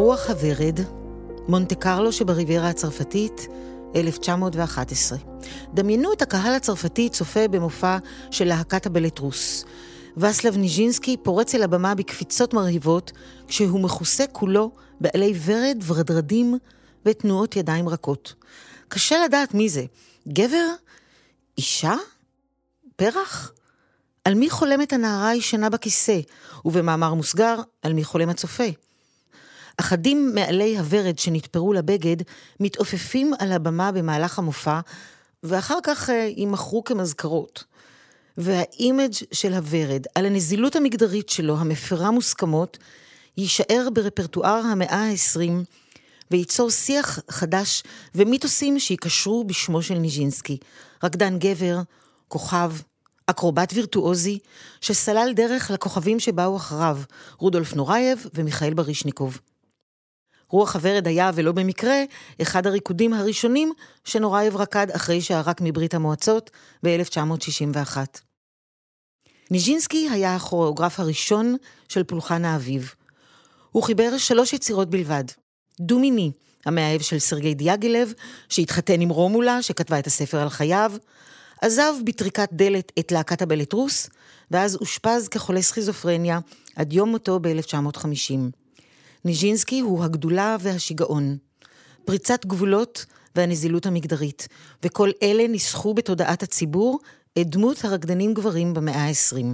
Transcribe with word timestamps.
רוח 0.00 0.30
הוורד, 0.30 0.80
מונטה 1.48 1.74
קרלו 1.74 2.12
שבריביירה 2.12 2.68
הצרפתית, 2.68 3.46
1911. 3.96 5.18
דמיינו 5.74 6.12
את 6.12 6.22
הקהל 6.22 6.54
הצרפתי 6.54 7.08
צופה 7.08 7.48
במופע 7.48 7.98
של 8.30 8.44
להקת 8.44 8.86
הבלטרוס. 8.86 9.64
ואסלב 10.16 10.56
ניז'ינסקי 10.56 11.16
פורץ 11.22 11.54
אל 11.54 11.62
הבמה 11.62 11.94
בקפיצות 11.94 12.54
מרהיבות, 12.54 13.12
כשהוא 13.48 13.80
מכוסה 13.80 14.24
כולו 14.32 14.70
בעלי 15.00 15.34
ורד, 15.44 15.82
ורדרדים 15.86 16.58
ותנועות 17.06 17.56
ידיים 17.56 17.88
רכות. 17.88 18.34
קשה 18.88 19.24
לדעת 19.24 19.54
מי 19.54 19.68
זה. 19.68 19.84
גבר? 20.28 20.66
אישה? 21.58 21.94
פרח? 22.96 23.52
על 24.24 24.34
מי 24.34 24.50
חולמת 24.50 24.92
הנערה 24.92 25.28
הישנה 25.28 25.70
בכיסא, 25.70 26.20
ובמאמר 26.64 27.14
מוסגר, 27.14 27.56
על 27.82 27.92
מי 27.92 28.04
חולם 28.04 28.28
הצופה. 28.28 28.64
אחדים 29.80 30.34
מעלי 30.34 30.78
הוורד 30.78 31.18
שנתפרו 31.18 31.72
לבגד 31.72 32.16
מתעופפים 32.60 33.32
על 33.38 33.52
הבמה 33.52 33.92
במהלך 33.92 34.38
המופע, 34.38 34.80
ואחר 35.42 35.78
כך 35.82 36.10
אה, 36.10 36.28
יימכרו 36.36 36.84
כמזכרות. 36.84 37.64
והאימג' 38.36 39.12
של 39.32 39.54
הוורד 39.54 40.06
על 40.14 40.26
הנזילות 40.26 40.76
המגדרית 40.76 41.28
שלו, 41.28 41.58
המפרה 41.58 42.10
מוסכמות, 42.10 42.78
יישאר 43.36 43.88
ברפרטואר 43.92 44.62
המאה 44.66 45.10
ה-20 45.10 45.50
וייצור 46.30 46.70
שיח 46.70 47.18
חדש 47.30 47.82
ומיתוסים 48.14 48.78
שיקשרו 48.78 49.44
בשמו 49.44 49.82
של 49.82 49.94
ניז'ינסקי. 49.94 50.58
רקדן 51.04 51.38
גבר, 51.38 51.78
כוכב, 52.28 52.72
אקרובט 53.26 53.72
וירטואוזי, 53.74 54.38
שסלל 54.80 55.32
דרך 55.36 55.70
לכוכבים 55.70 56.20
שבאו 56.20 56.56
אחריו, 56.56 56.98
רודולף 57.38 57.74
נורייב 57.74 58.26
ומיכאיל 58.34 58.74
ברישניקוב. 58.74 59.38
רוח 60.50 60.76
הוורד 60.76 61.06
היה, 61.06 61.30
ולא 61.34 61.52
במקרה, 61.52 62.02
אחד 62.42 62.66
הריקודים 62.66 63.12
הראשונים 63.12 63.72
שנורייב 64.04 64.56
רקד 64.56 64.90
אחרי 64.90 65.20
שערק 65.20 65.60
מברית 65.60 65.94
המועצות 65.94 66.50
ב-1961. 66.82 67.96
ניז'ינסקי 69.50 70.08
היה 70.10 70.36
הכוריאוגרף 70.36 71.00
הראשון 71.00 71.56
של 71.88 72.04
פולחן 72.04 72.44
האביב. 72.44 72.94
הוא 73.70 73.82
חיבר 73.82 74.18
שלוש 74.18 74.52
יצירות 74.52 74.90
בלבד. 74.90 75.24
דומה 75.80 76.09
ני, 76.09 76.30
המאהב 76.66 77.00
של 77.00 77.18
סרגי 77.18 77.54
דיאגילב, 77.54 78.12
שהתחתן 78.48 79.00
עם 79.00 79.08
רומולה, 79.08 79.62
שכתבה 79.62 79.98
את 79.98 80.06
הספר 80.06 80.38
על 80.38 80.48
חייו, 80.48 80.92
עזב 81.62 81.94
בטריקת 82.04 82.48
דלת 82.52 82.92
את 82.98 83.12
להקת 83.12 83.42
הבלטרוס, 83.42 84.10
ואז 84.50 84.76
אושפז 84.76 85.28
כחולה 85.28 85.62
סכיזופרניה 85.62 86.38
עד 86.76 86.92
יום 86.92 87.08
מותו 87.08 87.40
ב-1950. 87.40 88.59
ניז'ינסקי 89.24 89.80
הוא 89.80 90.04
הגדולה 90.04 90.56
והשיגעון. 90.60 91.36
פריצת 92.04 92.46
גבולות 92.46 93.06
והנזילות 93.36 93.86
המגדרית, 93.86 94.48
וכל 94.82 95.10
אלה 95.22 95.48
ניסחו 95.48 95.94
בתודעת 95.94 96.42
הציבור 96.42 96.98
את 97.40 97.46
דמות 97.50 97.84
הרקדנים 97.84 98.34
גברים 98.34 98.74
במאה 98.74 99.06
ה-20. 99.06 99.44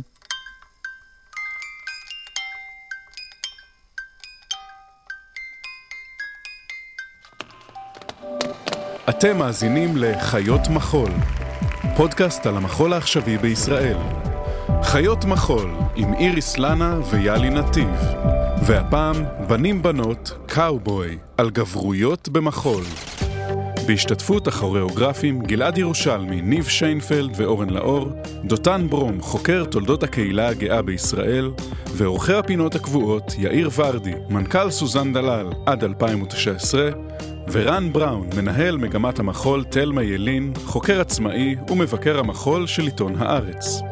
אתם 9.08 9.38
מאזינים 9.38 9.96
ל"חיות 9.96 10.68
מחול", 10.68 11.10
פודקאסט 11.96 12.46
על 12.46 12.56
המחול 12.56 12.92
העכשווי 12.92 13.38
בישראל. 13.38 14.25
חיות 14.86 15.24
מחול 15.24 15.70
עם 15.96 16.14
איריס 16.14 16.58
לנה 16.58 16.98
ויאלי 17.10 17.50
נתיב. 17.50 17.90
והפעם, 18.66 19.14
בנים 19.48 19.82
בנות, 19.82 20.32
קאובוי, 20.46 21.18
על 21.36 21.50
גברויות 21.50 22.28
במחול. 22.28 22.84
בהשתתפות 23.86 24.48
הכוריאוגרפים 24.48 25.42
גלעד 25.42 25.78
ירושלמי, 25.78 26.42
ניב 26.42 26.68
שיינפלד 26.68 27.30
ואורן 27.36 27.70
לאור, 27.70 28.08
דותן 28.44 28.86
ברום, 28.90 29.20
חוקר 29.20 29.64
תולדות 29.64 30.02
הקהילה 30.02 30.48
הגאה 30.48 30.82
בישראל, 30.82 31.50
ועורכי 31.92 32.34
הפינות 32.34 32.74
הקבועות 32.74 33.34
יאיר 33.38 33.70
ורדי, 33.76 34.14
מנכ"ל 34.28 34.70
סוזן 34.70 35.12
דלל 35.12 35.46
עד 35.66 35.84
2019, 35.84 36.90
ורן 37.52 37.92
בראון, 37.92 38.28
מנהל 38.36 38.76
מגמת 38.76 39.18
המחול 39.18 39.64
תלמה 39.64 40.02
ילין, 40.02 40.52
חוקר 40.64 41.00
עצמאי 41.00 41.56
ומבקר 41.70 42.18
המחול 42.18 42.66
של 42.66 42.82
עיתון 42.82 43.14
הארץ. 43.18 43.82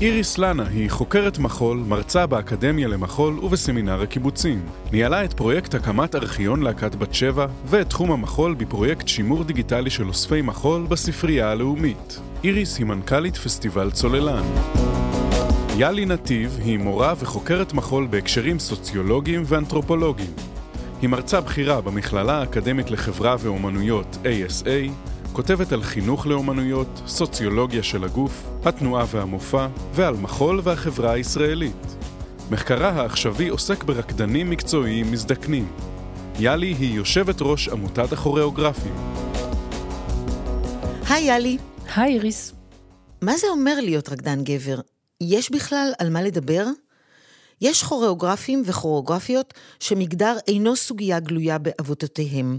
איריס 0.00 0.38
לנה 0.38 0.64
היא 0.68 0.90
חוקרת 0.90 1.38
מחול, 1.38 1.78
מרצה 1.88 2.26
באקדמיה 2.26 2.88
למחול 2.88 3.38
ובסמינר 3.38 4.02
הקיבוצים. 4.02 4.60
ניהלה 4.92 5.24
את 5.24 5.32
פרויקט 5.32 5.74
הקמת 5.74 6.14
ארכיון 6.14 6.62
להקת 6.62 6.94
בת 6.94 7.14
שבע 7.14 7.46
ואת 7.66 7.90
תחום 7.90 8.12
המחול 8.12 8.54
בפרויקט 8.54 9.08
שימור 9.08 9.44
דיגיטלי 9.44 9.90
של 9.90 10.08
אוספי 10.08 10.42
מחול 10.42 10.86
בספרייה 10.86 11.50
הלאומית. 11.50 12.20
איריס 12.44 12.78
היא 12.78 12.86
מנכ"לית 12.86 13.36
פסטיבל 13.36 13.90
צוללן. 13.90 14.42
יאלי 15.76 16.06
נתיב 16.06 16.58
היא 16.64 16.78
מורה 16.78 17.14
וחוקרת 17.18 17.72
מחול 17.72 18.06
בהקשרים 18.10 18.58
סוציולוגיים 18.58 19.42
ואנתרופולוגיים. 19.46 20.30
היא 21.02 21.08
מרצה 21.08 21.40
בכירה 21.40 21.80
במכללה 21.80 22.40
האקדמית 22.40 22.90
לחברה 22.90 23.36
ואומנויות 23.40 24.18
ASA, 24.24 24.90
כותבת 25.36 25.72
על 25.72 25.82
חינוך 25.82 26.26
לאומנויות, 26.26 27.02
סוציולוגיה 27.06 27.82
של 27.82 28.04
הגוף, 28.04 28.42
התנועה 28.64 29.04
והמופע, 29.10 29.66
ועל 29.92 30.14
מחול 30.14 30.60
והחברה 30.64 31.12
הישראלית. 31.12 31.96
מחקרה 32.50 32.88
העכשווי 32.88 33.48
עוסק 33.48 33.84
ברקדנים 33.84 34.50
מקצועיים 34.50 35.12
מזדקנים. 35.12 35.68
יאלי 36.38 36.74
היא 36.78 36.94
יושבת 36.94 37.36
ראש 37.40 37.68
עמותת 37.68 38.12
הכוריאוגרפים. 38.12 38.94
היי 41.08 41.24
יאלי. 41.24 41.58
היי 41.96 42.14
איריס. 42.14 42.52
מה 43.22 43.36
זה 43.36 43.46
אומר 43.50 43.80
להיות 43.80 44.08
רקדן 44.08 44.44
גבר? 44.44 44.80
יש 45.20 45.50
בכלל 45.50 45.92
על 45.98 46.10
מה 46.10 46.22
לדבר? 46.22 46.64
יש 47.60 47.82
כוריאוגרפים 47.82 48.62
וכוריאוגרפיות 48.64 49.54
שמגדר 49.80 50.36
אינו 50.48 50.76
סוגיה 50.76 51.20
גלויה 51.20 51.58
בעבודותיהם. 51.58 52.58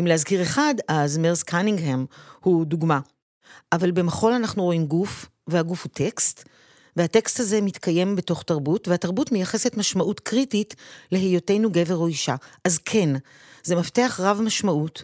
אם 0.00 0.06
להזכיר 0.06 0.42
אחד, 0.42 0.74
אז 0.88 1.18
מרס 1.18 1.42
קנינגהם 1.42 2.06
הוא 2.40 2.66
דוגמה. 2.66 3.00
אבל 3.72 3.90
במחול 3.90 4.32
אנחנו 4.32 4.62
רואים 4.64 4.86
גוף, 4.86 5.26
והגוף 5.46 5.84
הוא 5.84 5.90
טקסט, 5.92 6.44
והטקסט 6.96 7.40
הזה 7.40 7.60
מתקיים 7.60 8.16
בתוך 8.16 8.42
תרבות, 8.42 8.88
והתרבות 8.88 9.32
מייחסת 9.32 9.76
משמעות 9.76 10.20
קריטית 10.20 10.74
להיותנו 11.12 11.70
גבר 11.70 11.96
או 11.96 12.06
אישה. 12.06 12.34
אז 12.64 12.78
כן, 12.78 13.08
זה 13.64 13.76
מפתח 13.76 14.20
רב 14.22 14.40
משמעות, 14.40 15.02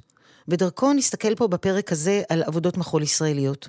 ודרכו 0.48 0.92
נסתכל 0.92 1.34
פה 1.34 1.48
בפרק 1.48 1.92
הזה 1.92 2.22
על 2.28 2.42
עבודות 2.42 2.76
מחול 2.76 3.02
ישראליות. 3.02 3.68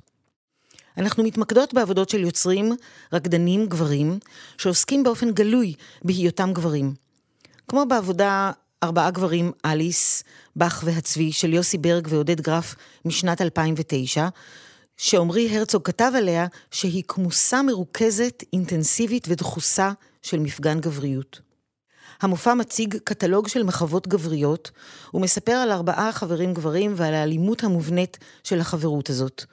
אנחנו 0.97 1.23
מתמקדות 1.23 1.73
בעבודות 1.73 2.09
של 2.09 2.19
יוצרים, 2.19 2.71
רקדנים, 3.13 3.65
גברים, 3.65 4.19
שעוסקים 4.57 5.03
באופן 5.03 5.31
גלוי 5.31 5.73
בהיותם 6.03 6.53
גברים. 6.53 6.93
כמו 7.67 7.85
בעבודה 7.85 8.51
ארבעה 8.83 9.11
גברים, 9.11 9.51
אליס, 9.65 10.23
באך 10.55 10.83
והצבי, 10.85 11.31
של 11.31 11.53
יוסי 11.53 11.77
ברג 11.77 12.07
ועודד 12.09 12.41
גרף 12.41 12.75
משנת 13.05 13.41
2009, 13.41 14.27
שעמרי 14.97 15.57
הרצוג 15.57 15.81
כתב 15.83 16.11
עליה 16.15 16.47
שהיא 16.71 17.03
כמוסה 17.07 17.61
מרוכזת, 17.61 18.43
אינטנסיבית 18.53 19.25
ודחוסה 19.29 19.91
של 20.21 20.39
מפגן 20.39 20.79
גבריות. 20.79 21.39
המופע 22.21 22.53
מציג 22.53 22.97
קטלוג 23.03 23.47
של 23.47 23.63
מחוות 23.63 24.07
גבריות, 24.07 24.71
ומספר 25.13 25.51
על 25.51 25.71
ארבעה 25.71 26.11
חברים 26.11 26.53
גברים 26.53 26.93
ועל 26.95 27.13
האלימות 27.13 27.63
המובנית 27.63 28.17
של 28.43 28.59
החברות 28.59 29.09
הזאת. 29.09 29.45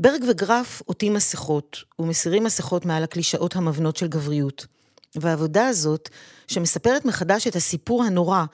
ברג 0.00 0.24
וגרף 0.28 0.82
עוטים 0.84 1.14
מסכות, 1.14 1.76
ומסירים 1.98 2.44
מסכות 2.44 2.86
מעל 2.86 3.04
הקלישאות 3.04 3.56
המבנות 3.56 3.96
של 3.96 4.08
גבריות. 4.08 4.66
והעבודה 5.14 5.66
הזאת, 5.68 6.08
שמספרת 6.48 7.04
מחדש 7.04 7.46
את 7.46 7.56
הסיפור 7.56 8.04
הנורא 8.04 8.44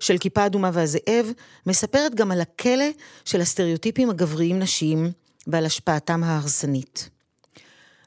של 0.00 0.18
כיפה 0.18 0.46
אדומה 0.46 0.70
והזאב, 0.72 1.32
מספרת 1.66 2.14
גם 2.14 2.30
על 2.30 2.40
הכלא 2.40 2.84
של 3.24 3.40
הסטריאוטיפים 3.40 4.10
הגבריים 4.10 4.58
נשיים 4.58 5.12
ועל 5.46 5.66
השפעתם 5.66 6.24
ההרסנית. 6.24 7.08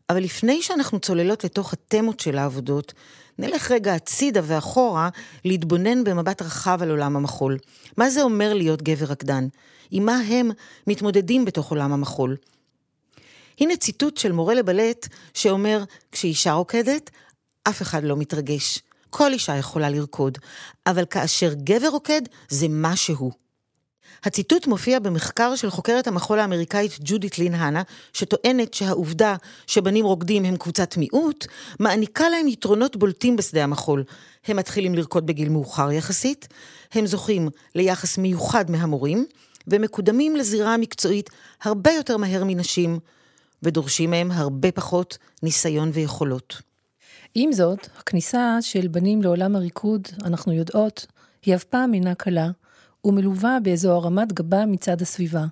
אבל 0.10 0.24
לפני 0.24 0.62
שאנחנו 0.62 1.00
צוללות 1.00 1.44
לתוך 1.44 1.74
התמות 1.74 2.20
של 2.20 2.38
העבודות, 2.38 2.94
נלך 3.40 3.72
רגע 3.72 3.94
הצידה 3.94 4.42
ואחורה 4.44 5.10
להתבונן 5.46 6.04
במבט 6.04 6.42
רחב 6.42 6.80
על 6.82 6.90
עולם 6.90 7.16
המחול. 7.16 7.58
מה 7.98 8.10
זה 8.10 8.22
אומר 8.22 8.54
להיות 8.54 8.82
גבר 8.82 9.06
רקדן? 9.06 9.48
עם 9.92 10.06
מה 10.06 10.18
הם 10.18 10.52
מתמודדים 10.88 11.46
בתוך 11.46 11.72
עולם 11.72 11.94
המחול? 11.94 12.36
הנה 13.60 13.76
ציטוט 13.76 14.18
של 14.18 14.32
מורה 14.32 14.54
לבלט 14.54 15.08
שאומר, 15.34 15.84
כשאישה 16.12 16.54
רוקדת, 16.54 17.10
אף 17.64 17.82
אחד 17.82 18.04
לא 18.04 18.18
מתרגש. 18.18 18.80
כל 19.10 19.34
אישה 19.34 19.56
יכולה 19.56 19.90
לרקוד, 19.90 20.38
אבל 20.88 21.06
כאשר 21.06 21.54
גבר 21.54 21.88
רוקד, 21.88 22.22
זה 22.50 22.68
משהו. 22.70 23.32
הציטוט 24.24 24.68
מופיע 24.68 25.00
במחקר 25.00 25.56
של 25.56 25.70
חוקרת 25.70 26.08
המחול 26.08 26.40
האמריקאית 26.40 26.92
ג'ודית 27.00 27.40
לין 27.40 27.54
הנה, 27.54 27.82
שטוענת 28.14 28.74
שהעובדה 28.74 29.36
שבנים 29.68 30.06
רוקדים 30.06 30.46
הם 30.46 30.58
קבוצת 30.58 30.98
מיעוט, 30.98 31.48
מעניקה 31.80 32.30
להם 32.30 32.48
יתרונות 32.48 32.96
בולטים 32.96 33.36
בשדה 33.36 33.64
המחול. 33.64 34.04
הם 34.48 34.58
מתחילים 34.58 34.96
לרקוד 34.96 35.26
בגיל 35.26 35.50
מאוחר 35.50 35.92
יחסית, 35.92 36.48
הם 36.92 37.06
זוכים 37.06 37.50
ליחס 37.76 38.18
מיוחד 38.18 38.72
מהמורים, 38.72 39.26
ומקודמים 39.68 40.36
לזירה 40.36 40.74
המקצועית 40.74 41.30
הרבה 41.64 41.92
יותר 41.92 42.18
מהר 42.18 42.44
מנשים, 42.44 43.00
ודורשים 43.66 44.12
מהם 44.12 44.32
הרבה 44.32 44.72
פחות 44.72 45.18
ניסיון 45.44 45.90
ויכולות. 45.94 46.62
עם 47.36 47.52
זאת, 47.52 47.88
הכניסה 47.98 48.58
של 48.62 48.88
בנים 48.88 49.22
לעולם 49.22 49.56
הריקוד, 49.56 50.08
אנחנו 50.24 50.54
יודעות, 50.54 51.06
היא 51.46 51.56
אף 51.56 51.64
פעם 51.64 51.94
אינה 51.94 52.16
קלה, 52.16 52.50
ומלווה 53.06 53.58
באיזו 53.64 53.92
הרמת 53.92 54.34
גבה 54.34 54.66
מצד 54.66 55.02
הסביבה. 55.02 55.46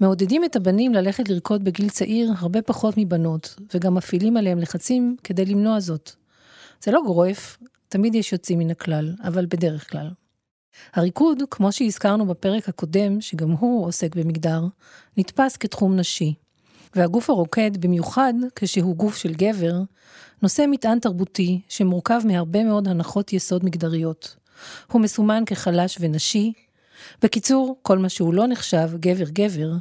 מעודדים 0.00 0.44
את 0.44 0.56
הבנים 0.56 0.94
ללכת 0.94 1.28
לרקוד 1.28 1.64
בגיל 1.64 1.88
צעיר 1.88 2.32
הרבה 2.38 2.62
פחות 2.62 2.94
מבנות, 2.96 3.54
וגם 3.74 3.94
מפעילים 3.94 4.36
עליהם 4.36 4.58
לחצים 4.58 5.16
כדי 5.24 5.44
למנוע 5.44 5.80
זאת. 5.80 6.10
זה 6.84 6.92
לא 6.92 7.00
גורף, 7.06 7.58
תמיד 7.88 8.14
יש 8.14 8.32
יוצאים 8.32 8.58
מן 8.58 8.70
הכלל, 8.70 9.14
אבל 9.24 9.46
בדרך 9.46 9.90
כלל. 9.90 10.10
הריקוד, 10.94 11.38
כמו 11.50 11.72
שהזכרנו 11.72 12.26
בפרק 12.26 12.68
הקודם, 12.68 13.20
שגם 13.20 13.50
הוא 13.50 13.86
עוסק 13.86 14.16
במגדר, 14.16 14.62
נתפס 15.16 15.56
כתחום 15.56 15.96
נשי. 15.96 16.34
והגוף 16.96 17.30
הרוקד, 17.30 17.76
במיוחד 17.76 18.34
כשהוא 18.56 18.96
גוף 18.96 19.16
של 19.16 19.34
גבר, 19.34 19.74
נושא 20.42 20.64
מטען 20.68 20.98
תרבותי 20.98 21.60
שמורכב 21.68 22.20
מהרבה 22.24 22.64
מאוד 22.64 22.88
הנחות 22.88 23.32
יסוד 23.32 23.64
מגדריות. 23.64 24.36
הוא 24.92 25.00
מסומן 25.00 25.42
כחלש 25.46 25.98
ונשי. 26.00 26.52
בקיצור, 27.22 27.76
כל 27.82 27.98
מה 27.98 28.08
שהוא 28.08 28.34
לא 28.34 28.46
נחשב 28.46 28.90
גבר-גבר, 29.00 29.72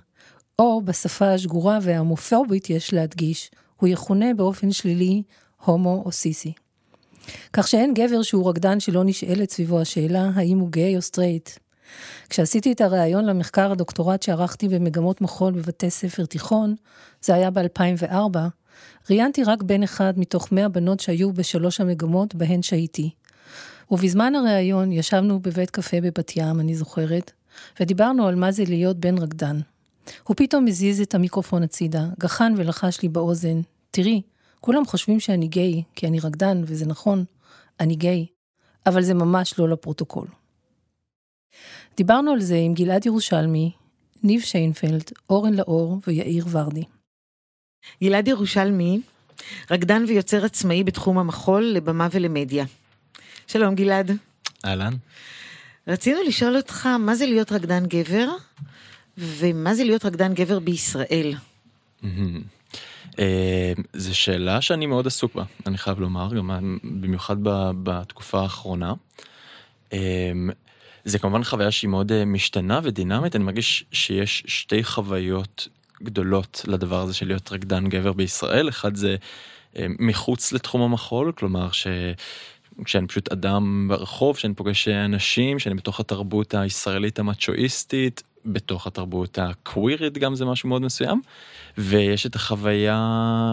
או 0.60 0.81
בשפה 0.81 1.33
השגורה 1.33 1.80
וההומופובית 1.81 2.69
יש 2.69 2.94
להדגיש, 2.94 3.51
הוא 3.77 3.89
יכונה 3.89 4.33
באופן 4.33 4.71
שלילי 4.71 5.24
הומו 5.66 6.01
או 6.06 6.12
סיסי. 6.12 6.54
כך 7.54 7.68
שאין 7.68 7.94
גבר 7.94 8.21
שהוא 8.21 8.50
רקדן 8.50 8.80
שלא 8.80 9.04
נשאלת 9.04 9.51
סביבו 9.51 9.81
השאלה 9.81 10.30
האם 10.36 10.59
הוא 10.59 10.71
גיי 10.71 10.95
או 10.95 11.01
סטרייט. 11.01 11.50
כשעשיתי 12.30 12.72
את 12.72 12.81
הריאיון 12.81 13.25
למחקר 13.25 13.72
הדוקטורט 13.72 14.22
שערכתי 14.22 14.68
במגמות 14.68 15.22
מחול 15.22 15.54
בבתי 15.54 15.90
ספר 15.90 16.25
תיכון, 16.25 16.75
זה 17.22 17.34
היה 17.34 17.51
ב-2004, 17.51 18.38
ראיינתי 19.10 19.44
רק 19.44 19.63
בן 19.63 19.84
אחד 19.84 20.13
מתוך 20.19 20.51
100 20.51 20.69
בנות 20.69 21.00
שהיו 21.00 21.34
בשלוש 21.34 21.81
המגמות 21.81 22.36
בהן 22.36 22.62
שהייתי. 22.62 23.10
ובזמן 23.92 24.36
הריאיון 24.36 24.92
ישבנו 24.92 25.40
בבית 25.40 25.69
קפה 25.69 26.01
בבת 26.01 26.31
ים, 26.36 26.60
אני 26.60 26.75
זוכרת, 26.75 27.31
ודיברנו 27.80 28.28
על 28.28 28.36
מה 28.36 28.51
זה 28.51 28.63
להיות 28.68 28.98
בן 28.98 29.18
רקדן. 29.18 29.60
הוא 30.24 30.36
פתאום 30.36 30.68
הזיז 30.68 31.01
את 31.01 31.16
המיקרופון 31.16 31.63
הצידה, 31.63 32.06
גחן 32.19 32.54
ולחש 32.57 33.01
לי 33.01 33.10
באוזן, 33.10 33.62
תראי, 33.92 34.22
כולם 34.60 34.86
חושבים 34.86 35.19
שאני 35.19 35.48
גיי, 35.48 35.84
כי 35.95 36.07
אני 36.07 36.19
רקדן, 36.19 36.62
וזה 36.66 36.86
נכון, 36.86 37.25
אני 37.80 37.95
גיי, 37.95 38.25
אבל 38.86 39.04
זה 39.04 39.13
ממש 39.13 39.60
לא 39.60 39.69
לפרוטוקול. 39.69 40.28
דיברנו 41.98 42.31
על 42.31 42.42
זה 42.42 42.56
עם 42.56 42.74
גלעד 42.74 43.06
ירושלמי, 43.06 43.72
ניב 44.24 44.42
שיינפלד, 44.42 45.04
אורן 45.30 45.54
לאור 45.54 46.00
ויאיר 46.07 46.45
ורדי. 46.51 46.84
גלעד 48.04 48.28
ירושלמי, 48.28 49.00
רקדן 49.72 50.04
ויוצר 50.07 50.45
עצמאי 50.45 50.84
בתחום 50.84 51.18
המחול 51.18 51.63
לבמה 51.63 52.07
ולמדיה. 52.12 52.66
שלום 53.48 53.75
גלעד. 53.75 54.12
אהלן. 54.66 54.94
רצינו 55.88 56.19
לשאול 56.28 56.57
אותך 56.57 56.86
מה 56.86 57.16
זה 57.16 57.25
להיות 57.25 57.51
רקדן 57.51 57.86
גבר, 57.86 58.30
ומה 59.18 59.75
זה 59.75 59.84
להיות 59.84 60.06
רקדן 60.06 60.34
גבר 60.34 60.60
בישראל. 60.60 61.34
אה, 63.19 63.74
זו 63.94 64.16
שאלה 64.18 64.62
שאני 64.62 64.86
מאוד 64.86 65.07
עסוק 65.07 65.36
בה, 65.36 65.44
אני 65.68 65.78
חייב 65.78 66.00
לומר, 66.00 66.34
גם 66.38 66.78
במיוחד 66.84 67.36
בתקופה 67.84 68.42
האחרונה. 68.42 68.94
אה, 71.05 71.11
זה 71.11 71.19
כמובן 71.19 71.44
חוויה 71.44 71.71
שהיא 71.71 71.89
מאוד 71.89 72.11
אה, 72.11 72.25
משתנה 72.25 72.79
ודינמית, 72.83 73.35
אני 73.35 73.44
מרגיש 73.44 73.85
שיש 73.91 74.44
שתי 74.47 74.83
חוויות 74.83 75.67
גדולות 76.03 76.65
לדבר 76.67 77.01
הזה 77.01 77.13
של 77.13 77.27
להיות 77.27 77.51
רקדן 77.51 77.88
גבר 77.88 78.13
בישראל, 78.13 78.69
אחד 78.69 78.95
זה 78.95 79.15
מחוץ 79.79 80.51
לתחום 80.51 80.81
המחול, 80.81 81.31
כלומר 81.31 81.71
ש... 81.71 81.88
כשאני 82.85 83.07
פשוט 83.07 83.31
אדם 83.31 83.88
ברחוב, 83.89 84.38
שאני 84.38 84.53
פוגש 84.53 84.88
אנשים, 84.88 85.59
שאני 85.59 85.75
בתוך 85.75 86.00
התרבות 86.00 86.53
הישראלית 86.53 87.19
המצ'ואיסטית, 87.19 88.23
בתוך 88.45 88.88
התרבות 88.88 89.39
הקווירית 89.39 90.17
גם 90.17 90.35
זה 90.35 90.45
משהו 90.45 90.69
מאוד 90.69 90.81
מסוים, 90.81 91.21
ויש 91.77 92.25
את 92.25 92.35
החוויה 92.35 92.99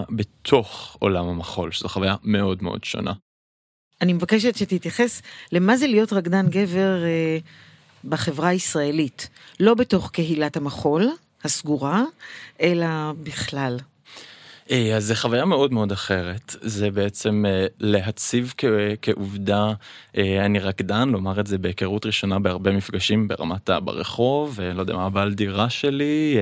בתוך 0.09 0.97
עולם 0.99 1.27
המחול, 1.27 1.71
שזו 1.71 1.89
חוויה 1.89 2.15
מאוד 2.23 2.63
מאוד 2.63 2.83
שונה. 2.83 3.13
אני 4.01 4.13
מבקשת 4.13 4.55
שתתייחס 4.55 5.21
למה 5.51 5.77
זה 5.77 5.87
להיות 5.87 6.13
רקדן 6.13 6.47
גבר 6.49 7.03
אה, 7.03 7.37
בחברה 8.03 8.49
הישראלית, 8.49 9.29
לא 9.59 9.73
בתוך 9.73 10.09
קהילת 10.11 10.57
המחול 10.57 11.09
הסגורה, 11.43 12.03
אלא 12.61 12.87
בכלל. 13.23 13.77
אה, 14.71 14.95
אז 14.95 15.05
זה 15.05 15.15
חוויה 15.15 15.45
מאוד 15.45 15.73
מאוד 15.73 15.91
אחרת, 15.91 16.55
זה 16.61 16.91
בעצם 16.91 17.45
אה, 17.47 17.65
להציב 17.79 18.53
כעובדה, 19.01 19.73
אה, 20.17 20.45
אני 20.45 20.59
רקדן, 20.59 21.09
לומר 21.09 21.39
את 21.39 21.47
זה 21.47 21.57
בהיכרות 21.57 22.05
ראשונה 22.05 22.39
בהרבה 22.39 22.71
מפגשים 22.71 23.27
ברמת 23.27 23.69
ברחוב, 23.69 24.59
לא 24.73 24.81
יודע 24.81 24.93
מה 24.95 25.05
הבעל 25.05 25.33
דירה 25.33 25.69
שלי, 25.69 26.37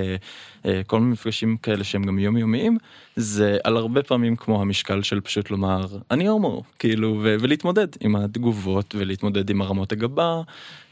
כל 0.88 1.00
מיני 1.00 1.12
מפגשים 1.12 1.58
כאלה 1.58 1.84
שהם 1.84 2.04
גם 2.04 2.20
יומיומיים, 2.20 2.78
זה 3.16 3.58
על 3.64 3.78
הרבה 3.78 4.04
פעמים 4.04 4.36
כמו 4.36 4.62
המשקל 4.62 5.02
של 5.02 5.22
פשוט 5.22 5.52
לומר, 5.52 5.88
אני 6.12 6.28
הומו, 6.28 6.64
כאילו, 6.80 7.20
ולהתמודד 7.24 7.88
עם 8.00 8.16
התגובות 8.16 8.96
ולהתמודד 8.98 9.50
עם 9.50 9.62
הרמות 9.62 9.92
הגבה, 9.92 10.42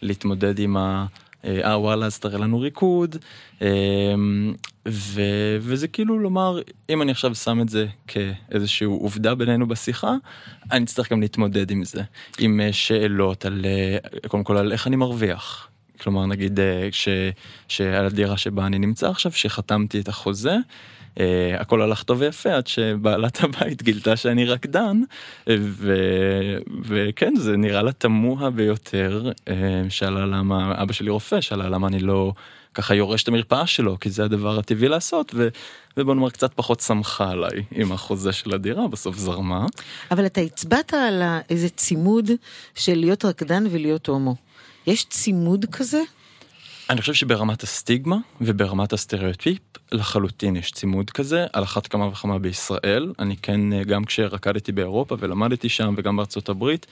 להתמודד 0.01 0.59
עם 0.59 0.77
ה... 0.77 1.05
אה 1.45 1.79
וואלה 1.79 2.05
אז 2.05 2.19
תראה 2.19 2.37
לנו 2.39 2.59
ריקוד 2.59 3.15
ו, 4.87 5.21
וזה 5.59 5.87
כאילו 5.87 6.19
לומר 6.19 6.61
אם 6.89 7.01
אני 7.01 7.11
עכשיו 7.11 7.35
שם 7.35 7.61
את 7.61 7.69
זה 7.69 7.87
כאיזושהי 8.07 8.85
עובדה 8.85 9.35
בינינו 9.35 9.67
בשיחה 9.67 10.15
אני 10.71 10.85
אצטרך 10.85 11.11
גם 11.11 11.21
להתמודד 11.21 11.71
עם 11.71 11.83
זה 11.83 12.01
עם 12.39 12.59
אה, 12.59 12.73
שאלות 12.73 13.45
על 13.45 13.65
אה, 13.65 14.27
קודם 14.27 14.43
כל 14.43 14.57
על 14.57 14.71
איך 14.71 14.87
אני 14.87 14.95
מרוויח. 14.95 15.69
כלומר 16.01 16.25
נגיד 16.25 16.59
אה, 16.59 16.89
ש, 16.91 17.07
שעל 17.67 18.05
הדירה 18.05 18.37
שבה 18.37 18.65
אני 18.65 18.79
נמצא 18.79 19.09
עכשיו 19.09 19.31
שחתמתי 19.31 19.99
את 19.99 20.07
החוזה 20.07 20.55
Uh, 21.17 21.19
הכל 21.59 21.81
הלך 21.81 22.03
טוב 22.03 22.21
ויפה 22.21 22.53
עד 22.53 22.67
שבעלת 22.67 23.43
הבית 23.43 23.83
גילתה 23.83 24.15
שאני 24.15 24.45
רקדן 24.45 25.01
ו... 25.49 25.93
וכן 26.83 27.33
זה 27.35 27.57
נראה 27.57 27.81
לה 27.81 27.91
תמוה 27.91 28.49
ביותר 28.49 29.31
uh, 29.45 29.51
שאלה 29.89 30.25
למה 30.25 30.81
אבא 30.81 30.93
שלי 30.93 31.09
רופא 31.09 31.41
שאלה 31.41 31.69
למה 31.69 31.87
אני 31.87 31.99
לא 31.99 32.33
ככה 32.73 32.95
יורש 32.95 33.23
את 33.23 33.27
המרפאה 33.27 33.67
שלו 33.67 33.99
כי 33.99 34.09
זה 34.09 34.23
הדבר 34.23 34.59
הטבעי 34.59 34.89
לעשות 34.89 35.31
ו... 35.35 35.47
ובוא 35.97 36.13
נאמר 36.13 36.29
קצת 36.29 36.53
פחות 36.53 36.79
שמחה 36.79 37.29
עליי 37.29 37.63
עם 37.71 37.91
החוזה 37.91 38.31
של 38.31 38.53
הדירה 38.53 38.87
בסוף 38.87 39.17
זרמה. 39.17 39.65
אבל 40.11 40.25
אתה 40.25 40.41
הצבעת 40.41 40.93
על 40.93 41.23
איזה 41.49 41.69
צימוד 41.69 42.31
של 42.75 42.95
להיות 42.95 43.25
רקדן 43.25 43.63
ולהיות 43.71 44.07
הומו. 44.07 44.35
יש 44.87 45.05
צימוד 45.09 45.65
כזה? 45.71 46.01
אני 46.89 47.01
חושב 47.01 47.13
שברמת 47.13 47.63
הסטיגמה 47.63 48.17
וברמת 48.41 48.93
הסטריאוטיפ 48.93 49.59
לחלוטין 49.91 50.55
יש 50.55 50.71
צימוד 50.71 51.09
כזה, 51.09 51.45
על 51.53 51.63
אחת 51.63 51.87
כמה 51.87 52.07
וכמה 52.07 52.39
בישראל. 52.39 53.13
אני 53.19 53.37
כן, 53.37 53.73
אה, 53.73 53.83
גם 53.83 54.05
כשרקדתי 54.05 54.71
באירופה 54.71 55.15
ולמדתי 55.19 55.69
שם 55.69 55.93
וגם 55.97 56.17
בארצות 56.17 56.49
הברית, 56.49 56.85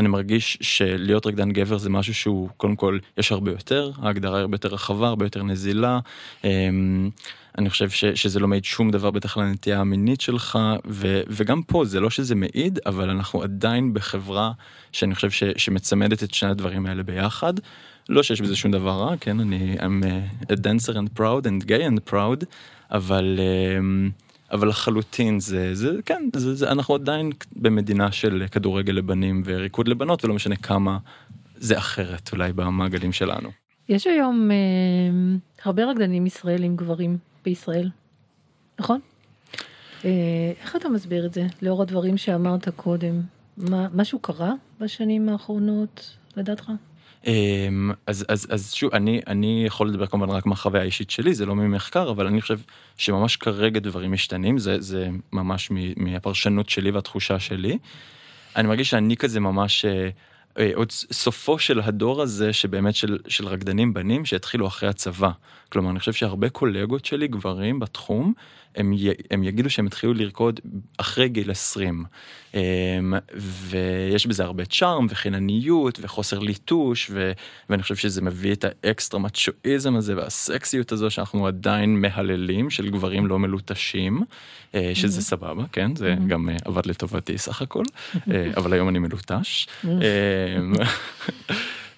אני 0.00 0.08
מרגיש 0.08 0.58
שלהיות 0.60 1.26
רקדן 1.26 1.52
גבר 1.52 1.78
זה 1.78 1.90
משהו 1.90 2.14
שהוא, 2.14 2.48
קודם 2.56 2.76
כל, 2.76 2.98
יש 3.18 3.32
הרבה 3.32 3.50
יותר, 3.50 3.90
ההגדרה 4.02 4.40
הרבה 4.40 4.54
יותר 4.54 4.68
רחבה, 4.68 5.08
הרבה 5.08 5.24
יותר 5.24 5.42
נזילה. 5.42 5.98
אמ, 6.44 7.10
אני 7.58 7.70
חושב 7.70 7.90
ש, 7.90 8.04
שזה 8.04 8.40
לא 8.40 8.48
מעיד 8.48 8.64
שום 8.64 8.90
דבר 8.90 9.10
בטח 9.10 9.36
לנטייה 9.36 9.80
המינית 9.80 10.20
שלך, 10.20 10.58
ו, 10.86 11.20
וגם 11.28 11.62
פה 11.62 11.84
זה 11.84 12.00
לא 12.00 12.10
שזה 12.10 12.34
מעיד, 12.34 12.78
אבל 12.86 13.10
אנחנו 13.10 13.42
עדיין 13.42 13.94
בחברה 13.94 14.52
שאני 14.92 15.14
חושב 15.14 15.30
ש, 15.30 15.44
שמצמדת 15.56 16.22
את 16.22 16.34
שני 16.34 16.50
הדברים 16.50 16.86
האלה 16.86 17.02
ביחד. 17.02 17.54
לא 18.08 18.22
שיש 18.22 18.40
בזה 18.40 18.56
שום 18.56 18.70
דבר 18.70 18.90
רע, 18.90 19.16
כן, 19.20 19.40
אני 19.40 19.76
I'm 19.78 20.04
a 20.52 20.54
dancer 20.54 20.92
and 20.92 21.20
proud 21.20 21.46
and 21.46 21.66
gay 21.66 21.90
and 21.90 22.12
proud, 22.12 22.44
אבל, 22.90 23.40
אמ, 23.78 24.10
אבל 24.52 24.68
לחלוטין 24.68 25.40
זה, 25.40 25.74
זה 25.74 25.90
כן, 26.06 26.28
זה, 26.36 26.54
זה, 26.54 26.70
אנחנו 26.72 26.94
עדיין 26.94 27.30
במדינה 27.56 28.12
של 28.12 28.44
כדורגל 28.50 28.92
לבנים 28.92 29.42
וריקוד 29.44 29.88
לבנות, 29.88 30.24
ולא 30.24 30.34
משנה 30.34 30.56
כמה 30.56 30.98
זה 31.56 31.78
אחרת 31.78 32.32
אולי 32.32 32.52
במעגלים 32.52 33.12
שלנו. 33.12 33.50
יש 33.88 34.06
היום 34.06 34.50
אה, 34.50 34.56
הרבה 35.64 35.84
רקדנים 35.84 36.26
ישראלים 36.26 36.76
גברים 36.76 37.18
בישראל, 37.44 37.90
נכון? 38.78 39.00
אה, 40.04 40.10
איך 40.62 40.76
אתה 40.76 40.88
מסביר 40.88 41.26
את 41.26 41.34
זה, 41.34 41.46
לאור 41.62 41.82
הדברים 41.82 42.16
שאמרת 42.16 42.68
קודם? 42.68 43.20
מה, 43.56 43.88
משהו 43.94 44.18
קרה 44.18 44.52
בשנים 44.80 45.28
האחרונות, 45.28 46.16
לדעתך? 46.36 46.70
אמ, 47.26 47.92
אז, 48.06 48.24
אז, 48.28 48.46
אז 48.50 48.72
שוב, 48.74 48.94
אני, 48.94 49.20
אני 49.26 49.62
יכול 49.66 49.88
לדבר 49.88 50.06
כמובן 50.06 50.34
רק 50.34 50.46
מהחוויה 50.46 50.82
האישית 50.82 51.10
שלי, 51.10 51.34
זה 51.34 51.46
לא 51.46 51.54
ממחקר, 51.54 52.10
אבל 52.10 52.26
אני 52.26 52.40
חושב 52.40 52.58
שממש 52.96 53.36
כרגע 53.36 53.80
דברים 53.80 54.12
משתנים, 54.12 54.58
זה, 54.58 54.80
זה 54.80 55.08
ממש 55.32 55.70
מהפרשנות 55.96 56.70
שלי 56.70 56.90
והתחושה 56.90 57.38
שלי. 57.38 57.78
אני 58.56 58.68
מרגיש 58.68 58.90
שאני 58.90 59.16
כזה 59.16 59.40
ממש... 59.40 59.84
אה, 59.84 60.08
אה, 60.58 60.70
עוד 60.74 60.90
סופו 60.90 61.58
של 61.58 61.80
הדור 61.80 62.22
הזה 62.22 62.52
שבאמת 62.52 62.94
של, 62.94 63.18
של 63.28 63.46
רקדנים 63.46 63.94
בנים 63.94 64.24
שהתחילו 64.24 64.66
אחרי 64.66 64.88
הצבא. 64.88 65.30
כלומר, 65.72 65.90
אני 65.90 65.98
חושב 65.98 66.12
שהרבה 66.12 66.48
קולגות 66.48 67.04
שלי, 67.04 67.28
גברים 67.28 67.78
בתחום, 67.80 68.32
הם, 68.76 68.92
י, 68.92 69.08
הם 69.30 69.44
יגידו 69.44 69.70
שהם 69.70 69.86
התחילו 69.86 70.14
לרקוד 70.14 70.60
אחרי 70.98 71.28
גיל 71.28 71.50
20. 71.50 72.04
אמ, 72.54 72.60
ויש 73.36 74.26
בזה 74.26 74.44
הרבה 74.44 74.64
צ'ארם 74.64 75.06
וחינניות 75.10 75.98
וחוסר 76.02 76.38
ליטוש, 76.38 77.10
ו, 77.12 77.32
ואני 77.70 77.82
חושב 77.82 77.96
שזה 77.96 78.22
מביא 78.22 78.52
את 78.52 78.64
האקסטרה 78.64 79.20
מצ'ואיזם 79.20 79.96
הזה 79.96 80.16
והסקסיות 80.16 80.92
הזו 80.92 81.10
שאנחנו 81.10 81.46
עדיין 81.46 82.00
מהללים 82.00 82.70
של 82.70 82.90
גברים 82.90 83.26
לא 83.26 83.38
מלוטשים, 83.38 84.22
אה, 84.74 84.90
שזה 84.94 85.20
mm-hmm. 85.20 85.22
סבבה, 85.22 85.64
כן? 85.72 85.96
זה 85.96 86.14
mm-hmm. 86.14 86.28
גם 86.28 86.48
אה, 86.48 86.56
עבד 86.64 86.86
לטובתי 86.86 87.38
סך 87.38 87.62
הכל, 87.62 87.84
אה, 88.14 88.50
אבל 88.56 88.72
היום 88.72 88.88
אני 88.88 88.98
מלוטש. 88.98 89.66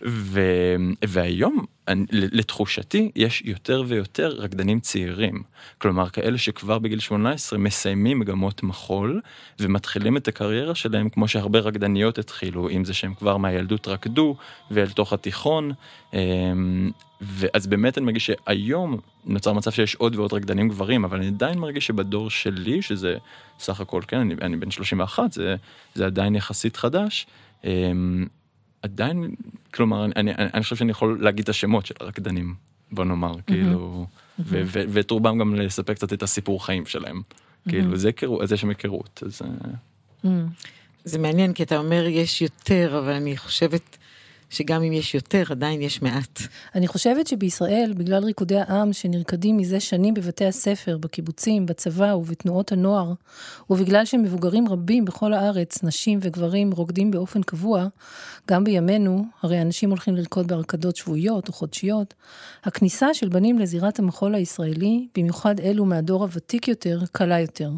אמ, 0.05 0.09
ו... 0.09 0.41
והיום, 1.05 1.65
לתחושתי, 2.13 3.11
יש 3.17 3.43
יותר 3.45 3.83
ויותר 3.87 4.29
רקדנים 4.29 4.81
צעירים. 4.81 5.43
כלומר, 5.79 6.09
כאלה 6.09 6.39
שכבר 6.39 6.79
בגיל 6.79 6.99
18 6.99 7.59
מסיימים 7.59 8.19
מגמות 8.19 8.63
מחול, 8.63 9.21
ומתחילים 9.61 10.17
את 10.17 10.29
הקריירה 10.29 10.75
שלהם 10.75 11.09
כמו 11.09 11.29
שהרבה 11.29 11.59
רקדניות 11.59 12.19
התחילו, 12.19 12.71
אם 12.71 12.85
זה 12.85 12.95
שהם 12.95 13.15
כבר 13.15 13.37
מהילדות 13.37 13.89
רקדו, 13.89 14.37
ואל 14.71 14.91
תוך 14.91 15.13
התיכון. 15.13 15.73
אמ, 16.13 16.91
ואז 17.21 17.67
באמת 17.67 17.99
אני 17.99 18.07
מרגיש 18.07 18.27
שהיום 18.27 18.97
נוצר 19.25 19.53
מצב 19.53 19.71
שיש 19.71 19.95
עוד 19.95 20.17
ועוד 20.17 20.33
רקדנים 20.33 20.69
גברים, 20.69 21.05
אבל 21.05 21.17
אני 21.17 21.27
עדיין 21.27 21.59
מרגיש 21.59 21.87
שבדור 21.87 22.31
שלי, 22.31 22.83
שזה 22.83 23.17
סך 23.59 23.81
הכל, 23.81 24.03
כן, 24.09 24.17
אני, 24.17 24.35
אני 24.43 24.57
בן 24.57 24.71
31, 24.71 25.33
זה, 25.33 25.57
זה 25.95 26.07
עדיין 26.07 26.35
יחסית 26.35 26.77
חדש. 26.77 27.27
עדיין, 28.83 29.35
כלומר, 29.75 30.05
אני, 30.05 30.13
אני, 30.17 30.33
אני 30.55 30.63
חושב 30.63 30.77
שאני 30.77 30.91
יכול 30.91 31.19
להגיד 31.21 31.43
את 31.43 31.49
השמות 31.49 31.87
של 31.87 31.95
הרקדנים, 32.01 32.55
בוא 32.93 33.05
נאמר, 33.05 33.33
mm-hmm. 33.33 33.43
כאילו, 33.47 34.07
mm-hmm. 34.07 34.43
ואת 34.89 35.11
רובם 35.11 35.39
גם 35.39 35.55
לספק 35.55 35.95
קצת 35.95 36.13
את 36.13 36.23
הסיפור 36.23 36.67
חיים 36.67 36.87
שלהם. 36.87 37.21
Mm-hmm. 37.21 37.71
כאילו, 37.71 37.97
זה, 37.97 38.11
זה 38.45 38.57
שם 38.57 38.69
היכרות, 38.69 39.23
אז... 39.27 39.43
Mm-hmm. 39.43 40.29
זה 41.05 41.19
מעניין, 41.19 41.53
כי 41.53 41.63
אתה 41.63 41.79
אומר 41.79 42.07
יש 42.07 42.43
יותר, 42.43 42.99
אבל 42.99 43.13
אני 43.13 43.37
חושבת 43.37 43.97
שגם 44.53 44.83
אם 44.83 44.93
יש 44.93 45.15
יותר, 45.15 45.43
עדיין 45.51 45.83
יש 45.83 46.03
מעט. 46.03 46.41
אני 46.75 46.89
חושבת 46.89 47.27
שבישראל, 47.27 47.93
בגלל 47.97 48.25
ריקודי 48.25 48.59
העם 48.59 48.93
שנרקדים 48.93 49.57
מזה 49.57 49.81
שנים 49.81 50.15
בבתי 50.15 50.47
הספר, 50.47 50.99
בקיבוצים, 50.99 51.67
בצבא 51.67 52.15
ובתנועות 52.15 52.73
הנוער, 52.73 53.13
ובגלל 53.71 54.05
שמבוגרים 54.05 54.69
רבים 54.69 55.05
בכל 55.05 55.33
הארץ, 55.33 55.83
נשים 55.83 56.19
וגברים, 56.23 56.73
רוקדים 56.73 57.11
באופן 57.11 57.43
קבוע, 57.43 57.87
גם 58.51 58.65
בימינו, 58.65 59.25
הרי 59.43 59.63
אנשים 59.63 59.91
הולכים 59.91 60.17
לרקוד 60.17 60.47
בהרקדות 60.47 60.97
שבועיות 60.97 61.49
או 61.49 61.53
חודשיות, 61.53 62.15
הכניסה 62.65 63.15
של 63.15 63.29
בנים 63.29 63.59
לזירת 63.59 63.99
המחול 63.99 64.35
הישראלי, 64.35 65.07
במיוחד 65.17 65.61
אלו 65.61 65.85
מהדור 65.85 66.23
הוותיק 66.23 66.69
יותר, 66.69 67.01
קלה 67.13 67.41
יותר. 67.41 67.71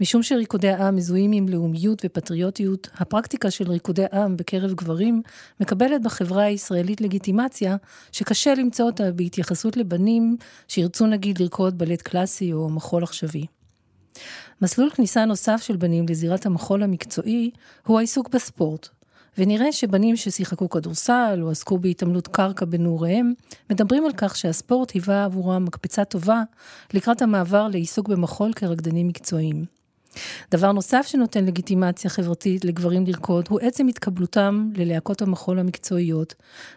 משום 0.00 0.22
שריקודי 0.22 0.72
עם 0.72 0.96
מזוהים 0.96 1.32
עם 1.32 1.48
לאומיות 1.48 2.02
ופטריוטיות, 2.04 2.88
הפרקטיקה 2.94 3.50
של 3.50 3.70
ריקודי 3.70 4.04
עם 4.12 4.36
בקרב 4.36 4.72
גברים 4.72 5.22
מקבלת 5.60 6.02
בחברה 6.02 6.42
הישראלית 6.42 7.00
לגיטימציה 7.00 7.76
שקשה 8.12 8.54
למצוא 8.54 8.86
אותה 8.86 9.12
בהתייחסות 9.12 9.76
לבנים 9.76 10.36
שירצו 10.68 11.06
נגיד 11.06 11.40
לרקוד 11.40 11.78
בלט 11.78 12.02
קלאסי 12.02 12.52
או 12.52 12.68
מחול 12.68 13.02
עכשווי. 13.02 13.46
מסלול 14.62 14.90
כניסה 14.90 15.24
נוסף 15.24 15.62
של 15.62 15.76
בנים 15.76 16.06
לזירת 16.08 16.46
המחול 16.46 16.82
המקצועי 16.82 17.50
הוא 17.86 17.98
העיסוק 17.98 18.28
בספורט, 18.28 18.88
ונראה 19.40 19.72
שבנים 19.72 20.16
ששיחקו 20.16 20.70
כדורסל 20.70 21.38
או 21.42 21.50
עסקו 21.50 21.78
בהתעמלות 21.78 22.28
קרקע 22.28 22.64
בנעוריהם, 22.64 23.32
מדברים 23.70 24.04
על 24.04 24.12
כך 24.16 24.36
שהספורט 24.36 24.90
היווה 24.90 25.24
עבורם 25.24 25.64
מקפצה 25.64 26.04
טובה 26.04 26.42
לקראת 26.94 27.22
המעבר 27.22 27.68
לעיסוק 27.68 28.08
במחול 28.08 28.52
כרקדנים 28.52 29.08
מקצועיים. 29.08 29.64
דבר 30.50 30.72
נוסף 30.72 31.06
שנותן 31.06 31.44
לגיטימציה 31.44 32.10
חברתית 32.10 32.64
לגברים 32.64 33.06
לרקוד 33.06 33.46
הוא 33.48 33.60
עצם 33.60 33.86
התקבלותם 33.88 34.70
ללהקות 34.76 35.22
המחול 35.22 35.58
המקצועיות, 35.58 36.34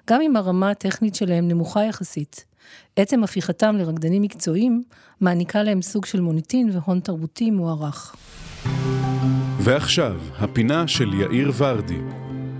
גם 0.09 0.21
אם 0.21 0.35
הרמה 0.35 0.69
הטכנית 0.69 1.15
שלהם 1.15 1.47
נמוכה 1.47 1.83
יחסית. 1.83 2.45
עצם 2.95 3.23
הפיכתם 3.23 3.75
לרקדנים 3.77 4.21
מקצועיים 4.21 4.83
מעניקה 5.21 5.63
להם 5.63 5.81
סוג 5.81 6.05
של 6.05 6.21
מוניטין 6.21 6.69
והון 6.73 6.99
תרבותי 6.99 7.51
מוערך. 7.51 8.15
ועכשיו, 9.59 10.15
הפינה 10.39 10.87
של 10.87 11.13
יאיר 11.13 11.51
ורדי, 11.57 11.99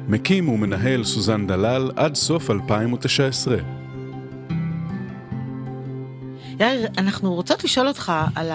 מקים 0.07 0.49
ומנהל 0.49 1.03
סוזן 1.03 1.47
דלל 1.47 1.91
עד 1.95 2.15
סוף 2.15 2.49
2019. 2.51 3.57
יאיר, 6.59 6.87
אנחנו 6.97 7.33
רוצות 7.33 7.63
לשאול 7.63 7.87
אותך 7.87 8.11
על 8.35 8.49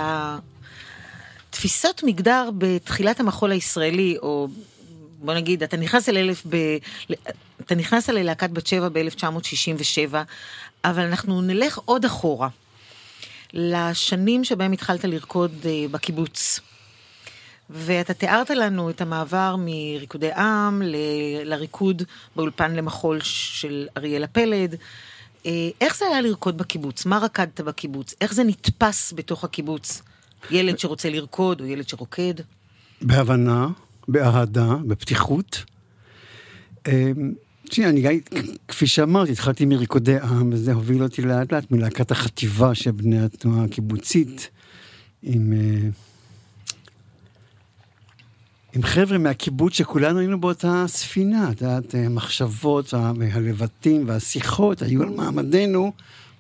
התפיסות 1.49 2.03
מגדר 2.07 2.51
בתחילת 2.59 3.21
המחול 3.21 3.51
הישראלי, 3.51 4.17
או 4.23 4.49
בוא 5.19 5.35
נגיד, 5.35 5.63
אתה 5.63 5.77
נכנס 5.77 6.09
אל 6.09 6.17
אלף 6.17 6.47
ב... 6.49 6.57
אתה 7.61 7.75
נכנס 7.75 8.11
אל 8.11 8.23
להקת 8.23 8.51
בת 8.51 8.67
שבע 8.67 8.89
ב-1967, 8.89 10.15
אבל 10.85 11.03
אנחנו 11.03 11.43
נלך 11.43 11.79
עוד 11.85 12.05
אחורה, 12.05 12.49
לשנים 13.53 14.45
שבהם 14.45 14.73
התחלת 14.73 15.05
לרקוד 15.05 15.53
אה, 15.65 15.85
בקיבוץ. 15.91 16.61
ואתה 17.71 18.15
תיארת 18.15 18.51
לנו 18.51 18.91
את 18.91 19.01
המעבר 19.01 19.57
מריקודי 19.59 20.33
עם 20.33 20.83
ל... 20.83 20.97
לריקוד 21.45 22.03
באולפן 22.37 22.75
למחול 22.75 23.21
של 23.23 23.87
אריאלה 23.97 24.27
פלד. 24.27 24.75
אה, 25.47 25.69
איך 25.81 25.97
זה 25.97 26.05
היה 26.05 26.21
לרקוד 26.21 26.59
בקיבוץ? 26.59 27.07
מה 27.07 27.19
רקדת 27.19 27.61
בקיבוץ? 27.61 28.15
איך 28.21 28.35
זה 28.35 28.45
נתפס 28.45 29.13
בתוך 29.17 29.45
הקיבוץ? 29.45 30.03
ילד 30.51 30.79
שרוצה 30.79 31.11
לרקוד 31.11 31.61
או 31.61 31.67
ילד 31.67 31.89
שרוקד? 31.89 32.35
בהבנה, 33.03 33.69
באהדה, 34.09 34.75
בפתיחות. 34.87 35.65
אה, 36.87 37.13
תשמעי, 37.69 37.89
אני, 37.89 38.21
כפי 38.69 38.87
שאמרתי, 38.87 39.33
התחלתי 39.33 39.65
מריקודי 39.65 40.19
עם, 40.19 40.53
וזה 40.53 40.73
הוביל 40.73 41.03
אותי 41.03 41.23
לאט 41.23 41.53
לאט 41.53 41.71
מלהקת 41.71 42.11
החטיבה 42.11 42.75
של 42.75 42.91
בני 42.91 43.25
התנועה 43.25 43.65
הקיבוצית, 43.65 44.51
עם... 45.23 45.53
אה, 45.53 45.89
עם 48.79 48.85
חבר'ה 48.85 49.19
מהקיבוץ 49.19 49.73
שכולנו 49.73 50.19
היינו 50.19 50.41
באותה 50.41 50.85
ספינה, 50.87 51.51
את 51.51 51.61
יודעת, 51.61 51.95
המחשבות 51.95 52.95
והלבטים 52.95 54.05
והשיחות 54.07 54.83
היו 54.83 55.03
על 55.03 55.09
מעמדנו 55.09 55.93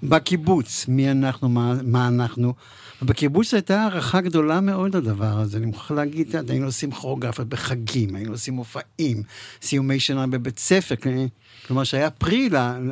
בקיבוץ, 0.02 0.85
מי 0.88 1.11
אנחנו, 1.11 1.49
מה, 1.49 1.75
מה 1.83 2.09
אנחנו. 2.09 2.54
בקיבוץ 3.02 3.54
הייתה 3.54 3.80
הערכה 3.80 4.21
גדולה 4.21 4.61
מאוד 4.61 4.97
לדבר 4.97 5.38
הזה, 5.38 5.59
אני 5.59 5.66
מוכרח 5.66 5.90
להגיד, 5.90 6.37
היינו 6.49 6.66
עושים 6.66 6.90
כוריאוגרפיות 6.90 7.49
בחגים, 7.49 8.16
היינו 8.16 8.33
עושים 8.33 8.54
מופעים, 8.54 9.23
סיומי 9.62 10.00
שנה 10.00 10.26
בבית 10.26 10.59
ספר, 10.59 10.95
כלומר 11.66 11.85
שהיה 11.85 12.11
פרי 12.11 12.49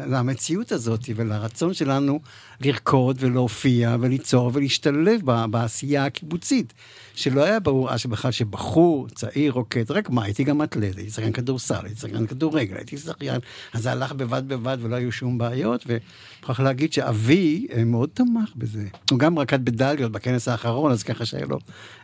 למציאות 0.06 0.72
הזאת 0.72 1.00
ולרצון 1.16 1.74
שלנו 1.74 2.20
לרקוד 2.60 3.16
ולהופיע 3.20 3.96
וליצור 4.00 4.50
ולהשתלב 4.54 5.20
בעשייה 5.50 6.04
הקיבוצית. 6.04 6.72
שלא 7.16 7.44
היה 7.44 7.60
ברור 7.60 7.92
אז 7.92 8.06
בכלל 8.06 8.30
שבחור 8.30 9.08
צעיר 9.14 9.52
רוקד, 9.52 9.90
רק 9.90 10.10
מה, 10.10 10.24
הייתי 10.24 10.44
גם 10.44 10.62
אתלט, 10.62 10.96
הייתי 10.96 11.10
שחקן 11.10 11.32
כדורסל, 11.32 11.84
הייתי 11.84 12.00
שחקן 12.00 12.26
כדורגל, 12.26 12.76
הייתי 12.76 12.98
שחיין, 12.98 13.40
אז 13.72 13.82
זה 13.82 13.92
הלך 13.92 14.12
בבד 14.12 14.48
בבד 14.48 14.78
ולא 14.80 14.96
היו 14.96 15.12
שום 15.12 15.38
בעיות, 15.38 15.86
ומוכרח 15.86 16.60
להגיד 16.60 16.92
שאבי 16.92 17.66
אה, 17.72 17.84
מאוד 17.84 18.08
תמך 18.14 18.52
בזה. 18.56 18.86
הוא 19.10 19.18
גם 19.18 19.38
רקד 19.38 19.64
בדליות 19.64 20.12
בכנס 20.12 20.48
האחרון, 20.48 20.92
אז 20.92 21.02
ככה 21.02 21.24
שהיו 21.24 21.48
לו 21.48 21.58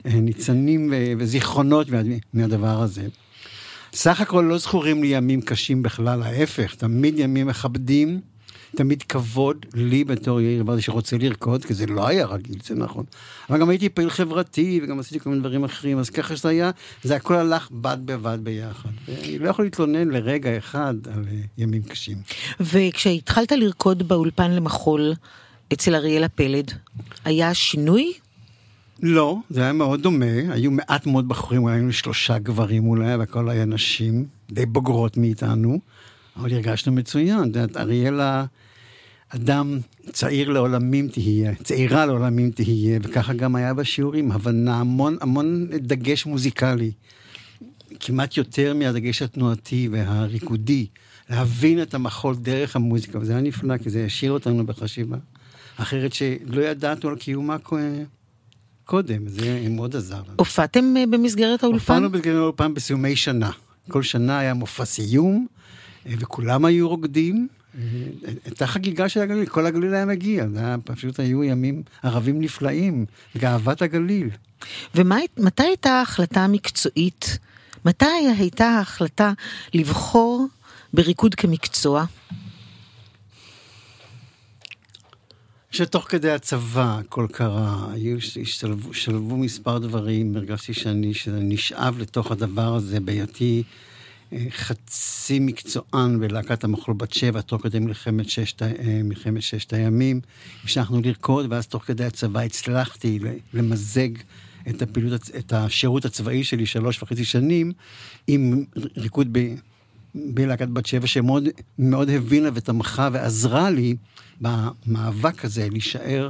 אה, 0.07 0.13
ניצנים 0.15 0.93
וזיכרונות 1.19 1.87
מהדבר 2.33 2.83
הזה. 2.83 3.07
סך 3.95 4.21
הכל 4.21 4.47
לא 4.49 4.59
זכורים 4.59 5.03
לי 5.03 5.09
ימים 5.09 5.41
קשים 5.41 5.83
בכלל, 5.83 6.23
ההפך, 6.23 6.75
תמיד 6.75 7.19
ימים 7.19 7.47
מכבדים. 7.47 8.32
תמיד 8.77 9.03
כבוד 9.03 9.67
לי 9.75 10.05
בתור 10.05 10.41
יאיר 10.41 10.65
ורדי 10.67 10.83
שרוצה 10.83 11.17
לרקוד, 11.19 11.65
כי 11.65 11.75
זה 11.75 11.87
לא 11.87 12.07
היה 12.07 12.27
רגיל, 12.27 12.59
זה 12.65 12.75
נכון. 12.75 13.05
אבל 13.51 13.61
גם 13.61 13.69
הייתי 13.69 13.89
פעיל 13.89 14.11
חברתי, 14.11 14.81
וגם 14.83 14.99
עשיתי 14.99 15.21
כל 15.21 15.31
מיני 15.31 15.41
דברים 15.41 15.65
אחרים, 15.65 15.99
אז 15.99 16.11
ככה 16.11 16.37
שזה 16.37 16.49
היה, 16.49 16.71
זה 17.03 17.17
הכל 17.17 17.35
הלך 17.35 17.71
בד 17.71 17.99
בבד 18.05 18.39
ביחד. 18.43 18.91
ואני 19.09 19.39
לא 19.39 19.49
יכול 19.49 19.65
להתלונן 19.65 20.09
לרגע 20.09 20.59
אחד 20.59 20.95
על 21.15 21.25
אה, 21.31 21.37
ימים 21.59 21.83
קשים. 21.83 22.17
וכשהתחלת 22.61 23.53
לרקוד 23.53 24.09
באולפן 24.09 24.51
למחול 24.51 25.13
אצל 25.73 25.95
אריאלה 25.95 26.29
פלד, 26.29 26.73
היה 27.25 27.55
שינוי? 27.55 28.13
לא, 29.03 29.37
זה 29.51 29.63
היה 29.63 29.73
מאוד 29.73 30.03
דומה, 30.03 30.27
היו 30.51 30.71
מעט 30.71 31.07
מאוד 31.07 31.29
בחורים, 31.29 31.67
היינו 31.67 31.93
שלושה 31.93 32.39
גברים 32.39 32.87
אולי, 32.87 33.17
והכל 33.17 33.51
היה 33.51 33.65
נשים, 33.65 34.27
די 34.53 34.67
בוגרות 34.67 35.17
מאיתנו. 35.17 35.79
אבל 36.37 36.53
הרגשנו 36.53 36.93
מצוין. 36.93 37.41
את 37.41 37.47
יודעת, 37.47 37.77
אריאלה, 37.77 38.45
אדם 39.29 39.79
צעיר 40.13 40.51
לעולמים 40.51 41.09
תהיה, 41.09 41.55
צעירה 41.55 42.07
לעולמים 42.07 42.51
תהיה, 42.51 42.99
וככה 43.03 43.33
גם 43.33 43.57
היה 43.57 43.75
בשיעורים, 43.75 44.33
הבנה, 44.33 44.81
המון, 44.81 45.17
המון 45.21 45.67
דגש 45.71 46.27
מוזיקלי. 46.27 46.93
כמעט 48.01 48.37
יותר 48.37 48.75
מהדגש 48.75 49.23
התנועתי 49.23 49.89
והריקודי, 49.93 50.87
להבין 51.31 51.83
את 51.83 51.95
המחול 51.95 52.35
דרך 52.37 52.77
המוזיקה, 52.77 53.19
וזה 53.19 53.33
היה 53.33 53.41
נפלא, 53.41 53.79
כי 53.79 53.91
זה 53.91 54.05
השאיר 54.05 54.33
אותנו 54.33 54.67
בחשיבה. 54.67 55.17
אחרת 55.77 56.13
שלא 56.13 56.63
ידענו 56.63 57.09
על 57.09 57.17
קיומה 57.17 57.57
קודם, 58.85 59.29
זה 59.29 59.67
מאוד 59.71 59.97
עזר 59.97 60.17
לנו. 60.17 60.35
הופעתם 60.37 60.95
אה, 60.97 61.05
במסגרת 61.11 61.63
האולפן? 61.63 61.79
הופענו 61.79 62.11
במסגרת 62.11 62.37
האולפן 62.37 62.75
בסיומי 62.75 63.17
שנה. 63.17 63.51
כל 63.89 64.03
שנה 64.03 64.39
היה 64.39 64.55
מופע 64.55 64.85
סיום, 64.85 65.47
וכולם 66.07 66.65
היו 66.65 66.89
רוקדים. 66.89 67.49
אה, 67.79 67.81
הייתה 68.45 68.67
חגיגה 68.67 69.09
של 69.09 69.21
הגליל, 69.21 69.47
כל 69.47 69.67
הגליל 69.67 69.95
היה 69.95 70.05
מגיע, 70.05 70.47
פשוט 70.85 71.21
היו 71.21 71.45
ימים 71.45 71.83
ערבים 72.03 72.41
נפלאים, 72.41 73.07
גאוות 73.37 73.83
הגליל. 73.83 74.31
ומתי 74.95 75.63
הייתה 75.63 75.91
ההחלטה 75.91 76.41
המקצועית, 76.41 77.39
מתי 77.85 78.07
הייתה 78.39 78.65
ההחלטה 78.65 79.33
לבחור 79.75 80.47
בריקוד 80.95 81.35
כמקצוע? 81.35 82.05
שתוך 85.71 86.07
כדי 86.09 86.31
הצבא 86.31 86.99
הכל 86.99 87.27
קרה, 87.33 87.87
היו, 87.93 88.17
השתלבו, 88.91 89.37
מספר 89.37 89.79
דברים, 89.79 90.37
הרגשתי 90.37 90.75
שאני 90.75 91.13
נשאב 91.27 91.99
לתוך 91.99 92.31
הדבר 92.31 92.75
הזה 92.75 93.01
בהיותי 93.01 93.63
חצי 94.51 95.39
מקצוען 95.39 96.21
בלהקת 96.21 96.65
המחול 96.65 96.95
בת 96.95 97.13
שבע, 97.13 97.41
תוך 97.41 97.63
כדי 97.63 97.79
מלחמת 97.79 98.29
ששת, 98.29 98.63
אה, 98.63 99.01
מלחמת 99.05 99.43
ששת 99.43 99.73
הימים. 99.73 100.21
המשכנו 100.63 101.01
לרקוד, 101.01 101.47
ואז 101.51 101.67
תוך 101.67 101.85
כדי 101.85 102.05
הצבא 102.05 102.41
הצלחתי 102.41 103.19
למזג 103.55 104.09
את 104.69 104.83
הפעילות, 104.83 105.31
את 105.39 105.53
השירות 105.53 106.05
הצבאי 106.05 106.45
שלי 106.45 106.67
שלוש 106.67 107.03
וחצי 107.03 107.25
שנים, 107.25 107.73
עם 108.27 108.65
ריקוד 108.97 109.29
ב... 109.33 109.55
בלהקת 110.15 110.69
בת 110.69 110.87
שבע, 110.87 111.07
שמאוד 111.07 112.11
הבינה 112.11 112.49
ותמכה 112.55 113.09
ועזרה 113.13 113.71
לי 113.71 113.97
במאבק 114.41 115.45
הזה 115.45 115.69
להישאר 115.71 116.29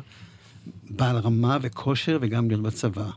בעל 0.91 1.17
רמה 1.17 1.59
וכושר 1.63 2.19
וגם 2.21 2.49
להיות 2.49 2.63
בצבא. 2.63 3.11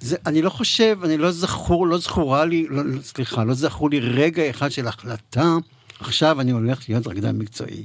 זה, 0.00 0.16
אני 0.26 0.42
לא 0.42 0.50
חושב, 0.50 0.98
אני 1.04 1.16
לא 1.16 1.30
זכור, 1.30 1.86
לא 1.86 1.98
זכורה 1.98 2.44
לי, 2.44 2.66
לא, 2.70 2.84
לא, 2.84 3.02
סליחה, 3.02 3.44
לא 3.44 3.54
זכור 3.54 3.90
לי 3.90 4.00
רגע 4.00 4.50
אחד 4.50 4.70
של 4.70 4.88
החלטה, 4.88 5.56
עכשיו 6.00 6.40
אני 6.40 6.50
הולך 6.50 6.88
להיות 6.88 7.06
רקדן 7.06 7.36
מקצועי. 7.36 7.84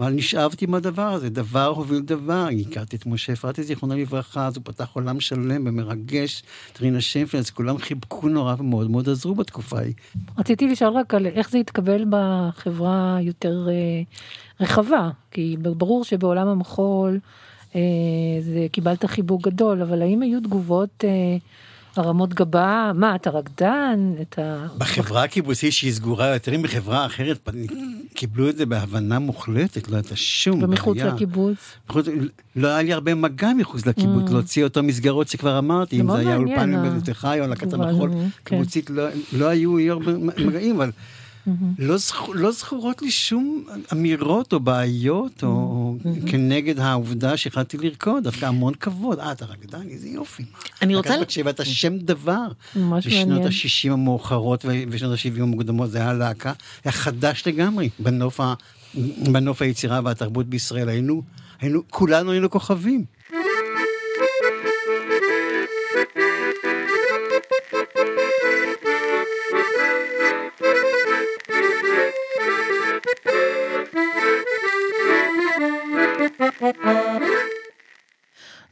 אבל 0.00 0.12
נשאבתי 0.12 0.66
מהדבר 0.66 1.02
הזה, 1.02 1.30
דבר 1.30 1.66
הוביל 1.66 2.00
דבר. 2.00 2.48
הכרתי 2.60 2.96
את 2.96 3.06
משה 3.06 3.32
אפרתי, 3.32 3.62
זיכרונו 3.62 3.96
לברכה, 3.96 4.46
אז 4.46 4.56
הוא 4.56 4.64
פתח 4.64 4.88
עולם 4.92 5.20
שלם 5.20 5.66
ומרגש. 5.66 6.42
טרינה 6.72 7.00
שיינפלד, 7.00 7.40
אז 7.40 7.50
כולם 7.50 7.78
חיבקו 7.78 8.28
נורא 8.28 8.54
ומאוד 8.58 8.90
מאוד 8.90 9.08
עזרו 9.08 9.34
בתקופה 9.34 9.78
ההיא. 9.78 9.94
רציתי 10.38 10.66
לשאול 10.66 10.96
רק 10.96 11.14
על 11.14 11.26
איך 11.26 11.50
זה 11.50 11.58
התקבל 11.58 12.04
בחברה 12.10 13.18
יותר 13.20 13.68
אה, 13.68 14.02
רחבה, 14.60 15.10
כי 15.30 15.56
ברור 15.60 16.04
שבעולם 16.04 16.48
המחול 16.48 17.18
זה 18.40 18.66
קיבלת 18.72 19.04
חיבוק 19.04 19.42
גדול, 19.42 19.82
אבל 19.82 20.02
האם 20.02 20.22
היו 20.22 20.40
תגובות... 20.40 21.04
אה, 21.04 21.36
הרמות 21.98 22.34
גבה, 22.34 22.92
מה, 22.94 23.14
אתה 23.14 23.30
רקדן? 23.30 24.12
אתה... 24.20 24.66
בחברה 24.78 25.24
הקיבוצית 25.24 25.72
שהיא 25.72 25.92
סגורה 25.92 26.26
יותר 26.26 26.58
מחברה 26.58 27.06
אחרת, 27.06 27.48
קיבלו 28.14 28.48
את 28.48 28.56
זה 28.56 28.66
בהבנה 28.66 29.18
מוחלטת, 29.18 29.88
לא 29.88 29.96
הייתה 29.96 30.16
שום 30.16 30.60
בעיה. 30.60 30.68
ומחוץ 30.68 30.98
לקיבוץ? 30.98 31.56
מחוץ, 31.88 32.06
לא 32.56 32.68
היה 32.68 32.82
לי 32.82 32.92
הרבה 32.92 33.14
מגע 33.14 33.52
מחוץ 33.58 33.86
לקיבוץ, 33.86 34.28
mm. 34.28 34.32
להוציא 34.32 34.64
אותו 34.64 34.82
מסגרות 34.82 35.28
שכבר 35.28 35.58
אמרתי, 35.58 36.00
אם 36.00 36.10
זה 36.10 36.18
היה 36.18 36.36
אולפן 36.36 36.82
בבית 36.82 37.24
או 37.40 37.46
להקת 37.46 37.72
המחול 37.72 38.10
כן. 38.10 38.28
קיבוצית, 38.44 38.90
לא, 38.90 39.08
לא 39.32 39.46
היו 39.46 39.92
הרבה 39.92 40.12
מגעים, 40.38 40.76
אבל... 40.76 40.90
Mm-hmm. 41.48 41.74
לא, 41.78 41.96
זכור, 41.96 42.34
לא 42.34 42.52
זכורות 42.52 43.02
לי 43.02 43.10
שום 43.10 43.64
אמירות 43.92 44.52
או 44.52 44.60
בעיות 44.60 45.42
או 45.42 45.94
mm-hmm. 45.98 46.30
כנגד 46.30 46.78
העובדה 46.78 47.36
שהחלטתי 47.36 47.76
לרקוד, 47.78 48.24
דווקא 48.24 48.46
המון 48.46 48.74
כבוד. 48.74 49.18
אה, 49.18 49.32
אתה 49.32 49.44
רקדן, 49.44 49.88
איזה 49.88 50.08
יופי. 50.08 50.44
אני 50.82 50.94
רוצה... 50.94 51.20
בת 51.20 51.30
שבע, 51.30 51.50
אתה 51.50 51.64
שם 51.64 51.98
דבר. 51.98 52.46
ממש 52.76 53.06
מעניין. 53.06 53.28
בשנות 53.28 53.46
ה-60 53.46 53.92
המאוחרות 53.92 54.64
ושנות 54.90 55.12
ה-70 55.12 55.42
המוקדמות, 55.42 55.90
זה 55.90 55.98
היה 55.98 56.12
להקה, 56.12 56.52
היה 56.84 56.92
חדש 56.92 57.42
לגמרי 57.46 57.90
בנוף, 57.98 58.40
ה... 58.40 58.54
בנוף 59.32 59.62
היצירה 59.62 60.00
והתרבות 60.04 60.46
בישראל. 60.46 60.88
היינו, 60.88 61.22
היינו, 61.60 61.82
כולנו 61.90 62.30
היינו 62.32 62.50
כוכבים. 62.50 63.04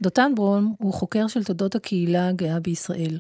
דותן 0.02 0.32
ברום 0.34 0.74
הוא 0.78 0.92
חוקר 0.92 1.26
של 1.26 1.44
תולדות 1.44 1.74
הקהילה 1.74 2.28
הגאה 2.28 2.60
בישראל. 2.60 3.18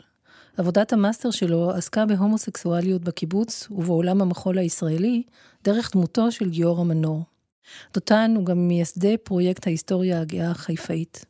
עבודת 0.56 0.92
המאסטר 0.92 1.30
שלו 1.30 1.70
עסקה 1.70 2.06
בהומוסקסואליות 2.06 3.04
בקיבוץ 3.04 3.68
ובעולם 3.70 4.22
המחול 4.22 4.58
הישראלי, 4.58 5.22
דרך 5.64 5.90
דמותו 5.94 6.32
של 6.32 6.50
גיורא 6.50 6.84
מנור. 6.84 7.22
דותן 7.94 8.34
הוא 8.36 8.46
גם 8.46 8.68
ממייסדי 8.68 9.16
פרויקט 9.16 9.66
ההיסטוריה 9.66 10.20
הגאה 10.20 10.50
החיפאית. 10.50 11.24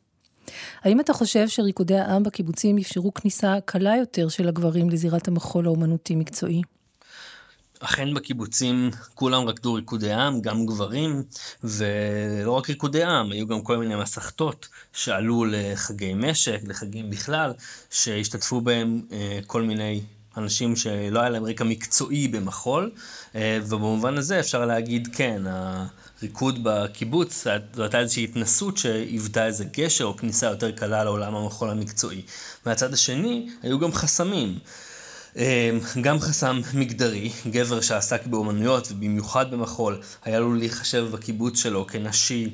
האם 0.81 0.99
אתה 0.99 1.13
חושב 1.13 1.47
שריקודי 1.47 1.97
העם 1.97 2.23
בקיבוצים 2.23 2.77
אפשרו 2.77 3.13
כניסה 3.13 3.55
קלה 3.65 3.95
יותר 3.95 4.29
של 4.29 4.47
הגברים 4.47 4.89
לזירת 4.89 5.27
המחול 5.27 5.65
האומנותי-מקצועי? 5.65 6.61
אכן 7.79 8.13
בקיבוצים 8.13 8.91
כולם 9.15 9.47
רקדו 9.47 9.73
ריקודי 9.73 10.13
עם, 10.13 10.41
גם 10.41 10.65
גברים, 10.65 11.23
ולא 11.63 12.51
רק 12.51 12.69
ריקודי 12.69 13.03
עם, 13.03 13.31
היו 13.31 13.47
גם 13.47 13.61
כל 13.61 13.77
מיני 13.77 13.95
מסכתות 13.95 14.67
שעלו 14.93 15.45
לחגי 15.45 16.13
משק, 16.13 16.59
לחגים 16.63 17.09
בכלל, 17.09 17.53
שהשתתפו 17.89 18.61
בהם 18.61 19.01
אה, 19.11 19.39
כל 19.47 19.61
מיני 19.61 20.01
אנשים 20.37 20.75
שלא 20.75 21.19
היה 21.19 21.29
להם 21.29 21.43
רקע 21.43 21.63
מקצועי 21.63 22.27
במחול, 22.27 22.91
אה, 23.35 23.59
ובמובן 23.63 24.17
הזה 24.17 24.39
אפשר 24.39 24.65
להגיד 24.65 25.07
כן, 25.15 25.41
הריקוד 26.21 26.59
בקיבוץ, 26.63 27.43
זו 27.73 27.83
הייתה 27.83 27.99
איזושהי 27.99 28.23
התנסות 28.23 28.77
שהיוותה 28.77 29.45
איזה 29.45 29.65
גשר 29.65 30.05
או 30.05 30.17
כניסה 30.17 30.45
יותר 30.45 30.71
קלה 30.71 31.03
לעולם 31.03 31.35
המחול 31.35 31.69
המקצועי. 31.69 32.21
מהצד 32.65 32.93
השני, 32.93 33.49
היו 33.63 33.79
גם 33.79 33.93
חסמים. 33.93 34.59
אמ, 35.37 35.79
גם 36.01 36.19
חסם 36.19 36.61
מגדרי, 36.73 37.31
גבר 37.51 37.81
שעסק 37.81 38.27
באומנויות 38.27 38.91
ובמיוחד 38.91 39.51
במחול, 39.51 40.01
היה 40.25 40.39
לו 40.39 40.53
להיחשב 40.53 41.07
בקיבוץ 41.11 41.59
שלו 41.59 41.87
כנשי. 41.87 42.43
אה, 42.45 42.49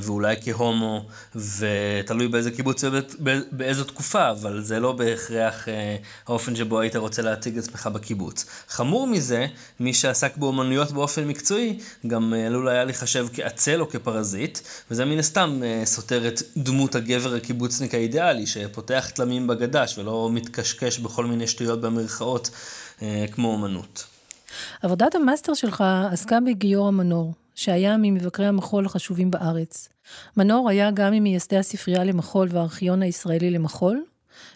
ואולי 0.00 0.36
כהומו, 0.42 1.06
ותלוי 1.34 2.28
באיזה 2.28 2.50
קיבוץ 2.50 2.84
ובאיזו 2.84 3.84
תקופה, 3.84 4.30
אבל 4.30 4.60
זה 4.60 4.80
לא 4.80 4.92
בהכרח 4.92 5.68
אה, 5.68 5.96
האופן 6.28 6.56
שבו 6.56 6.80
היית 6.80 6.96
רוצה 6.96 7.22
להציג 7.22 7.58
עצמך 7.58 7.86
בקיבוץ. 7.86 8.46
חמור 8.68 9.06
מזה, 9.06 9.46
מי 9.80 9.94
שעסק 9.94 10.36
באומנויות 10.36 10.92
באופן 10.92 11.24
מקצועי, 11.24 11.78
גם 12.06 12.34
אה, 12.34 12.46
עלול 12.46 12.68
היה 12.68 12.84
להיחשב 12.84 13.26
כעצל 13.32 13.80
או 13.80 13.88
כפרזיט, 13.88 14.58
וזה 14.90 15.04
מן 15.04 15.18
הסתם 15.18 15.60
סותר 15.84 16.28
את 16.28 16.42
דמות 16.56 16.94
הגבר 16.94 17.34
הקיבוצניק 17.34 17.94
האידיאלי, 17.94 18.46
שפותח 18.46 19.10
תלמים 19.14 19.46
בגדיש 19.46 19.98
ולא 19.98 20.28
מתקשקש 20.32 20.98
בכל 20.98 21.26
מיני 21.26 21.46
שטויות 21.46 21.80
במרכאות 21.80 22.50
כמו 23.32 23.52
אומנות. 23.52 24.04
עבודת 24.82 25.14
המאסטר 25.14 25.54
שלך 25.54 25.84
עסקה 26.12 26.38
בגיורא 26.40 26.90
מנור. 26.90 27.43
שהיה 27.54 27.96
ממבקרי 27.96 28.46
המחול 28.46 28.86
החשובים 28.86 29.30
בארץ. 29.30 29.88
מנור 30.36 30.68
היה 30.68 30.90
גם 30.90 31.12
ממייסדי 31.12 31.56
הספרייה 31.56 32.04
למחול 32.04 32.48
והארכיון 32.50 33.02
הישראלי 33.02 33.50
למחול, 33.50 34.04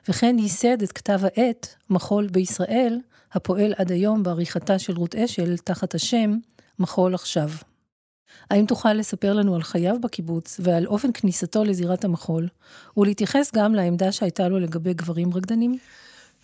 וכן 0.08 0.36
ייסד 0.38 0.82
את 0.82 0.92
כתב 0.92 1.20
העת 1.24 1.74
מחול 1.90 2.26
בישראל, 2.26 3.00
הפועל 3.32 3.74
עד 3.76 3.92
היום 3.92 4.22
בעריכתה 4.22 4.78
של 4.78 4.96
רות 4.96 5.14
אשל 5.14 5.56
תחת 5.56 5.94
השם 5.94 6.36
מחול 6.78 7.14
עכשיו. 7.14 7.50
האם 8.50 8.66
תוכל 8.66 8.92
לספר 8.92 9.34
לנו 9.34 9.54
על 9.54 9.62
חייו 9.62 10.00
בקיבוץ 10.00 10.60
ועל 10.62 10.86
אופן 10.86 11.12
כניסתו 11.12 11.64
לזירת 11.64 12.04
המחול, 12.04 12.48
ולהתייחס 12.96 13.50
גם 13.54 13.74
לעמדה 13.74 14.12
שהייתה 14.12 14.48
לו 14.48 14.58
לגבי 14.58 14.94
גברים 14.94 15.30
רקדנים? 15.34 15.78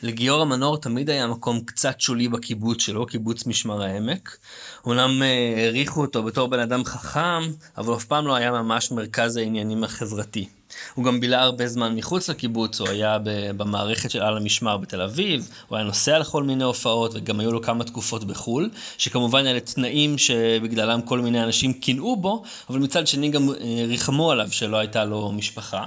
לגיורא 0.03 0.43
המנור 0.43 0.79
תמיד 0.79 1.11
היה 1.11 1.27
מקום 1.27 1.61
קצת 1.61 2.01
שולי 2.01 2.29
בקיבוץ 2.29 2.83
שלו, 2.83 3.07
קיבוץ 3.07 3.47
משמר 3.47 3.83
העמק. 3.83 4.37
אומנם 4.85 5.23
אה, 5.23 5.55
העריכו 5.57 6.01
אותו 6.01 6.23
בתור 6.23 6.49
בן 6.49 6.61
אדם 6.61 6.85
חכם, 6.85 7.43
אבל 7.79 7.95
אף 7.95 8.05
פעם 8.05 8.27
לא 8.27 8.35
היה 8.35 8.51
ממש 8.51 8.91
מרכז 8.91 9.37
העניינים 9.37 9.85
החברתי. 9.85 10.49
הוא 10.95 11.05
גם 11.05 11.21
בילה 11.21 11.43
הרבה 11.43 11.69
זמן 11.69 11.97
מחוץ 11.97 12.31
לקיבוץ, 12.31 12.81
הוא 12.81 12.89
היה 12.89 13.19
במערכת 13.57 14.11
של 14.11 14.23
על 14.23 14.37
המשמר 14.37 14.77
בתל 14.77 15.01
אביב, 15.01 15.49
הוא 15.69 15.77
היה 15.77 15.87
נוסע 15.87 16.19
לכל 16.19 16.43
מיני 16.43 16.65
הופעות, 16.65 17.11
וגם 17.15 17.41
היו 17.41 17.53
לו 17.53 17.63
כמה 17.63 17.85
תקופות 17.85 18.25
בחו"ל, 18.25 18.71
שכמובן 18.99 19.47
אלה 19.47 19.61
תנאים 19.61 20.19
שבגללם 20.19 21.03
כל 21.03 21.21
מיני 21.21 21.45
אנשים 21.45 21.73
קינאו 21.73 22.17
בו, 22.17 22.43
אבל 22.71 22.79
מצד 22.79 23.07
שני 23.07 23.29
גם 23.29 23.51
אה, 23.51 23.55
ריחמו 23.89 24.31
עליו 24.31 24.49
שלא 24.51 24.77
הייתה 24.77 25.05
לו 25.05 25.33
משפחה. 25.33 25.85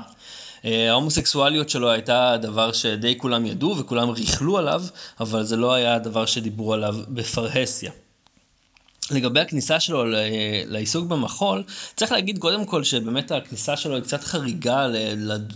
אה, 0.65 0.89
ההומוסקסואליות 0.91 1.69
שלו 1.69 1.89
הייתה 1.91 2.37
דבר 2.41 2.71
שדי 2.71 3.17
כולם 3.17 3.45
ידעו 3.45 3.77
וכולם 3.77 4.09
ריכלו 4.09 4.57
עליו, 4.57 4.83
אבל 5.19 5.43
זה 5.43 5.57
לא 5.57 5.73
היה 5.73 5.99
דבר 5.99 6.25
שדיברו 6.25 6.73
עליו 6.73 6.95
בפרהסיה. 7.07 7.91
לגבי 9.11 9.39
הכניסה 9.39 9.79
שלו 9.79 10.03
לעיסוק 10.65 11.07
במחול, 11.07 11.63
צריך 11.95 12.11
להגיד 12.11 12.37
קודם 12.39 12.65
כל 12.65 12.83
שבאמת 12.83 13.31
הכניסה 13.31 13.77
שלו 13.77 13.95
היא 13.95 14.03
קצת 14.03 14.23
חריגה 14.23 14.87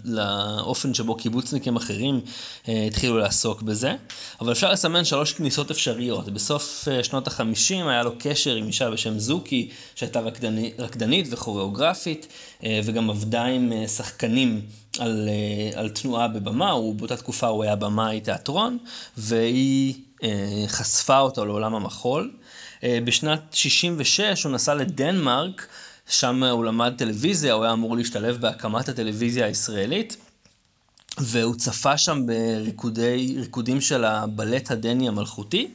לאופן 0.05 0.93
שבו 0.93 1.15
קיבוצניקים 1.15 1.75
אחרים 1.75 2.21
אה, 2.69 2.83
התחילו 2.87 3.17
לעסוק 3.17 3.61
בזה, 3.61 3.95
אבל 4.41 4.51
אפשר 4.51 4.71
לסמן 4.71 5.05
שלוש 5.05 5.33
כניסות 5.33 5.71
אפשריות. 5.71 6.29
בסוף 6.29 6.87
אה, 6.91 7.03
שנות 7.03 7.27
החמישים 7.27 7.87
היה 7.87 8.03
לו 8.03 8.11
קשר 8.19 8.55
עם 8.55 8.67
אישה 8.67 8.89
בשם 8.89 9.19
זוקי, 9.19 9.69
שהייתה 9.95 10.19
רקדנית, 10.79 11.27
וכוריאוגרפית, 11.31 12.27
אה, 12.63 12.79
וגם 12.83 13.09
עבדה 13.09 13.43
עם 13.43 13.87
שחקנים 13.87 14.61
על, 14.99 15.29
על 15.75 15.89
תנועה 15.89 16.27
בבמה, 16.27 16.71
הוא, 16.71 16.95
באותה 16.95 17.17
תקופה 17.17 17.47
הוא 17.47 17.63
היה 17.63 17.75
במאי 17.75 18.21
תיאטרון, 18.21 18.77
והיא 19.17 19.95
חשפה 20.67 21.19
אותו 21.19 21.45
לעולם 21.45 21.75
המחול. 21.75 22.31
אה, 22.83 22.99
בשנת 23.03 23.41
66 23.51 24.43
הוא 24.43 24.51
נסע 24.51 24.73
לדנמרק, 24.75 25.67
שם 26.09 26.43
הוא 26.43 26.65
למד 26.65 26.93
טלוויזיה, 26.97 27.53
הוא 27.53 27.63
היה 27.63 27.73
אמור 27.73 27.97
להשתלב 27.97 28.37
בהקמת 28.41 28.89
הטלוויזיה 28.89 29.45
הישראלית. 29.45 30.17
והוא 31.17 31.55
צפה 31.55 31.97
שם 31.97 32.25
בריקודים 32.25 33.81
של 33.81 34.05
הבלט 34.05 34.71
הדני 34.71 35.07
המלכותי, 35.07 35.73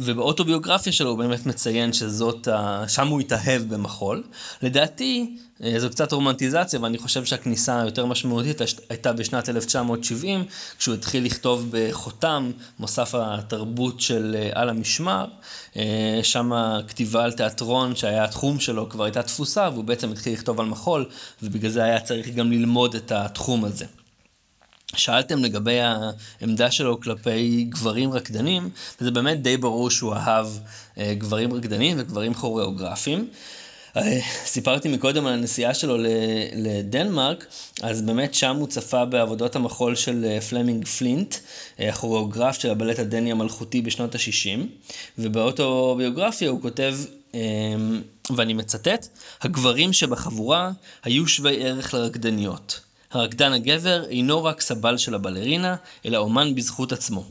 ובאוטוביוגרפיה 0.00 0.92
שלו 0.92 1.10
הוא 1.10 1.18
באמת 1.18 1.46
מציין 1.46 1.92
שזאת, 1.92 2.48
שם 2.88 3.08
הוא 3.08 3.20
התאהב 3.20 3.62
במחול. 3.62 4.22
לדעתי, 4.62 5.36
אה, 5.62 5.80
זו 5.80 5.90
קצת 5.90 6.12
רומנטיזציה, 6.12 6.80
ואני 6.82 6.98
חושב 6.98 7.24
שהכניסה 7.24 7.80
היותר 7.80 8.06
משמעותית 8.06 8.60
הייתה 8.88 9.12
בשנת 9.12 9.48
1970, 9.48 10.44
כשהוא 10.78 10.94
התחיל 10.94 11.24
לכתוב 11.24 11.68
בחותם, 11.70 12.50
מוסף 12.78 13.14
התרבות 13.14 14.00
של 14.00 14.36
אה, 14.38 14.50
על 14.54 14.68
המשמר, 14.68 15.26
אה, 15.76 16.20
שם 16.22 16.52
הכתיבה 16.52 17.24
על 17.24 17.32
תיאטרון, 17.32 17.96
שהיה 17.96 18.24
התחום 18.24 18.60
שלו, 18.60 18.88
כבר 18.88 19.04
הייתה 19.04 19.22
תפוסה, 19.22 19.68
והוא 19.72 19.84
בעצם 19.84 20.12
התחיל 20.12 20.32
לכתוב 20.32 20.60
על 20.60 20.66
מחול, 20.66 21.04
ובגלל 21.42 21.70
זה 21.70 21.84
היה 21.84 22.00
צריך 22.00 22.28
גם 22.28 22.52
ללמוד 22.52 22.94
את 22.94 23.12
התחום 23.12 23.64
הזה. 23.64 23.84
שאלתם 24.96 25.44
לגבי 25.44 25.78
העמדה 25.80 26.70
שלו 26.70 27.00
כלפי 27.00 27.66
גברים 27.68 28.12
רקדנים, 28.12 28.70
וזה 29.00 29.10
באמת 29.10 29.42
די 29.42 29.56
ברור 29.56 29.90
שהוא 29.90 30.14
אהב 30.14 30.46
אה, 30.98 31.14
גברים 31.14 31.52
רקדנים 31.52 31.96
וגברים 32.00 32.34
כוריאוגרפיים. 32.34 33.28
אה, 33.96 34.20
סיפרתי 34.44 34.88
מקודם 34.88 35.26
על 35.26 35.32
הנסיעה 35.32 35.74
שלו 35.74 35.96
לדנמרק, 36.54 37.46
אז 37.82 38.02
באמת 38.02 38.34
שם 38.34 38.56
הוא 38.56 38.68
צפה 38.68 39.04
בעבודות 39.04 39.56
המחול 39.56 39.94
של 39.94 40.24
אה, 40.24 40.40
פלמינג 40.40 40.86
פלינט, 40.86 41.34
הכוריאוגרף 41.78 42.58
של 42.58 42.70
הבלט 42.70 42.98
הדני 42.98 43.32
המלכותי 43.32 43.82
בשנות 43.82 44.14
ה-60, 44.14 44.60
ובאוטוביוגרפיה 45.18 46.50
הוא 46.50 46.62
כותב, 46.62 46.96
ואני 48.36 48.54
מצטט, 48.54 49.08
הגברים 49.42 49.92
שבחבורה 49.92 50.70
היו 51.04 51.26
שווי 51.26 51.64
ערך 51.64 51.94
לרקדניות. 51.94 52.87
הרקדן 53.10 53.52
הגבר 53.52 54.04
אינו 54.04 54.44
רק 54.44 54.60
סבל 54.60 54.96
של 54.96 55.14
הבלרינה, 55.14 55.76
אלא 56.06 56.18
אומן 56.18 56.54
בזכות 56.54 56.92
עצמו. 56.92 57.24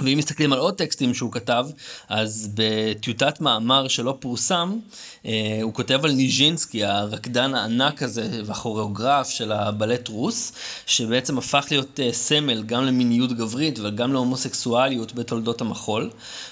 ואם 0.00 0.18
מסתכלים 0.18 0.52
על 0.52 0.58
עוד 0.58 0.74
טקסטים 0.74 1.14
שהוא 1.14 1.32
כתב, 1.32 1.66
אז 2.08 2.50
בטיוטת 2.54 3.40
מאמר 3.40 3.88
שלא 3.88 4.16
פורסם, 4.20 4.78
אה, 5.26 5.58
הוא 5.62 5.74
כותב 5.74 6.04
על 6.04 6.12
ניז'ינסקי, 6.12 6.84
הרקדן 6.84 7.54
הענק 7.54 8.02
הזה 8.02 8.42
והכוריאוגרף 8.44 9.28
של 9.28 9.52
הבלט 9.52 10.08
רוס, 10.08 10.52
שבעצם 10.86 11.38
הפך 11.38 11.66
להיות 11.70 12.00
אה, 12.00 12.12
סמל 12.12 12.62
גם 12.62 12.84
למיניות 12.84 13.32
גברית 13.32 13.78
וגם 13.82 14.12
להומוסקסואליות 14.12 15.14
בתולדות 15.14 15.60
המחול. 15.60 16.10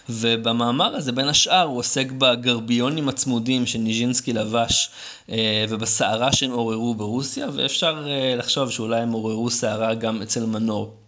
ובמאמר 0.08 0.96
הזה, 0.96 1.12
בין 1.12 1.28
השאר, 1.28 1.62
הוא 1.62 1.78
עוסק 1.78 2.10
בגרביונים 2.10 3.08
הצמודים 3.08 3.66
שניז'ינסקי 3.66 4.32
לבש 4.32 4.90
אה, 5.30 5.64
ובסערה 5.68 6.32
שהם 6.32 6.52
עוררו 6.52 6.94
ברוסיה, 6.94 7.46
ואפשר 7.52 8.06
לחשוב 8.36 8.70
שאולי 8.70 9.00
הם 9.00 9.12
עוררו 9.12 9.50
סערה 9.50 9.94
גם 9.94 10.22
אצל 10.22 10.46
מנור. 10.46 11.03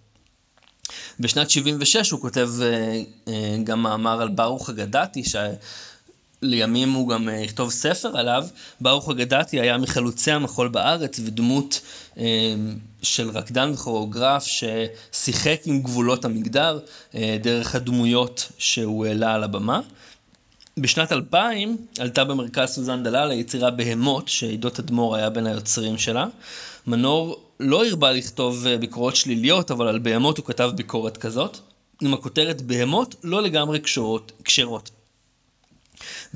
בשנת 1.21 1.51
76 1.51 2.11
הוא 2.11 2.21
כותב 2.21 2.51
אה, 2.63 3.03
אה, 3.29 3.57
גם 3.65 3.83
מאמר 3.83 4.23
על 4.23 4.29
ברוך 4.29 4.71
אגדתי, 4.71 5.23
שלימים 6.43 6.93
הוא 6.93 7.09
גם 7.09 7.29
אה, 7.29 7.35
יכתוב 7.35 7.71
ספר 7.71 8.19
עליו. 8.19 8.47
ברוך 8.81 9.11
אגדתי 9.11 9.61
היה 9.61 9.79
מחלוצי 9.79 10.33
המחול 10.33 10.69
בארץ 10.69 11.21
ודמות 11.25 11.81
של 13.03 13.31
רקדן 13.31 13.71
וכוריאוגרף 13.71 14.45
ששיחק 14.45 15.61
עם 15.65 15.83
גבולות 15.83 16.25
המגדר 16.25 16.79
דרך 17.43 17.75
הדמויות 17.75 18.53
שהוא 18.59 19.07
העלה 19.07 19.35
על 19.35 19.45
הבמה. 19.45 19.81
בשנת 20.79 21.13
2000 21.13 21.77
עלתה 21.99 22.25
במרכז 22.25 22.69
סוזן 22.69 23.03
דלל 23.03 23.31
היצירה 23.31 23.71
בהמות, 23.71 24.29
שעידו 24.29 24.71
תדמור 24.71 25.17
היה 25.17 25.31
בין 25.31 25.47
היוצרים 25.47 25.99
שלה. 25.99 26.27
מנור 26.87 27.41
לא 27.61 27.87
הרבה 27.87 28.13
לכתוב 28.13 28.67
אה, 28.67 28.79
ביקורות 28.79 29.17
שליליות, 29.17 29.71
אבל 29.71 29.89
על 29.89 29.99
בהמות 29.99 30.39
הוא 30.39 30.47
כתב 30.47 30.71
ביקורת 30.75 31.17
כזאת, 31.17 31.59
עם 32.03 32.15
הכותרת 32.15 32.63
בהמות 32.63 33.15
לא 33.25 33.43
לגמרי 33.43 33.81
כשרות. 34.45 34.91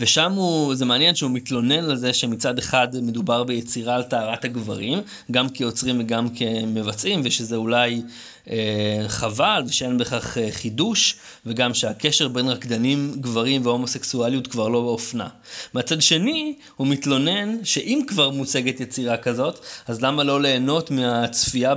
ושם 0.01 0.33
הוא, 0.33 0.75
זה 0.75 0.85
מעניין 0.85 1.15
שהוא 1.15 1.31
מתלונן 1.31 1.85
על 1.85 1.97
זה 1.97 2.13
שמצד 2.13 2.59
אחד 2.59 2.89
מדובר 3.03 3.45
ביצירה 3.45 3.95
על 3.95 4.03
טהרת 4.03 4.45
הגברים, 4.45 4.99
גם 5.31 5.49
כיוצרים 5.49 6.01
וגם 6.01 6.29
כמבצעים, 6.29 7.21
ושזה 7.25 7.57
אולי 7.57 8.03
אה, 8.51 9.05
חבל 9.09 9.63
ושאין 9.67 9.99
בכך 9.99 10.39
אה, 10.39 10.49
חידוש, 10.53 11.17
וגם 11.47 11.75
שהקשר 11.75 12.29
בין 12.29 12.49
רקדנים 12.49 13.15
גברים 13.21 13.67
והומוסקסואליות 13.67 14.47
כבר 14.47 14.69
לא 14.69 14.81
באופנה. 14.81 15.29
מצד 15.75 16.03
שני, 16.03 16.55
הוא 16.77 16.87
מתלונן 16.87 17.65
שאם 17.65 18.01
כבר 18.07 18.31
מוצגת 18.31 18.81
יצירה 18.81 19.17
כזאת, 19.17 19.59
אז 19.87 20.03
למה 20.03 20.25
לא 20.25 20.43
ליהנות 20.43 20.91
מהצפייה 20.91 21.75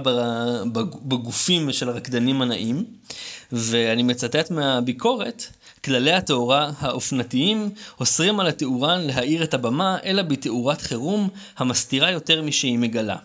בגופים 1.05 1.71
של 1.71 1.89
הרקדנים 1.89 2.41
הנאים? 2.41 2.85
ואני 3.51 4.03
מצטט 4.03 4.51
מהביקורת, 4.51 5.47
כללי 5.85 6.13
התאורה 6.13 6.71
האופנתיים 6.79 7.69
אוסרים 7.99 8.39
על 8.39 8.47
התאורן 8.47 9.01
להאיר 9.01 9.43
את 9.43 9.53
הבמה, 9.53 9.97
אלא 10.05 10.23
בתאורת 10.23 10.81
חירום 10.81 11.29
המסתירה 11.57 12.11
יותר 12.11 12.41
משהיא 12.41 12.77
מגלה. 12.77 13.17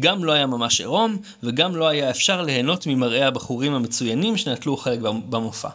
גם 0.00 0.24
לא 0.24 0.32
היה 0.32 0.46
ממש 0.46 0.80
עירום, 0.80 1.16
וגם 1.42 1.76
לא 1.76 1.88
היה 1.88 2.10
אפשר 2.10 2.42
ליהנות 2.42 2.86
ממראה 2.86 3.26
הבחורים 3.26 3.74
המצוינים 3.74 4.36
שנטלו 4.36 4.76
חלק 4.76 4.98
במופע. 5.00 5.68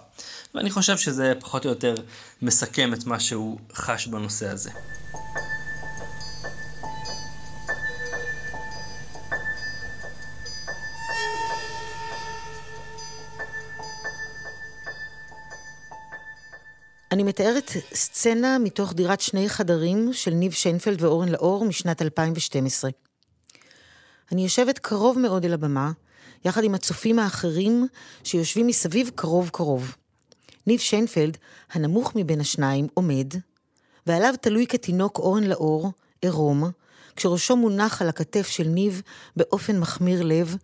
ואני 0.55 0.69
חושב 0.69 0.97
שזה 0.97 1.33
פחות 1.39 1.65
או 1.65 1.69
יותר 1.69 1.95
מסכם 2.41 2.93
את 2.93 3.05
מה 3.05 3.19
שהוא 3.19 3.57
חש 3.73 4.07
בנושא 4.07 4.47
הזה. 4.47 4.69
אני 17.11 17.23
מתארת 17.23 17.71
סצנה 17.93 18.57
מתוך 18.59 18.93
דירת 18.93 19.21
שני 19.21 19.49
חדרים 19.49 20.13
של 20.13 20.31
ניב 20.31 20.51
שיינפלד 20.51 21.01
ואורן 21.01 21.29
לאור 21.29 21.65
משנת 21.65 22.01
2012. 22.01 22.91
אני 24.31 24.43
יושבת 24.43 24.79
קרוב 24.79 25.19
מאוד 25.19 25.45
אל 25.45 25.53
הבמה, 25.53 25.91
יחד 26.45 26.63
עם 26.63 26.75
הצופים 26.75 27.19
האחרים 27.19 27.87
שיושבים 28.23 28.67
מסביב 28.67 29.11
קרוב 29.15 29.49
קרוב. 29.53 29.95
ניב 30.67 30.79
שיינפלד, 30.79 31.37
הנמוך 31.71 32.15
מבין 32.15 32.41
השניים, 32.41 32.87
עומד, 32.93 33.33
ועליו 34.07 34.33
תלוי 34.41 34.67
כתינוק 34.67 35.19
אורן 35.19 35.43
לאור, 35.43 35.91
עירום, 36.21 36.63
כשראשו 37.15 37.55
מונח 37.55 38.01
על 38.01 38.09
הכתף 38.09 38.47
של 38.47 38.67
ניב 38.67 39.01
באופן 39.35 39.79
מחמיר 39.79 40.23
לב, 40.23 40.55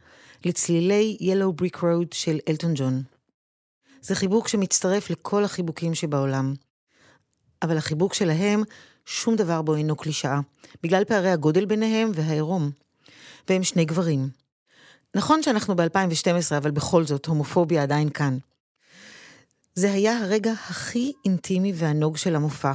לצלילי 0.46 1.18
Yellow 1.22 1.62
Brick 1.62 1.78
Road 1.78 2.08
של 2.12 2.40
אלטון 2.50 2.74
ג'ון. 2.76 3.13
זה 4.04 4.16
חיבוק 4.16 4.48
שמצטרף 4.48 5.10
לכל 5.10 5.44
החיבוקים 5.44 5.96
שבעולם. 5.96 6.54
אבל 7.62 7.78
החיבוק 7.78 8.14
שלהם, 8.14 8.64
שום 9.06 9.36
דבר 9.36 9.62
בו 9.62 9.76
אינו 9.76 9.96
קלישאה, 9.96 10.40
בגלל 10.84 11.04
פערי 11.04 11.30
הגודל 11.32 11.66
ביניהם 11.66 12.12
והעירום. 12.14 12.72
והם 13.50 13.64
שני 13.64 13.86
גברים. 13.86 14.30
נכון 15.16 15.44
שאנחנו 15.44 15.76
ב-2012, 15.76 16.58
אבל 16.58 16.72
בכל 16.72 17.06
זאת, 17.06 17.26
הומופוביה 17.26 17.84
עדיין 17.84 18.10
כאן. 18.10 18.38
זה 19.76 19.92
היה 19.92 20.18
הרגע 20.18 20.52
הכי 20.52 21.12
אינטימי 21.26 21.74
והנוג 21.76 22.18
של 22.18 22.36
המופע, 22.36 22.72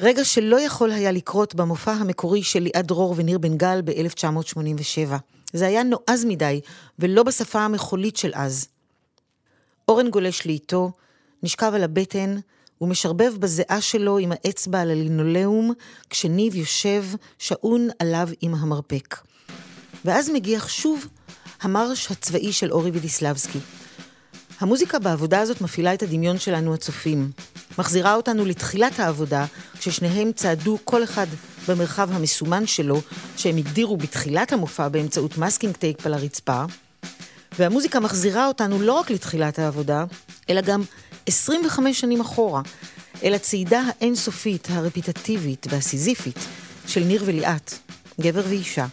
רגע 0.00 0.24
שלא 0.24 0.60
יכול 0.60 0.90
היה 0.90 1.12
לקרות 1.12 1.54
במופע 1.54 1.92
המקורי 1.92 2.42
של 2.42 2.60
ליעד 2.60 2.86
דרור 2.86 3.14
וניר 3.16 3.38
בן 3.38 3.56
גל 3.56 3.80
ב-1987. 3.84 5.14
זה 5.52 5.66
היה 5.66 5.82
נועז 5.82 6.24
מדי, 6.24 6.60
ולא 6.98 7.22
בשפה 7.22 7.60
המחולית 7.60 8.16
של 8.16 8.30
אז. 8.34 8.68
אורן 9.88 10.10
גולש 10.10 10.46
לאיתו, 10.46 10.92
נשכב 11.42 11.72
על 11.74 11.84
הבטן, 11.84 12.36
ומשרבט 12.80 13.34
בזיעה 13.38 13.80
שלו 13.80 14.18
עם 14.18 14.32
האצבע 14.32 14.80
על 14.80 14.90
הלינולאום, 14.90 15.72
כשניב 16.10 16.54
יושב, 16.54 17.04
שעון 17.38 17.88
עליו 17.98 18.28
עם 18.40 18.54
המרפק. 18.54 19.16
ואז 20.04 20.30
מגיח 20.30 20.68
שוב 20.68 21.06
המרש 21.62 22.10
הצבאי 22.10 22.52
של 22.52 22.72
אורי 22.72 22.90
וידיסלבסקי. 22.90 23.58
המוזיקה 24.60 24.98
בעבודה 24.98 25.40
הזאת 25.40 25.60
מפעילה 25.60 25.94
את 25.94 26.02
הדמיון 26.02 26.38
שלנו 26.38 26.74
הצופים. 26.74 27.30
מחזירה 27.78 28.14
אותנו 28.14 28.44
לתחילת 28.44 29.00
העבודה, 29.00 29.46
כששניהם 29.78 30.32
צעדו 30.32 30.78
כל 30.84 31.04
אחד 31.04 31.26
במרחב 31.68 32.08
המסומן 32.12 32.66
שלו, 32.66 33.00
שהם 33.36 33.56
הגדירו 33.56 33.96
בתחילת 33.96 34.52
המופע 34.52 34.88
באמצעות 34.88 35.38
masking 35.38 35.76
tape 35.76 36.06
על 36.06 36.14
הרצפה, 36.14 36.64
והמוזיקה 37.58 38.00
מחזירה 38.00 38.46
אותנו 38.46 38.82
לא 38.82 38.92
רק 38.92 39.10
לתחילת 39.10 39.58
העבודה, 39.58 40.04
אלא 40.50 40.60
גם 40.60 40.82
25 41.26 42.00
שנים 42.00 42.20
אחורה, 42.20 42.62
אל 43.22 43.34
הצעידה 43.34 43.82
האינסופית, 44.00 44.68
הרפיטטיבית 44.70 45.66
והסיזיפית 45.70 46.38
של 46.86 47.04
ניר 47.04 47.22
וליאת, 47.26 47.74
גבר 48.20 48.42
ואישה, 48.48 48.86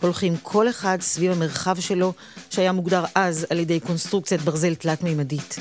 הולכים 0.00 0.36
כל 0.42 0.68
אחד 0.68 0.98
סביב 1.00 1.32
המרחב 1.32 1.80
שלו, 1.80 2.12
שהיה 2.50 2.72
מוגדר 2.72 3.04
אז 3.14 3.46
על 3.50 3.58
ידי 3.58 3.80
קונסטרוקציית 3.80 4.40
ברזל 4.40 4.74
תלת-מימדית. 4.74 5.56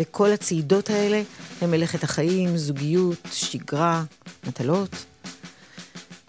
וכל 0.00 0.32
הצעידות 0.32 0.90
האלה 0.90 1.22
הם 1.60 1.70
מלאכת 1.70 2.04
החיים, 2.04 2.56
זוגיות, 2.56 3.28
שגרה, 3.32 4.04
מטלות. 4.46 4.96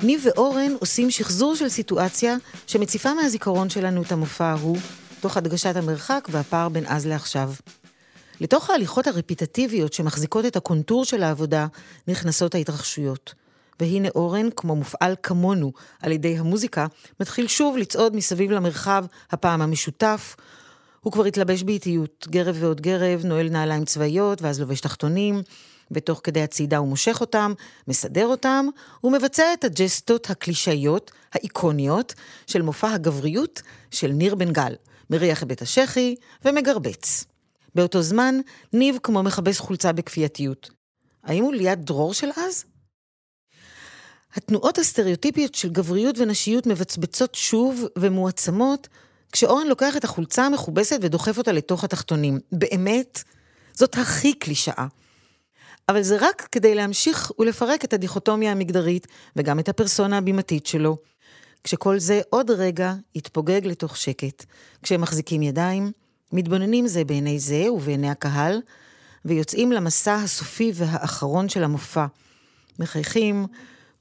ניב 0.04 0.26
ואורן 0.26 0.74
עושים 0.80 1.12
שחזור 1.12 1.56
של 1.56 1.69
סיטואציה 1.69 2.36
שמציפה 2.67 3.13
מהזיכרון 3.13 3.69
שלנו 3.69 4.02
את 4.02 4.12
המופע 4.12 4.45
ההוא, 4.45 4.78
תוך 5.22 5.38
הדגשת 5.38 5.76
המרחק 5.76 6.28
והפער 6.32 6.70
בין 6.70 6.84
אז 6.88 7.06
לעכשיו. 7.06 7.54
לתוך 8.40 8.70
ההליכות 8.70 9.08
הרפיטטיביות 9.08 9.94
שמחזיקות 9.94 10.46
את 10.46 10.56
הקונטור 10.56 11.06
של 11.06 11.24
העבודה, 11.24 11.68
נכנסות 12.08 12.56
ההתרחשויות. 12.56 13.34
והנה 13.80 14.08
אורן, 14.16 14.50
כמו 14.56 14.76
מופעל 14.76 15.16
כמונו 15.24 15.72
על 16.02 16.12
ידי 16.12 16.38
המוזיקה, 16.38 16.88
מתחיל 17.20 17.48
שוב 17.48 17.78
לצעוד 17.78 18.16
מסביב 18.16 18.52
למרחב, 18.52 19.06
הפעם 19.32 19.62
המשותף. 19.62 20.36
הוא 21.02 21.14
כבר 21.14 21.26
התלבש 21.26 21.64
באיטיות, 21.64 22.28
גרב 22.30 22.56
ועוד 22.60 22.82
גרב, 22.82 23.26
נועל 23.26 23.50
נעליים 23.50 23.86
צבאיות, 23.86 24.42
ואז 24.42 24.60
לובש 24.60 24.80
תחתונים, 24.80 25.42
ותוך 25.92 26.22
כדי 26.24 26.42
הצעידה 26.42 26.78
הוא 26.78 26.88
מושך 26.88 27.18
אותם, 27.22 27.54
מסדר 27.88 28.26
אותם, 28.26 28.66
ומבצע 29.04 29.54
את 29.54 29.64
הג'סטות 29.64 30.30
הקלישאיות, 30.30 31.12
האיקוניות, 31.34 32.14
של 32.48 32.62
מופע 32.62 32.92
הגבריות 32.94 33.62
של 33.92 34.08
ניר 34.08 34.36
בן 34.36 34.54
גל, 34.54 34.74
מריח 35.12 35.43
את 35.43 35.47
בית 35.47 35.62
השחי 35.62 36.15
ומגרבץ. 36.45 37.26
באותו 37.76 38.02
זמן, 38.02 38.36
ניב 38.74 38.97
כמו 39.04 39.24
מכבס 39.24 39.60
חולצה 39.60 39.91
בכפייתיות. 39.91 40.69
האם 41.24 41.43
הוא 41.43 41.54
ליד 41.54 41.86
דרור 41.86 42.13
של 42.13 42.30
אז? 42.36 42.65
התנועות 44.34 44.78
הסטריאוטיפיות 44.78 45.56
של 45.56 45.69
גבריות 45.69 46.15
ונשיות 46.19 46.67
מבצבצות 46.67 47.36
שוב 47.36 47.86
ומועצמות, 47.97 48.88
כשאורן 49.32 49.67
לוקח 49.67 49.97
את 49.97 50.04
החולצה 50.04 50.45
המכובסת 50.45 51.00
ודוחף 51.02 51.38
אותה 51.38 51.52
לתוך 51.52 51.84
התחתונים. 51.84 52.39
באמת, 52.52 53.24
זאת 53.74 53.97
הכי 53.97 54.34
קלישאה. 54.34 54.88
אבל 55.89 56.02
זה 56.02 56.17
רק 56.19 56.47
כדי 56.52 56.76
להמשיך 56.76 57.32
ולפרק 57.39 57.86
את 57.86 57.93
הדיכוטומיה 57.93 58.52
המגדרית 58.52 59.08
וגם 59.36 59.60
את 59.60 59.69
הפרסונה 59.69 60.17
הבימתית 60.17 60.65
שלו. 60.65 60.97
כשכל 61.63 62.00
זה 62.00 62.21
עוד 62.30 62.52
רגע 62.52 62.93
יתפוגג 63.15 63.62
לתוך 63.63 63.97
שקט, 63.97 64.45
כשהם 64.84 65.02
מחזיקים 65.02 65.41
ידיים, 65.41 65.91
מתבוננים 66.32 66.88
זה 66.88 67.04
בעיני 67.04 67.39
זה 67.39 67.71
ובעיני 67.71 68.10
הקהל, 68.10 68.62
ויוצאים 69.26 69.71
למסע 69.71 70.15
הסופי 70.15 70.71
והאחרון 70.76 71.50
של 71.50 71.63
המופע. 71.63 72.06
מחייכים, 72.80 73.47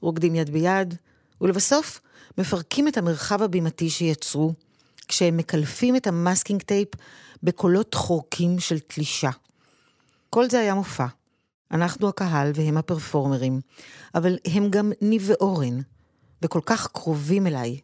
רוקדים 0.01 0.35
יד 0.35 0.49
ביד, 0.49 0.95
ולבסוף 1.41 2.01
מפרקים 2.37 2.87
את 2.87 2.97
המרחב 2.97 3.41
הבימתי 3.41 3.89
שיצרו, 3.89 4.53
כשהם 5.07 5.37
מקלפים 5.37 5.95
את 5.95 6.07
ה 6.07 6.14
masking 6.14 6.61
tape 6.61 6.87
בקולות 7.43 7.93
חורקים 7.93 8.59
של 8.59 8.79
תלישה. 8.79 9.29
כל 10.29 10.49
זה 10.49 10.59
היה 10.59 10.73
מופע. 10.73 11.05
אנחנו 11.71 12.09
הקהל 12.09 12.51
והם 12.55 12.77
הפרפורמרים, 12.77 13.61
אבל 14.15 14.37
הם 14.45 14.69
גם 14.69 14.91
ניב 15.01 15.23
ואורן, 15.29 15.79
וכל 16.41 16.61
כך 16.65 16.87
קרובים 16.87 17.47
אליי. 17.47 17.79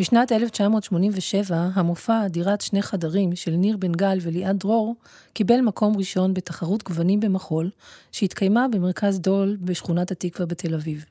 בשנת 0.00 0.32
1987, 0.32 1.68
המופע 1.74 2.28
דירת 2.28 2.60
שני 2.60 2.82
חדרים 2.82 3.36
של 3.36 3.50
ניר 3.50 3.76
בן 3.76 3.92
גל 3.92 4.18
וליעד 4.22 4.58
דרור 4.58 4.96
קיבל 5.32 5.60
מקום 5.60 5.96
ראשון 5.96 6.34
בתחרות 6.34 6.82
גוונים 6.82 7.20
במחול, 7.20 7.70
שהתקיימה 8.12 8.66
במרכז 8.68 9.20
דול 9.20 9.56
בשכונת 9.60 10.10
התקווה 10.10 10.46
בתל 10.46 10.74
אביב. 10.74 11.04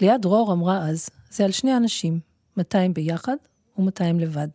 ליעד 0.00 0.22
דרור 0.22 0.52
אמרה 0.52 0.88
אז, 0.88 1.08
זה 1.30 1.44
על 1.44 1.52
שני 1.52 1.76
אנשים, 1.76 2.20
200 2.56 2.94
ביחד 2.94 3.36
ו-200 3.78 4.20
לבד. 4.20 4.48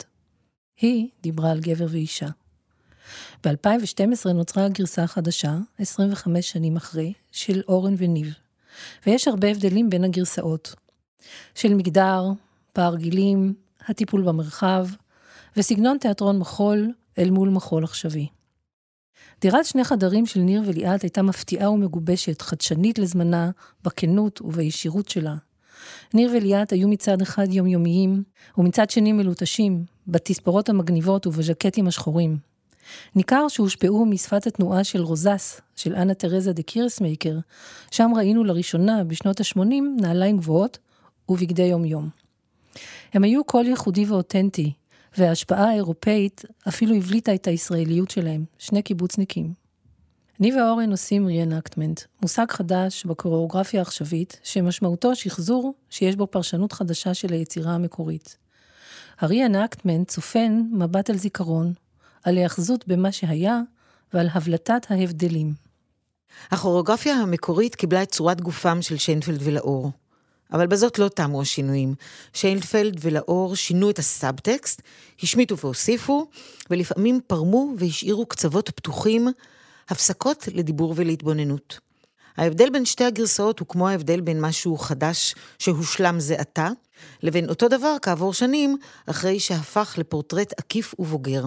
היא 0.82 1.08
דיברה 1.22 1.52
על 1.52 1.60
גבר 1.60 1.86
ואישה. 1.89 2.30
ב-2012 3.46 4.30
נוצרה 4.34 4.65
הגרסה 4.65 5.04
החדשה, 5.04 5.58
25 5.80 6.52
שנים 6.52 6.76
אחרי, 6.76 7.13
של 7.32 7.62
אורן 7.67 7.96
וניב, 7.98 8.34
ויש 9.06 9.28
הרבה 9.28 9.48
הבדלים 9.48 9.89
בין 9.89 10.04
הגרסאות. 10.04 10.76
של 11.56 11.74
מגדר, 11.74 12.24
פער 12.73 12.95
גילים, 12.95 13.53
הטיפול 13.88 14.21
במרחב, 14.21 14.88
וסגנון 15.57 15.97
תיאטרון 15.97 16.39
מחול 16.39 16.91
אל 17.17 17.29
מול 17.29 17.49
מחול 17.49 17.83
עכשווי. 17.83 18.27
דירת 19.41 19.65
שני 19.65 19.83
חדרים 19.83 20.25
של 20.25 20.39
ניר 20.39 20.62
וליאת 20.65 21.01
הייתה 21.01 21.21
מפתיעה 21.21 21.71
ומגובשת, 21.71 22.41
חדשנית 22.41 22.99
לזמנה, 22.99 23.51
בכנות 23.83 24.41
ובישירות 24.41 25.09
שלה. 25.09 25.36
ניר 26.13 26.31
וליאת 26.36 26.71
היו 26.71 26.88
מצד 26.88 27.21
אחד 27.21 27.53
יומיומיים, 27.53 28.23
ומצד 28.57 28.89
שני 28.89 29.12
מלוטשים, 29.12 29.86
בתספורות 30.07 30.69
המגניבות 30.69 31.27
ובז'קטים 31.27 31.88
השחורים. 31.88 32.38
ניכר 33.15 33.47
שהושפעו 33.47 34.05
משפת 34.05 34.47
התנועה 34.47 34.83
של 34.83 35.01
רוזס, 35.01 35.62
של 35.75 35.95
אן 35.95 36.13
תרזה 36.13 36.53
דה 36.53 36.63
קירסמאקר, 36.63 37.38
שם 37.91 38.12
ראינו 38.15 38.43
לראשונה 38.43 39.03
בשנות 39.03 39.39
ה-80 39.39 40.01
נעליים 40.01 40.38
גבוהות 40.38 40.77
ובגדי 41.29 41.63
יום-יום. 41.63 42.22
הם 43.13 43.23
היו 43.23 43.43
קול 43.43 43.65
ייחודי 43.65 44.05
ואותנטי, 44.05 44.73
וההשפעה 45.17 45.69
האירופאית 45.69 46.41
אפילו 46.67 46.95
הבליטה 46.95 47.36
את 47.36 47.47
הישראליות 47.47 48.09
שלהם, 48.12 48.45
שני 48.57 48.81
קיבוצניקים. 48.81 49.53
אני 50.39 50.55
ואורן 50.55 50.91
עושים 50.91 51.27
ריאנקטמנט, 51.27 52.01
מושג 52.21 52.45
חדש 52.49 53.05
בקוריאוגרפיה 53.05 53.79
העכשווית, 53.79 54.39
שמשמעותו 54.43 55.15
שחזור 55.15 55.73
שיש 55.89 56.15
בו 56.15 56.27
פרשנות 56.27 56.71
חדשה 56.71 57.13
של 57.13 57.33
היצירה 57.33 57.71
המקורית. 57.71 58.38
הריאנקטמנט 59.19 60.07
צופן 60.07 60.62
מבט 60.71 61.09
על 61.09 61.17
זיכרון, 61.17 61.73
על 62.23 62.38
היאחזות 62.38 62.88
במה 62.88 63.12
שהיה 63.12 63.62
ועל 64.13 64.27
הבלטת 64.33 64.86
ההבדלים. 64.89 65.53
הכוריאוגרפיה 66.51 67.15
המקורית 67.15 67.75
קיבלה 67.75 68.03
את 68.03 68.12
צורת 68.12 68.41
גופם 68.41 68.81
של 68.81 68.97
שיינפלד 68.97 69.39
ולאור. 69.43 69.91
אבל 70.53 70.67
בזאת 70.67 70.99
לא 70.99 71.07
תמו 71.07 71.41
השינויים. 71.41 71.95
שיינפלד 72.33 72.97
ולאור 73.01 73.55
שינו 73.55 73.89
את 73.89 73.99
הסאבטקסט, 73.99 74.81
השמיטו 75.23 75.57
והוסיפו, 75.57 76.27
ולפעמים 76.69 77.19
פרמו 77.27 77.73
והשאירו 77.77 78.25
קצוות 78.25 78.69
פתוחים, 78.69 79.27
הפסקות 79.89 80.47
לדיבור 80.53 80.93
ולהתבוננות. 80.97 81.79
ההבדל 82.37 82.69
בין 82.69 82.85
שתי 82.85 83.03
הגרסאות 83.03 83.59
הוא 83.59 83.67
כמו 83.67 83.89
ההבדל 83.89 84.21
בין 84.21 84.41
משהו 84.41 84.77
חדש 84.77 85.35
שהושלם 85.59 86.19
זה 86.19 86.35
עתה, 86.35 86.69
לבין 87.23 87.49
אותו 87.49 87.67
דבר 87.67 87.95
כעבור 88.01 88.33
שנים, 88.33 88.77
אחרי 89.05 89.39
שהפך 89.39 89.95
לפורטרט 89.97 90.53
עקיף 90.57 90.93
ובוגר. 90.99 91.45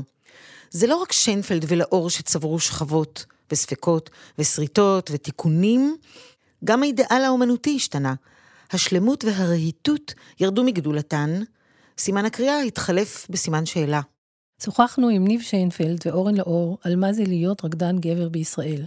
זה 0.71 0.87
לא 0.87 0.97
רק 0.97 1.13
שיינפלד 1.13 1.65
ולאור 1.69 2.11
שצברו 2.11 2.61
שכבות, 2.61 3.25
וספקות, 3.53 4.11
ושריטות, 4.39 5.11
ותיקונים, 5.13 5.97
גם 6.65 6.83
האידאל 6.83 7.23
האומנותי 7.25 7.77
השתנה. 7.77 8.15
השלמות 8.71 9.25
והרהיטות 9.25 10.15
ירדו 10.41 10.65
מגדולתן, 10.65 11.31
סימן 11.99 12.25
הקריאה 12.25 12.61
התחלף 12.63 13.27
בסימן 13.31 13.67
שאלה. 13.67 14.01
שוחחנו 14.63 15.09
עם 15.09 15.27
ניב 15.27 15.41
שיינפלד 15.41 15.99
ואורן 16.07 16.35
לאור 16.35 16.79
על 16.85 16.97
מה 16.97 17.13
זה 17.13 17.25
להיות 17.25 17.65
רקדן 17.65 17.99
גבר 17.99 18.29
בישראל. 18.29 18.85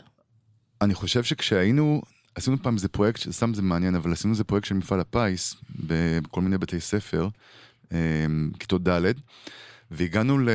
אני 0.82 0.94
חושב 0.94 1.24
שכשהיינו, 1.24 2.02
עשינו 2.36 2.58
פעם 2.62 2.76
איזה 2.76 2.88
פרויקט, 2.88 3.32
סתם 3.32 3.54
זה 3.54 3.62
מעניין, 3.62 3.96
אבל 3.96 4.12
עשינו 4.12 4.34
איזה 4.34 4.44
פרויקט 4.44 4.68
של 4.68 4.76
מפעל 4.76 5.00
הפיס, 5.00 5.56
בכל 5.80 6.42
מיני 6.42 6.58
בתי 6.58 6.80
ספר, 6.80 7.28
אמ, 7.92 8.52
כיתות 8.60 8.88
ד', 8.88 9.12
והגענו 9.92 10.39
ל... 10.39 10.50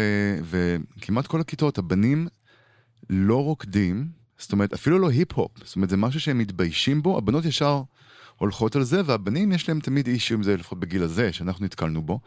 וכמעט 0.44 1.26
כל 1.26 1.40
הכיתות, 1.40 1.78
הבנים 1.78 2.28
לא 3.10 3.44
רוקדים, 3.44 4.08
זאת 4.38 4.52
אומרת, 4.52 4.72
אפילו 4.72 4.98
לא 4.98 5.10
היפ-הופ, 5.10 5.52
זאת 5.64 5.76
אומרת, 5.76 5.90
זה 5.90 5.96
משהו 5.96 6.20
שהם 6.20 6.38
מתביישים 6.38 7.02
בו, 7.02 7.18
הבנות 7.18 7.44
ישר 7.44 7.82
הולכות 8.38 8.76
על 8.76 8.82
זה, 8.82 9.00
והבנים 9.06 9.52
יש 9.52 9.68
להם 9.68 9.80
תמיד 9.80 10.06
אישו 10.06 10.34
עם 10.34 10.42
זה, 10.42 10.56
לפחות 10.56 10.80
בגיל 10.80 11.02
הזה, 11.02 11.32
שאנחנו 11.32 11.64
נתקלנו 11.64 12.02
בו. 12.02 12.20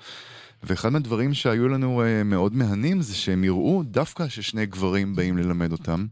ואחד 0.64 0.90
מהדברים 0.90 1.34
שהיו 1.34 1.68
לנו 1.68 2.02
uh, 2.02 2.24
מאוד 2.24 2.56
מהנים 2.56 3.02
זה 3.02 3.16
שהם 3.16 3.44
יראו 3.44 3.84
דווקא 3.84 4.28
ששני 4.28 4.66
גברים 4.66 5.16
באים 5.16 5.38
ללמד 5.38 5.72
אותם. 5.72 6.06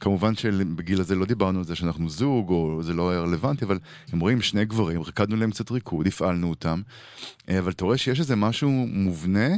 כמובן 0.00 0.34
שבגיל 0.34 1.00
הזה 1.00 1.14
לא 1.14 1.26
דיברנו 1.26 1.58
על 1.58 1.64
זה 1.64 1.76
שאנחנו 1.76 2.10
זוג, 2.10 2.50
או 2.50 2.82
זה 2.82 2.94
לא 2.94 3.10
היה 3.10 3.20
רלוונטי, 3.20 3.64
אבל 3.64 3.78
הם 4.12 4.20
רואים 4.20 4.42
שני 4.42 4.64
גברים, 4.64 5.02
רקדנו 5.02 5.36
להם 5.36 5.50
קצת 5.50 5.70
ריקוד, 5.70 6.06
הפעלנו 6.06 6.50
אותם, 6.50 6.82
uh, 7.38 7.52
אבל 7.58 7.72
אתה 7.72 7.84
רואה 7.84 7.98
שיש 7.98 8.20
איזה 8.20 8.36
משהו 8.36 8.70
מובנה, 8.70 9.48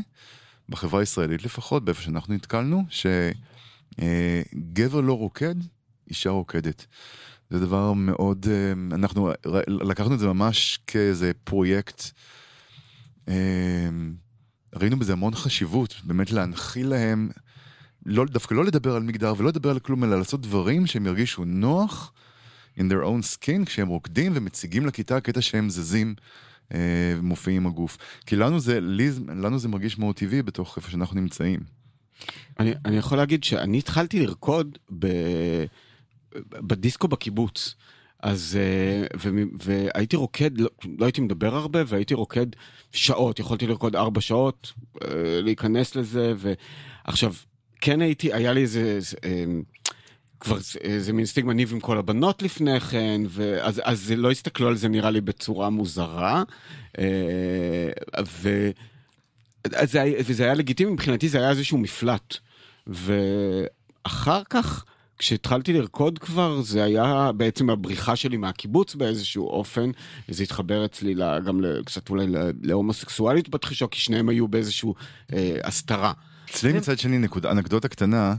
בחברה 0.68 1.00
הישראלית 1.00 1.44
לפחות, 1.44 1.84
באיפה 1.84 2.02
שאנחנו 2.02 2.34
נתקלנו, 2.34 2.84
שגבר 2.90 3.28
uh, 4.98 5.02
לא 5.02 5.12
רוקד, 5.12 5.54
אישה 6.10 6.30
רוקדת. 6.30 6.86
זה 7.50 7.58
דבר 7.60 7.92
מאוד, 7.92 8.46
uh, 8.46 8.94
אנחנו 8.94 9.32
לקחנו 9.68 10.14
את 10.14 10.18
זה 10.18 10.26
ממש 10.26 10.78
כאיזה 10.86 11.32
פרויקט. 11.44 12.02
אמ, 13.28 14.14
ראינו 14.74 14.98
בזה 14.98 15.12
המון 15.12 15.34
חשיבות, 15.34 15.94
באמת 16.04 16.30
להנחיל 16.30 16.88
להם, 16.88 17.30
לא, 18.06 18.24
דווקא 18.24 18.54
לא 18.54 18.64
לדבר 18.64 18.96
על 18.96 19.02
מגדר 19.02 19.34
ולא 19.38 19.48
לדבר 19.48 19.70
על 19.70 19.78
כלום, 19.78 20.04
אלא 20.04 20.18
לעשות 20.18 20.40
דברים 20.40 20.86
שהם 20.86 21.06
ירגישו 21.06 21.44
נוח 21.44 22.12
in 22.78 22.80
their 22.80 23.04
own 23.04 23.36
skin 23.36 23.64
כשהם 23.66 23.88
רוקדים 23.88 24.32
ומציגים 24.34 24.86
לכיתה 24.86 25.20
קטע 25.20 25.40
שהם 25.40 25.70
זזים. 25.70 26.14
אה, 26.74 27.14
מופיעים 27.22 27.62
עם 27.62 27.66
הגוף. 27.66 27.98
כי 28.26 28.36
לנו 28.36 28.60
זה, 28.60 28.80
לי, 28.80 29.10
לנו 29.28 29.58
זה 29.58 29.68
מרגיש 29.68 29.98
מאוד 29.98 30.16
טבעי 30.16 30.42
בתוך 30.42 30.76
איפה 30.76 30.90
שאנחנו 30.90 31.20
נמצאים. 31.20 31.60
אני, 32.60 32.74
אני 32.84 32.96
יכול 32.96 33.18
להגיד 33.18 33.44
שאני 33.44 33.78
התחלתי 33.78 34.20
לרקוד 34.20 34.78
ב, 34.98 35.06
בדיסקו 36.36 37.08
בקיבוץ. 37.08 37.74
אז, 38.22 38.58
אה, 38.60 39.06
ו, 39.20 39.30
והייתי 39.52 40.16
רוקד, 40.16 40.60
לא, 40.60 40.68
לא 40.98 41.04
הייתי 41.04 41.20
מדבר 41.20 41.56
הרבה, 41.56 41.82
והייתי 41.86 42.14
רוקד 42.14 42.46
שעות, 42.92 43.38
יכולתי 43.38 43.66
לרקוד 43.66 43.96
ארבע 43.96 44.20
שעות, 44.20 44.72
אה, 45.02 45.08
להיכנס 45.42 45.96
לזה, 45.96 46.34
ועכשיו, 46.36 47.34
כן 47.80 48.00
הייתי, 48.00 48.32
היה 48.32 48.52
לי 48.52 48.62
איזה... 48.62 48.98
אה, 49.24 49.44
כבר 50.40 50.58
איזה 50.80 51.12
מין 51.12 51.24
סטיגמה 51.24 51.52
ניב 51.52 51.72
עם 51.72 51.80
כל 51.80 51.98
הבנות 51.98 52.42
לפני 52.42 52.80
כן, 52.80 53.20
ואז, 53.28 53.80
אז 53.84 54.12
לא 54.16 54.30
הסתכלו 54.30 54.68
על 54.68 54.76
זה 54.76 54.88
נראה 54.88 55.10
לי 55.10 55.20
בצורה 55.20 55.70
מוזרה. 55.70 56.42
ו, 58.26 58.70
זה, 59.82 60.12
וזה 60.26 60.44
היה 60.44 60.54
לגיטימי, 60.54 60.90
מבחינתי 60.92 61.28
זה 61.28 61.38
היה 61.38 61.50
איזשהו 61.50 61.78
מפלט. 61.78 62.36
ואחר 62.86 64.42
כך, 64.50 64.84
כשהתחלתי 65.18 65.72
לרקוד 65.72 66.18
כבר, 66.18 66.60
זה 66.60 66.84
היה 66.84 67.30
בעצם 67.36 67.70
הבריחה 67.70 68.16
שלי 68.16 68.36
מהקיבוץ 68.36 68.94
באיזשהו 68.94 69.48
אופן, 69.48 69.90
וזה 70.28 70.42
התחבר 70.42 70.84
אצלי 70.84 71.14
גם 71.44 71.60
קצת 71.84 72.10
אולי 72.10 72.26
להומוסקסואלית 72.62 73.48
בתחישו, 73.48 73.90
כי 73.90 74.00
שניהם 74.00 74.28
היו 74.28 74.48
באיזשהו 74.48 74.94
אה, 75.32 75.56
הסתרה. 75.64 76.12
אצלי 76.50 76.72
מצד 76.72 76.98
שני, 76.98 77.18
נקודה, 77.18 77.50
אנקדוטה 77.50 77.88
קטנה, 77.88 78.34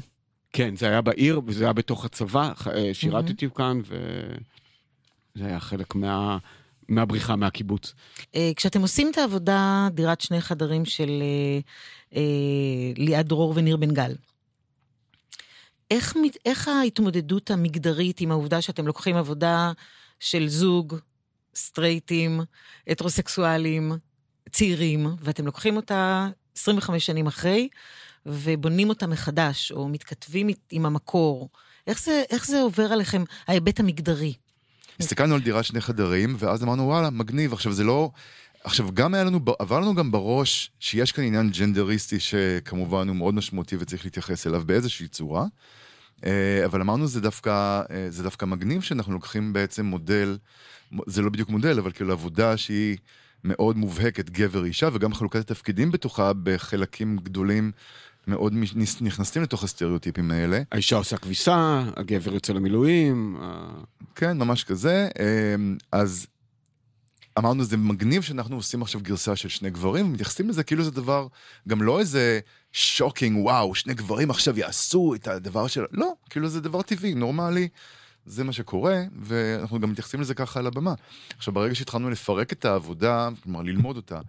כן, 0.52 0.76
זה 0.76 0.88
היה 0.88 1.00
בעיר, 1.00 1.40
וזה 1.46 1.64
היה 1.64 1.72
בתוך 1.72 2.04
הצבא, 2.04 2.52
אה, 2.66 2.94
שירתתי 2.94 3.46
mm-hmm. 3.46 3.56
כאן, 3.56 3.80
וזה 3.84 5.46
היה 5.46 5.60
חלק 5.60 5.94
מה... 5.94 6.38
מהבריחה 6.88 7.36
מהקיבוץ. 7.36 7.94
אה, 8.34 8.50
כשאתם 8.56 8.80
עושים 8.80 9.10
את 9.10 9.18
העבודה, 9.18 9.88
דירת 9.92 10.20
שני 10.20 10.40
חדרים 10.40 10.84
של 10.84 11.22
אה, 12.16 12.20
ליעד 12.96 13.28
דרור 13.28 13.52
וניר 13.56 13.76
בן 13.76 13.94
גל, 13.94 14.14
איך, 15.90 16.16
איך 16.46 16.68
ההתמודדות 16.68 17.50
המגדרית 17.50 18.20
עם 18.20 18.30
העובדה 18.30 18.62
שאתם 18.62 18.86
לוקחים 18.86 19.16
עבודה 19.16 19.72
של 20.20 20.48
זוג, 20.48 20.96
סטרייטים, 21.54 22.40
הטרוסקסואלים, 22.86 23.92
צעירים, 24.52 25.06
ואתם 25.20 25.46
לוקחים 25.46 25.76
אותה 25.76 26.28
25 26.56 27.06
שנים 27.06 27.26
אחרי, 27.26 27.68
ובונים 28.28 28.88
אותה 28.88 29.06
מחדש, 29.06 29.72
או 29.72 29.88
מתכתבים 29.88 30.48
עם 30.70 30.86
המקור. 30.86 31.48
איך 31.86 32.00
זה, 32.00 32.22
איך 32.30 32.46
זה 32.46 32.60
עובר 32.60 32.92
עליכם, 32.92 33.24
ההיבט 33.46 33.80
המגדרי? 33.80 34.34
הסתכלנו 35.00 35.34
על 35.34 35.40
דירת 35.40 35.64
שני 35.64 35.80
חדרים, 35.80 36.36
ואז 36.38 36.62
אמרנו, 36.62 36.82
וואלה, 36.82 37.10
מגניב. 37.10 37.52
עכשיו, 37.52 37.72
זה 37.72 37.84
לא... 37.84 38.10
עכשיו, 38.64 38.88
גם 38.94 39.14
היה 39.14 39.24
לנו, 39.24 39.40
עבר 39.58 39.80
לנו 39.80 39.94
גם 39.94 40.10
בראש 40.10 40.70
שיש 40.80 41.12
כאן 41.12 41.24
עניין 41.24 41.50
ג'נדריסטי 41.50 42.20
שכמובן 42.20 43.08
הוא 43.08 43.16
מאוד 43.16 43.34
משמעותי 43.34 43.76
וצריך 43.78 44.04
להתייחס 44.04 44.46
אליו 44.46 44.62
באיזושהי 44.66 45.08
צורה. 45.08 45.46
אה, 46.26 46.64
אבל 46.64 46.80
אמרנו, 46.80 47.06
זה 47.06 47.20
דווקא, 47.20 47.82
אה, 47.90 48.06
זה 48.10 48.22
דווקא 48.22 48.46
מגניב 48.46 48.82
שאנחנו 48.82 49.12
לוקחים 49.12 49.52
בעצם 49.52 49.86
מודל, 49.86 50.38
זה 51.06 51.22
לא 51.22 51.30
בדיוק 51.30 51.48
מודל, 51.48 51.78
אבל 51.78 51.92
כאילו 51.92 52.12
עבודה 52.12 52.56
שהיא 52.56 52.96
מאוד 53.44 53.76
מובהקת 53.76 54.30
גבר-אישה, 54.30 54.88
וגם 54.92 55.14
חלוקת 55.14 55.40
התפקידים 55.40 55.90
בתוכה 55.90 56.32
בחלקים 56.42 57.16
גדולים 57.16 57.72
מאוד 58.28 58.54
נכנסים 59.00 59.42
לתוך 59.42 59.64
הסטריאוטיפים 59.64 60.30
האלה. 60.30 60.62
האישה 60.72 60.96
עושה 60.96 61.16
כביסה, 61.16 61.82
הגבר 61.96 62.34
יוצא 62.34 62.52
למילואים. 62.52 63.40
כן, 64.14 64.38
ממש 64.38 64.64
כזה. 64.64 65.08
אמ, 65.54 65.76
אז 65.92 66.26
אמרנו, 67.38 67.64
זה 67.64 67.76
מגניב 67.76 68.22
שאנחנו 68.22 68.56
עושים 68.56 68.82
עכשיו 68.82 69.00
גרסה 69.00 69.36
של 69.36 69.48
שני 69.48 69.70
גברים, 69.70 70.06
ומתייחסים 70.06 70.48
לזה 70.48 70.64
כאילו 70.64 70.84
זה 70.84 70.90
דבר, 70.90 71.26
גם 71.68 71.82
לא 71.82 72.00
איזה 72.00 72.40
שוקינג, 72.72 73.44
וואו, 73.44 73.74
שני 73.74 73.94
גברים 73.94 74.30
עכשיו 74.30 74.58
יעשו 74.58 75.14
את 75.14 75.28
הדבר 75.28 75.66
של... 75.66 75.84
לא, 75.92 76.12
כאילו 76.30 76.48
זה 76.48 76.60
דבר 76.60 76.82
טבעי, 76.82 77.14
נורמלי, 77.14 77.68
זה 78.26 78.44
מה 78.44 78.52
שקורה, 78.52 79.02
ואנחנו 79.22 79.80
גם 79.80 79.90
מתייחסים 79.90 80.20
לזה 80.20 80.34
ככה 80.34 80.58
על 80.60 80.66
הבמה. 80.66 80.94
עכשיו, 81.36 81.54
ברגע 81.54 81.74
שהתחלנו 81.74 82.10
לפרק 82.10 82.52
את 82.52 82.64
העבודה, 82.64 83.28
כלומר, 83.42 83.62
ללמוד 83.62 83.96
אותה, 83.96 84.20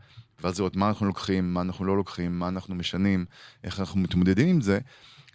ואז 0.43 0.59
לראות 0.59 0.75
מה 0.75 0.87
אנחנו 0.87 1.05
לוקחים, 1.05 1.53
מה 1.53 1.61
אנחנו 1.61 1.85
לא 1.85 1.97
לוקחים, 1.97 2.39
מה 2.39 2.47
אנחנו 2.47 2.75
משנים, 2.75 3.25
איך 3.63 3.79
אנחנו 3.79 3.99
מתמודדים 3.99 4.47
עם 4.47 4.61
זה, 4.61 4.79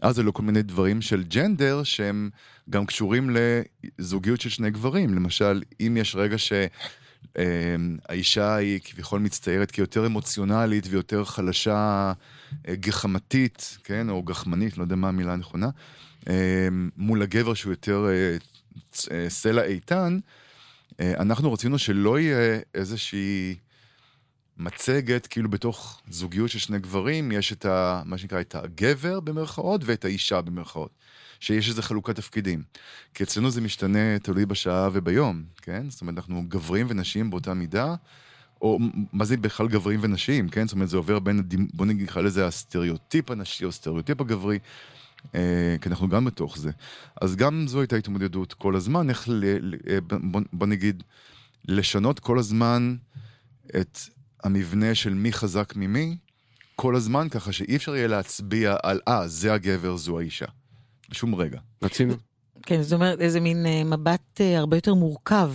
אז 0.02 0.18
עלו 0.18 0.34
כל 0.34 0.42
מיני 0.42 0.62
דברים 0.62 1.02
של 1.02 1.22
ג'נדר 1.22 1.82
שהם 1.82 2.30
גם 2.70 2.86
קשורים 2.86 3.30
לזוגיות 3.98 4.40
של 4.40 4.48
שני 4.48 4.70
גברים. 4.70 5.14
למשל, 5.14 5.62
אם 5.80 5.96
יש 6.00 6.16
רגע 6.16 6.38
ש... 6.38 6.52
אמ, 7.38 7.96
היא 8.08 8.80
כביכול 8.84 9.20
מצטיירת 9.20 9.70
כיותר 9.70 10.06
אמוציונלית 10.06 10.86
ויותר 10.90 11.24
חלשה, 11.24 12.12
אה, 12.68 12.74
גחמתית, 12.74 13.78
כן, 13.84 14.10
או 14.10 14.22
גחמנית, 14.22 14.78
לא 14.78 14.82
יודע 14.82 14.96
מה 14.96 15.08
המילה 15.08 15.32
הנכונה, 15.32 15.68
אמ, 16.28 16.90
מול 16.96 17.22
הגבר 17.22 17.54
שהוא 17.54 17.72
יותר 17.72 18.06
אה, 18.08 18.36
אה, 19.10 19.30
סלע 19.30 19.62
איתן, 19.62 20.18
אנחנו 21.00 21.52
רצינו 21.52 21.78
שלא 21.78 22.20
יהיה 22.20 22.60
איזושהי 22.74 23.54
מצגת, 24.58 25.26
כאילו 25.26 25.50
בתוך 25.50 26.00
זוגיות 26.08 26.50
של 26.50 26.58
שני 26.58 26.78
גברים, 26.78 27.32
יש 27.32 27.52
את 27.52 27.64
ה... 27.64 28.02
מה 28.04 28.18
שנקרא, 28.18 28.40
את 28.40 28.54
הגבר 28.54 29.20
במרכאות 29.20 29.80
ואת 29.84 30.04
האישה 30.04 30.40
במרכאות. 30.40 30.90
שיש 31.40 31.68
איזה 31.68 31.82
חלוקת 31.82 32.16
תפקידים. 32.16 32.62
כי 33.14 33.22
אצלנו 33.22 33.50
זה 33.50 33.60
משתנה, 33.60 34.18
תלוי 34.18 34.46
בשעה 34.46 34.88
וביום, 34.92 35.44
כן? 35.62 35.90
זאת 35.90 36.00
אומרת, 36.00 36.16
אנחנו 36.16 36.44
גברים 36.48 36.86
ונשים 36.88 37.30
באותה 37.30 37.54
מידה, 37.54 37.94
או 38.62 38.78
מה 39.12 39.24
זה 39.24 39.36
בכלל 39.36 39.68
גברים 39.68 40.00
ונשים, 40.02 40.48
כן? 40.48 40.66
זאת 40.66 40.74
אומרת, 40.74 40.88
זה 40.88 40.96
עובר 40.96 41.18
בין, 41.18 41.42
בוא 41.72 41.86
נגיד, 41.86 42.02
נקרא 42.02 42.22
לזה 42.22 42.46
הסטריאוטיפ 42.46 43.30
הנשי 43.30 43.64
או 43.64 43.68
הסטריאוטיפ 43.68 44.20
הגברי. 44.20 44.58
אה, 45.34 45.76
כי 45.80 45.88
אנחנו 45.88 46.08
גם 46.08 46.24
בתוך 46.24 46.58
זה. 46.58 46.70
אז 47.20 47.36
גם 47.36 47.64
זו 47.68 47.80
הייתה 47.80 47.96
התמודדות 47.96 48.52
כל 48.52 48.76
הזמן, 48.76 49.10
איך, 49.10 49.28
ל, 49.28 49.44
ל, 49.60 49.74
אה, 49.88 50.00
בוא, 50.00 50.40
בוא 50.52 50.66
נגיד, 50.66 51.02
לשנות 51.68 52.20
כל 52.20 52.38
הזמן 52.38 52.96
את 53.80 53.98
המבנה 54.44 54.94
של 54.94 55.14
מי 55.14 55.32
חזק 55.32 55.76
ממי, 55.76 56.16
כל 56.76 56.96
הזמן, 56.96 57.28
ככה 57.28 57.52
שאי 57.52 57.76
אפשר 57.76 57.96
יהיה 57.96 58.08
להצביע 58.08 58.76
על, 58.82 59.00
אה, 59.08 59.28
זה 59.28 59.52
הגבר, 59.52 59.96
זו 59.96 60.18
האישה. 60.18 60.46
בשום 61.10 61.34
רגע. 61.34 61.58
רצינו. 61.82 62.14
כן, 62.62 62.82
זאת 62.82 62.92
אומרת, 62.92 63.20
איזה 63.20 63.40
מין 63.40 63.66
אה, 63.66 63.84
מבט 63.84 64.40
אה, 64.40 64.58
הרבה 64.58 64.76
יותר 64.76 64.94
מורכב 64.94 65.52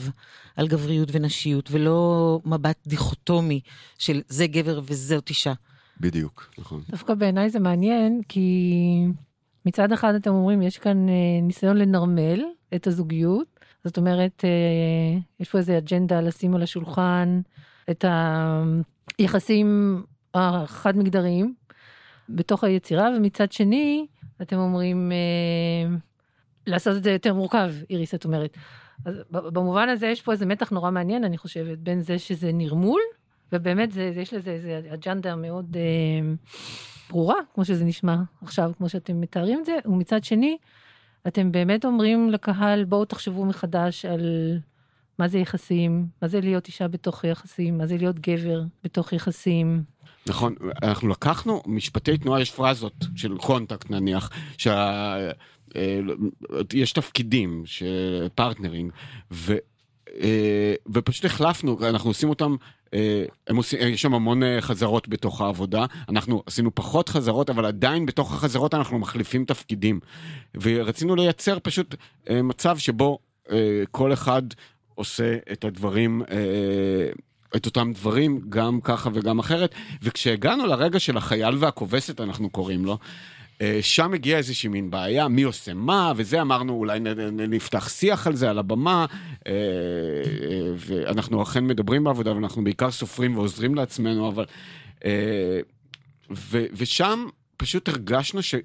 על 0.56 0.68
גבריות 0.68 1.10
ונשיות, 1.12 1.70
ולא 1.72 2.40
מבט 2.46 2.78
דיכוטומי 2.88 3.62
של 3.98 4.22
זה 4.28 4.48
גבר 4.48 4.82
וזאת 4.84 5.30
אישה. 5.30 5.54
בדיוק. 6.00 6.54
נכון. 6.58 6.84
דווקא 6.90 7.14
בעיניי 7.14 7.50
זה 7.50 7.60
מעניין, 7.60 8.22
כי 8.30 9.06
מצד 9.66 9.92
אחד 9.92 10.16
אתם 10.16 10.32
אומרים, 10.32 10.62
יש 10.62 10.78
כאן 10.78 11.10
אה, 11.10 11.14
ניסיון 11.42 11.78
לנרמל 11.78 12.44
את 12.76 12.88
הזוגיות, 12.88 13.48
זאת 13.84 13.98
אומרת, 13.98 14.44
יש 15.40 15.50
פה 15.50 15.58
איזה 15.58 15.78
אג'נדה 15.78 16.22
לשים 16.22 16.56
על 16.56 16.64
השולחן 16.64 17.42
את 17.92 18.06
היחסים 19.18 20.02
החד-מגדריים 20.34 21.54
בתוך 22.30 22.64
היצירה, 22.64 23.10
ומצד 23.18 23.52
שני, 23.52 24.08
אתם 24.42 24.58
אומרים, 24.58 25.12
אה, 25.12 25.96
לעשות 26.68 26.98
את 26.98 27.04
זה 27.04 27.12
יותר 27.12 27.34
מורכב, 27.34 27.72
איריס, 27.90 28.16
את 28.16 28.26
אומרת. 28.26 28.58
אז 29.06 29.16
במובן 29.32 29.90
הזה 29.90 30.08
יש 30.08 30.22
פה 30.22 30.32
איזה 30.32 30.46
מתח 30.46 30.70
נורא 30.70 30.92
מעניין, 30.92 31.24
אני 31.24 31.38
חושבת, 31.38 31.78
בין 31.78 32.02
זה 32.02 32.20
שזה 32.20 32.52
נרמול, 32.52 33.02
ובאמת 33.52 33.92
זה, 33.92 34.12
יש 34.16 34.34
לזה 34.34 34.52
איזה 34.52 34.82
אג'נדה 34.94 35.36
מאוד 35.36 35.78
אה, 35.78 36.34
ברורה, 37.10 37.36
כמו 37.54 37.66
שזה 37.66 37.86
נשמע 37.86 38.16
עכשיו, 38.42 38.72
כמו 38.78 38.90
שאתם 38.90 39.22
מתארים 39.22 39.60
את 39.60 39.66
זה, 39.66 39.78
ומצד 39.86 40.24
שני, 40.24 40.58
אתם 41.28 41.52
באמת 41.52 41.86
אומרים 41.86 42.30
לקהל, 42.30 42.84
בואו 42.84 43.06
תחשבו 43.06 43.46
מחדש 43.46 44.06
על 44.06 44.58
מה 45.20 45.28
זה 45.28 45.40
יחסים, 45.40 46.06
מה 46.22 46.28
זה 46.28 46.42
להיות 46.42 46.68
אישה 46.68 46.88
בתוך 46.88 47.24
יחסים, 47.24 47.78
מה 47.78 47.88
זה 47.88 47.98
להיות 47.98 48.20
גבר 48.20 48.62
בתוך 48.84 49.14
יחסים. 49.14 49.84
נכון, 50.28 50.56
אנחנו 50.84 51.10
לקחנו 51.10 51.62
משפטי 51.66 52.18
תנועה, 52.18 52.42
יש 52.42 52.52
פרזות 52.52 53.06
של 53.16 53.38
contact 53.38 53.90
נניח, 53.90 54.30
שה... 54.58 55.16
אה, 55.76 56.00
תפקידים 56.94 57.64
של 57.66 58.28
partnering, 58.36 58.92
ו... 59.32 59.56
אה, 60.22 60.74
ופשוט 60.94 61.26
החלפנו, 61.26 61.78
אנחנו 61.90 62.10
עושים 62.10 62.30
אותם, 62.30 62.56
אה, 62.94 63.24
עושים, 63.56 63.80
יש 63.82 64.02
שם 64.02 64.14
המון 64.14 64.42
חזרות 64.60 65.08
בתוך 65.08 65.42
העבודה, 65.42 65.86
אנחנו 66.10 66.44
עשינו 66.46 66.76
פחות 66.76 67.10
חזרות, 67.10 67.50
אבל 67.50 67.66
עדיין 67.66 68.06
בתוך 68.06 68.34
החזרות 68.34 68.74
אנחנו 68.74 69.00
מחליפים 69.00 69.46
תפקידים. 69.46 70.00
ורצינו 70.62 71.16
לייצר 71.16 71.58
פשוט 71.64 71.96
מצב 72.30 72.78
שבו 72.78 73.20
כל 73.92 74.14
אחד 74.14 74.42
עושה 75.00 75.38
את 75.52 75.64
הדברים 75.64 76.22
את 77.56 77.66
אותם 77.66 77.92
דברים, 77.94 78.42
גם 78.50 78.82
ככה 78.82 79.10
וגם 79.14 79.40
אחרת. 79.40 79.76
וכשהגענו 80.02 80.66
לרגע 80.66 81.00
של 81.00 81.18
החייל 81.18 81.56
והכובסת, 81.60 82.22
אנחנו 82.22 82.50
קוראים 82.50 82.86
לו, 82.86 82.98
אה, 83.62 83.80
שם 83.82 84.14
הגיעה 84.14 84.38
איזושהי 84.38 84.70
מין 84.70 84.92
בעיה, 84.92 85.28
מי 85.28 85.44
עושה 85.44 85.74
מה, 85.74 86.14
וזה 86.16 86.42
אמרנו, 86.42 86.74
אולי 86.74 87.00
נפתח 87.32 87.90
שיח 87.90 88.28
על 88.28 88.36
זה, 88.36 88.50
על 88.50 88.60
הבמה, 88.60 89.06
אה, 89.48 89.52
אה, 89.52 90.72
ואנחנו 90.78 91.44
אכן 91.44 91.68
מדברים 91.68 92.04
בעבודה, 92.04 92.36
ואנחנו 92.36 92.64
בעיקר 92.64 92.92
סופרים 92.92 93.38
ועוזרים 93.38 93.76
לעצמנו, 93.76 94.28
אבל... 94.28 94.46
ו, 96.32 96.66
ושם 96.74 97.26
פשוט 97.58 97.90
הרגשנו 97.90 98.42
ש... 98.42 98.56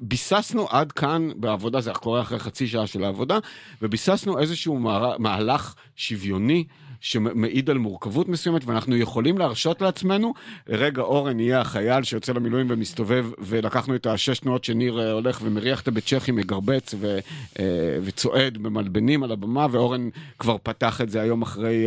ביססנו 0.00 0.66
עד 0.70 0.92
כאן 0.92 1.28
בעבודה, 1.36 1.80
זה 1.80 1.92
קורה 1.92 2.20
אחרי 2.20 2.38
חצי 2.38 2.66
שעה 2.66 2.86
של 2.86 3.04
העבודה, 3.04 3.38
וביססנו 3.82 4.38
איזשהו 4.38 4.78
מהלך 5.18 5.74
שוויוני 5.96 6.64
שמעיד 7.00 7.70
על 7.70 7.78
מורכבות 7.78 8.28
מסוימת, 8.28 8.64
ואנחנו 8.64 8.96
יכולים 8.96 9.38
להרשות 9.38 9.82
לעצמנו, 9.82 10.34
רגע 10.68 11.02
אורן 11.02 11.40
יהיה 11.40 11.60
החייל 11.60 12.02
שיוצא 12.02 12.32
למילואים 12.32 12.66
ומסתובב, 12.70 13.26
ולקחנו 13.38 13.94
את 13.94 14.06
השש 14.06 14.38
תנועות 14.38 14.64
שניר 14.64 15.00
אה, 15.00 15.12
הולך 15.12 15.40
ומריח 15.44 15.80
את 15.80 15.88
הבית 15.88 16.04
צ'כי, 16.06 16.32
מגרבץ 16.32 16.94
ו, 16.98 17.18
אה, 17.58 17.64
וצועד 18.02 18.58
במלבנים 18.58 19.22
על 19.22 19.32
הבמה, 19.32 19.66
ואורן 19.70 20.08
כבר 20.38 20.56
פתח 20.62 21.00
את 21.00 21.10
זה 21.10 21.20
היום 21.20 21.42
אחרי, 21.42 21.86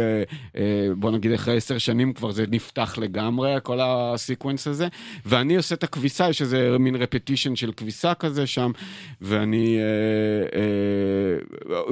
אה, 0.57 0.63
בוא 0.97 1.11
נגיד 1.11 1.31
אחרי 1.31 1.57
עשר 1.57 1.77
שנים 1.77 2.13
כבר 2.13 2.31
זה 2.31 2.45
נפתח 2.51 2.97
לגמרי, 2.97 3.55
כל 3.63 3.79
הסיקוונס 3.81 4.67
הזה, 4.67 4.87
ואני 5.25 5.55
עושה 5.55 5.75
את 5.75 5.83
הכביסה, 5.83 6.29
יש 6.29 6.41
איזה 6.41 6.77
מין 6.79 6.95
רפטישן 6.95 7.55
של 7.55 7.71
כביסה 7.71 8.13
כזה 8.13 8.47
שם, 8.47 8.71
ואני 9.21 9.79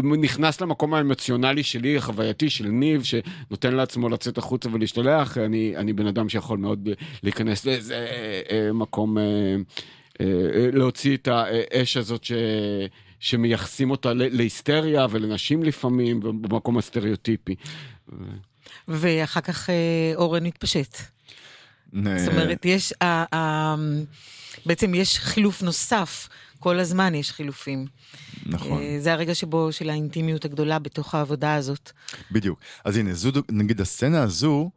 נכנס 0.03 0.61
למקום 0.61 0.93
האמוציונלי 0.93 1.63
שלי, 1.63 1.97
החווייתי 1.97 2.49
של 2.49 2.67
ניב, 2.67 3.03
שנותן 3.11 3.73
לעצמו 3.73 4.09
לצאת 4.09 4.37
החוצה 4.37 4.69
ולהשתלח, 4.73 5.37
אני, 5.37 5.73
אני 5.77 5.93
בן 5.93 6.07
אדם 6.07 6.29
שיכול 6.29 6.57
מאוד 6.57 6.89
להיכנס 7.23 7.65
לאיזה 7.65 7.95
אה, 7.95 8.41
אה, 8.51 8.73
מקום, 8.73 9.17
אה, 9.17 9.55
להוציא 10.73 11.17
את 11.17 11.27
האש 11.27 11.97
הזאת 11.97 12.23
ש... 12.23 12.31
שמייחסים 13.19 13.91
אותה 13.91 14.13
להיסטריה 14.13 15.05
ולנשים 15.09 15.63
לפעמים, 15.63 16.19
במקום 16.19 16.77
הסטריאוטיפי. 16.77 17.55
ואחר 18.87 19.41
כך 19.41 19.69
אורן 20.15 20.45
התפשט. 20.45 20.97
זאת 21.93 22.27
אומרת, 22.27 22.65
יש, 22.65 22.93
בעצם 24.65 24.95
יש 24.95 25.19
חילוף 25.19 25.61
נוסף, 25.61 26.29
כל 26.59 26.79
הזמן 26.79 27.15
יש 27.15 27.31
חילופים. 27.31 27.85
נכון. 28.45 28.81
אה, 28.81 28.97
זה 28.99 29.13
הרגע 29.13 29.35
שבו, 29.35 29.71
של 29.71 29.89
האינטימיות 29.89 30.45
הגדולה 30.45 30.79
בתוך 30.79 31.15
העבודה 31.15 31.55
הזאת. 31.55 31.91
בדיוק. 32.31 32.59
אז 32.85 32.97
הנה, 32.97 33.13
זו, 33.13 33.31
נגיד 33.51 33.81
הסצנה 33.81 34.23
הזו, 34.23 34.69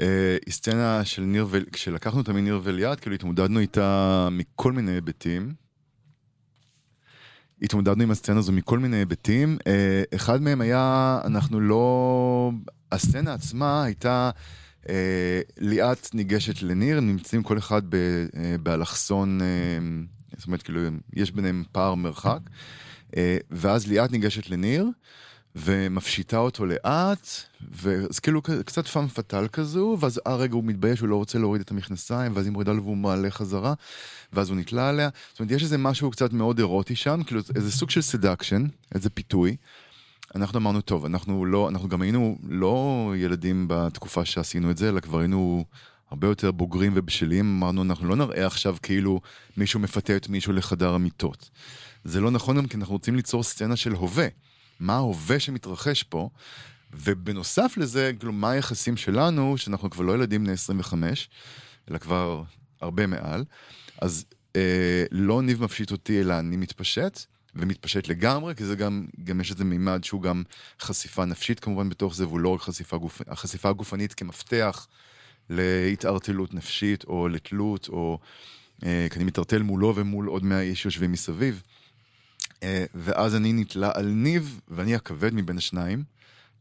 אה, 0.00 0.36
היא 0.46 0.54
סצנה 0.54 1.04
של 1.04 1.22
ניר, 1.22 1.46
ול... 1.50 1.64
כשלקחנו 1.72 2.20
אותה 2.20 2.32
מניר 2.32 2.60
וליד, 2.62 3.00
כאילו 3.00 3.14
התמודדנו 3.14 3.60
איתה 3.60 4.28
מכל 4.32 4.72
מיני 4.72 4.92
היבטים. 4.92 5.52
התמודדנו 7.62 8.02
עם 8.02 8.10
הסצנה 8.10 8.38
הזו 8.38 8.52
מכל 8.52 8.78
מיני 8.78 8.96
היבטים. 8.96 9.58
אה, 9.66 10.02
אחד 10.14 10.42
מהם 10.42 10.60
היה, 10.60 11.20
אנחנו 11.24 11.60
לא... 11.60 12.50
הסצנה 12.92 13.34
עצמה 13.34 13.84
הייתה... 13.84 14.30
אה, 14.88 15.40
ליאת 15.58 16.14
ניגשת 16.14 16.62
לניר, 16.62 17.00
נמצאים 17.00 17.42
כל 17.42 17.58
אחד 17.58 17.82
ב, 17.88 17.94
אה, 17.94 18.56
באלכסון, 18.62 19.40
אה, 19.40 19.46
זאת 20.36 20.46
אומרת, 20.46 20.62
כאילו, 20.62 20.80
יש 21.12 21.30
ביניהם 21.30 21.64
פער 21.72 21.94
מרחק. 21.94 22.40
אה, 22.46 22.52
ואז 23.50 23.86
ליאת 23.86 24.12
ניגשת 24.12 24.50
לניר, 24.50 24.86
ומפשיטה 25.56 26.38
אותו 26.38 26.66
לאט, 26.66 27.28
ואז 27.72 28.18
כאילו 28.18 28.42
קצת 28.42 28.86
פאם 28.86 29.08
פאטל 29.08 29.48
כזו, 29.48 29.96
ואז 30.00 30.20
אה 30.26 30.36
רגע 30.36 30.54
הוא 30.54 30.64
מתבייש, 30.64 31.00
הוא 31.00 31.08
לא 31.08 31.16
רוצה 31.16 31.38
להוריד 31.38 31.60
את 31.62 31.70
המכנסיים, 31.70 32.36
ואז 32.36 32.46
היא 32.46 32.52
מורידה 32.52 32.72
לו 32.72 32.82
והוא 32.82 32.96
מעלה 32.96 33.30
חזרה, 33.30 33.74
ואז 34.32 34.48
הוא 34.48 34.56
נתלה 34.56 34.88
עליה. 34.88 35.08
זאת 35.30 35.40
אומרת, 35.40 35.52
יש 35.52 35.62
איזה 35.62 35.78
משהו 35.78 36.10
קצת 36.10 36.32
מאוד 36.32 36.58
אירוטי 36.58 36.96
שם, 36.96 37.22
כאילו 37.26 37.40
איזה 37.54 37.72
סוג 37.72 37.90
של 37.90 38.02
סדקשן, 38.02 38.66
איזה 38.94 39.10
פיתוי. 39.10 39.56
אנחנו 40.34 40.58
אמרנו, 40.58 40.80
טוב, 40.80 41.04
אנחנו 41.04 41.44
לא, 41.44 41.68
אנחנו 41.68 41.88
גם 41.88 42.02
היינו 42.02 42.38
לא 42.48 43.12
ילדים 43.16 43.64
בתקופה 43.68 44.24
שעשינו 44.24 44.70
את 44.70 44.78
זה, 44.78 44.88
אלא 44.88 45.00
כבר 45.00 45.18
היינו 45.18 45.64
הרבה 46.12 46.28
יותר 46.28 46.50
בוגרים 46.50 46.92
ובשלים. 46.94 47.56
אמרנו, 47.56 47.82
אנחנו 47.82 48.08
לא 48.08 48.16
נראה 48.16 48.46
עכשיו 48.46 48.76
כאילו 48.82 49.20
מישהו 49.56 49.80
מפתה 49.80 50.16
את 50.16 50.28
מישהו 50.28 50.52
לחדר 50.52 50.94
המיטות. 50.94 51.50
זה 52.04 52.20
לא 52.20 52.30
נכון 52.30 52.56
גם 52.56 52.66
כי 52.66 52.76
אנחנו 52.76 52.94
רוצים 52.94 53.16
ליצור 53.16 53.42
סצנה 53.42 53.76
של 53.76 53.92
הווה. 53.92 54.26
מה 54.80 54.94
ההווה 54.96 55.40
שמתרחש 55.40 56.02
פה? 56.02 56.28
ובנוסף 56.92 57.74
לזה, 57.76 58.12
כאילו, 58.18 58.32
מה 58.32 58.50
היחסים 58.50 58.96
שלנו, 58.96 59.58
שאנחנו 59.58 59.90
כבר 59.90 60.04
לא 60.04 60.12
ילדים 60.14 60.44
בני 60.44 60.52
25, 60.52 61.28
אלא 61.90 61.98
כבר 61.98 62.42
הרבה 62.80 63.06
מעל. 63.06 63.44
אז 64.00 64.24
אה, 64.56 65.04
לא 65.10 65.42
ניב 65.42 65.64
מפשיט 65.64 65.92
אותי, 65.92 66.20
אלא 66.20 66.38
אני 66.38 66.56
מתפשט, 66.56 67.20
ומתפשט 67.54 68.08
לגמרי, 68.08 68.54
כי 68.54 68.64
זה 68.64 68.76
גם, 68.76 69.06
גם 69.24 69.40
יש 69.40 69.50
איזה 69.50 69.64
מימד 69.64 70.04
שהוא 70.04 70.22
גם 70.22 70.42
חשיפה 70.80 71.24
נפשית 71.24 71.60
כמובן 71.60 71.88
בתוך 71.88 72.14
זה, 72.14 72.26
והוא 72.26 72.40
לא 72.40 72.48
רק 72.48 72.60
חשיפה, 72.60 72.98
גופ... 72.98 73.22
החשיפה 73.26 73.68
הגופנית 73.68 74.14
כמפתח 74.14 74.86
להתערטלות 75.52 76.54
נפשית, 76.54 77.04
או 77.04 77.28
לתלות, 77.28 77.88
או 77.88 78.18
אה, 78.84 79.06
כי 79.10 79.16
אני 79.16 79.24
מתערטל 79.24 79.62
מולו 79.62 79.92
ומול 79.96 80.26
עוד 80.26 80.44
מאה 80.44 80.60
איש 80.60 80.84
יושבים 80.84 81.12
מסביב. 81.12 81.62
אה, 82.62 82.84
ואז 82.94 83.36
אני 83.36 83.52
נתלה 83.52 83.90
על 83.94 84.06
ניב, 84.06 84.60
ואני 84.68 84.94
הכבד 84.94 85.34
מבין 85.34 85.58
השניים. 85.58 86.11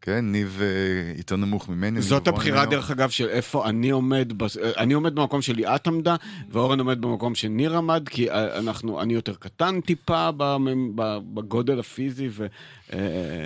כן, 0.01 0.31
ניב 0.31 0.59
אה, 0.61 1.13
יותר 1.17 1.35
נמוך 1.35 1.69
ממני. 1.69 2.01
זאת 2.01 2.27
הבחירה, 2.27 2.65
דרך 2.65 2.91
אגב, 2.91 3.09
של 3.09 3.29
איפה 3.29 3.69
אני 3.69 3.89
עומד, 3.89 4.33
אני 4.77 4.93
עומד 4.93 5.15
במקום 5.15 5.41
שליאת 5.41 5.87
עמדה, 5.87 6.15
ואורן 6.49 6.79
עומד 6.79 7.01
במקום 7.01 7.35
שניר 7.35 7.77
עמד, 7.77 8.09
כי 8.09 8.29
אה, 8.29 8.59
אנחנו, 8.59 9.01
אני 9.01 9.13
יותר 9.13 9.33
קטן 9.35 9.81
טיפה 9.81 10.29
בגודל 11.33 11.79
הפיזי. 11.79 12.27
ו, 12.31 12.45
אה, 12.93 12.99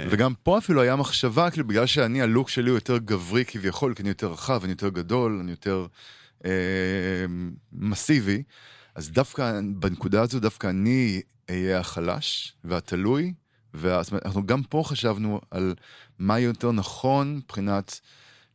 וגם 0.10 0.34
פה 0.44 0.58
אפילו 0.58 0.82
היה 0.82 0.96
מחשבה, 0.96 1.50
כאילו, 1.50 1.68
בגלל 1.68 1.86
שאני, 1.86 2.22
הלוק 2.22 2.50
שלי 2.50 2.70
הוא 2.70 2.78
יותר 2.78 2.98
גברי 2.98 3.46
כביכול, 3.46 3.94
כי 3.94 4.02
אני 4.02 4.10
יותר 4.10 4.28
רחב, 4.28 4.60
אני 4.64 4.72
יותר 4.72 4.90
גדול, 4.90 5.40
אני 5.42 5.52
יותר 5.52 5.86
אה, 6.46 6.52
מסיבי, 7.74 8.44
אז 8.96 9.12
דווקא, 9.12 9.60
בנקודה 9.76 10.22
הזו, 10.22 10.40
דווקא 10.40 10.68
אני 10.68 11.22
אהיה 11.50 11.80
החלש 11.80 12.54
והתלוי. 12.64 13.34
ואנחנו 13.78 14.46
גם 14.46 14.64
פה 14.64 14.84
חשבנו 14.86 15.42
על 15.52 15.76
מה 16.20 16.40
יותר 16.40 16.72
נכון 16.72 17.36
מבחינת 17.36 18.00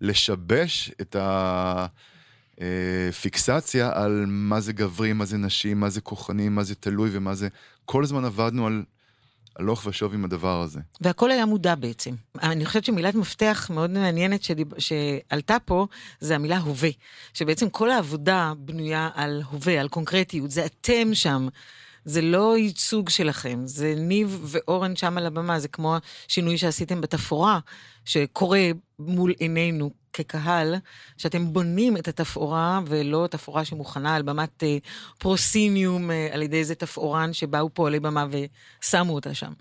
לשבש 0.00 0.90
את 1.00 1.16
הפיקסציה 2.58 3.90
על 3.94 4.24
מה 4.28 4.60
זה 4.60 4.72
גברי, 4.72 5.12
מה 5.12 5.24
זה 5.24 5.36
נשים, 5.36 5.80
מה 5.80 5.90
זה 5.90 6.00
כוחני, 6.00 6.48
מה 6.48 6.62
זה 6.62 6.74
תלוי 6.74 7.10
ומה 7.12 7.34
זה... 7.34 7.48
כל 7.84 8.02
הזמן 8.02 8.24
עבדנו 8.24 8.66
על 8.66 8.82
הלוך 9.56 9.86
ושוב 9.86 10.14
עם 10.14 10.24
הדבר 10.24 10.62
הזה. 10.62 10.80
והכל 11.00 11.30
היה 11.30 11.46
מודע 11.46 11.74
בעצם. 11.74 12.14
אני 12.42 12.66
חושבת 12.66 12.84
שמילת 12.84 13.14
מפתח 13.14 13.70
מאוד 13.74 13.90
מעניינת 13.90 14.42
שדיב... 14.42 14.68
שעלתה 14.78 15.56
פה, 15.64 15.86
זה 16.20 16.34
המילה 16.34 16.58
הווה. 16.58 16.90
שבעצם 17.34 17.70
כל 17.70 17.90
העבודה 17.90 18.52
בנויה 18.58 19.10
על 19.14 19.42
הווה, 19.50 19.80
על 19.80 19.88
קונקרטיות, 19.88 20.50
זה 20.50 20.66
אתם 20.66 21.14
שם. 21.14 21.48
זה 22.04 22.20
לא 22.22 22.58
ייצוג 22.58 23.08
שלכם, 23.08 23.60
זה 23.64 23.94
ניב 23.96 24.40
ואורן 24.44 24.96
שם 24.96 25.18
על 25.18 25.26
הבמה, 25.26 25.60
זה 25.60 25.68
כמו 25.68 25.96
השינוי 26.28 26.58
שעשיתם 26.58 27.00
בתפאורה, 27.00 27.58
שקורה 28.04 28.70
מול 28.98 29.34
עינינו 29.38 29.90
כקהל, 30.12 30.74
שאתם 31.16 31.52
בונים 31.52 31.96
את 31.96 32.08
התפאורה 32.08 32.80
ולא 32.86 33.28
תפאורה 33.30 33.64
שמוכנה 33.64 34.14
על 34.14 34.22
במת 34.22 34.62
אה, 34.62 34.78
פרוסיניום 35.18 36.10
אה, 36.10 36.28
על 36.32 36.42
ידי 36.42 36.56
איזה 36.56 36.74
תפאורן 36.74 37.32
שבאו 37.32 37.74
פועלי 37.74 38.00
במה 38.00 38.26
ושמו 38.30 39.14
אותה 39.14 39.34
שם. 39.34 39.52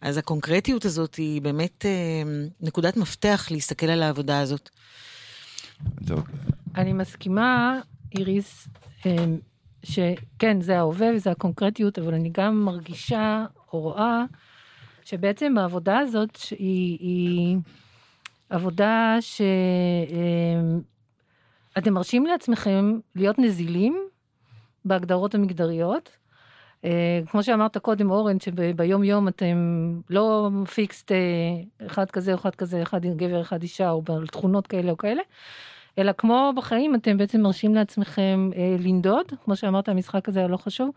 אז 0.00 0.16
הקונקרטיות 0.16 0.84
הזאת 0.84 1.14
היא 1.14 1.42
באמת 1.42 1.86
אה, 1.86 2.22
נקודת 2.60 2.96
מפתח 2.96 3.48
להסתכל 3.50 3.86
על 3.86 4.02
העבודה 4.02 4.40
הזאת. 4.40 4.70
טוב. 6.06 6.24
אני 6.76 6.92
מסכימה, 6.92 7.80
איריס, 8.18 8.68
שכן, 9.84 10.60
זה 10.60 10.78
ההווה 10.78 11.08
וזה 11.14 11.30
הקונקרטיות, 11.30 11.98
אבל 11.98 12.14
אני 12.14 12.30
גם 12.32 12.64
מרגישה 12.64 13.44
או 13.72 13.80
רואה 13.80 14.24
שבעצם 15.04 15.58
העבודה 15.58 15.98
הזאת 15.98 16.38
היא, 16.50 16.98
היא 17.00 17.56
עבודה 18.48 19.16
שאתם 19.20 19.42
אמ, 21.86 21.94
מרשים 21.94 22.26
לעצמכם 22.26 22.98
להיות 23.16 23.38
נזילים 23.38 23.98
בהגדרות 24.84 25.34
המגדריות. 25.34 26.10
אה, 26.84 27.20
כמו 27.26 27.42
שאמרת 27.42 27.78
קודם, 27.78 28.10
אורן, 28.10 28.40
שביום 28.40 29.04
יום 29.04 29.28
אתם 29.28 29.56
לא 30.10 30.50
פיקסט 30.74 31.12
אה, 31.12 31.16
אחד 31.86 32.10
כזה 32.10 32.32
או 32.32 32.38
אחד 32.38 32.54
כזה, 32.54 32.82
אחד 32.82 33.06
גבר, 33.06 33.40
אחד 33.40 33.62
אישה, 33.62 33.90
או 33.90 34.02
תכונות 34.32 34.66
כאלה 34.66 34.90
או 34.90 34.96
כאלה. 34.96 35.22
אלא 35.98 36.12
כמו 36.18 36.52
בחיים, 36.56 36.94
אתם 36.94 37.16
בעצם 37.16 37.40
מרשים 37.40 37.74
לעצמכם 37.74 38.50
אה, 38.56 38.76
לנדוד, 38.78 39.26
כמו 39.44 39.56
שאמרת, 39.56 39.88
המשחק 39.88 40.28
הזה 40.28 40.46
לא 40.46 40.56
חשוב, 40.56 40.90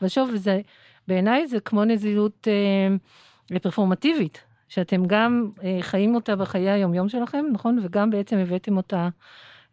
אבל 0.00 0.08
שוב, 0.08 0.30
וזה, 0.32 0.60
בעיניי 1.08 1.46
זה 1.46 1.60
כמו 1.60 1.84
נזילות 1.84 2.48
אה, 2.48 3.58
פרפורמטיבית, 3.58 4.44
שאתם 4.68 5.06
גם 5.06 5.50
אה, 5.64 5.78
חיים 5.80 6.14
אותה 6.14 6.36
בחיי 6.36 6.70
היומיום 6.70 7.08
שלכם, 7.08 7.44
נכון? 7.52 7.78
וגם 7.82 8.10
בעצם 8.10 8.36
הבאתם 8.36 8.76
אותה 8.76 9.08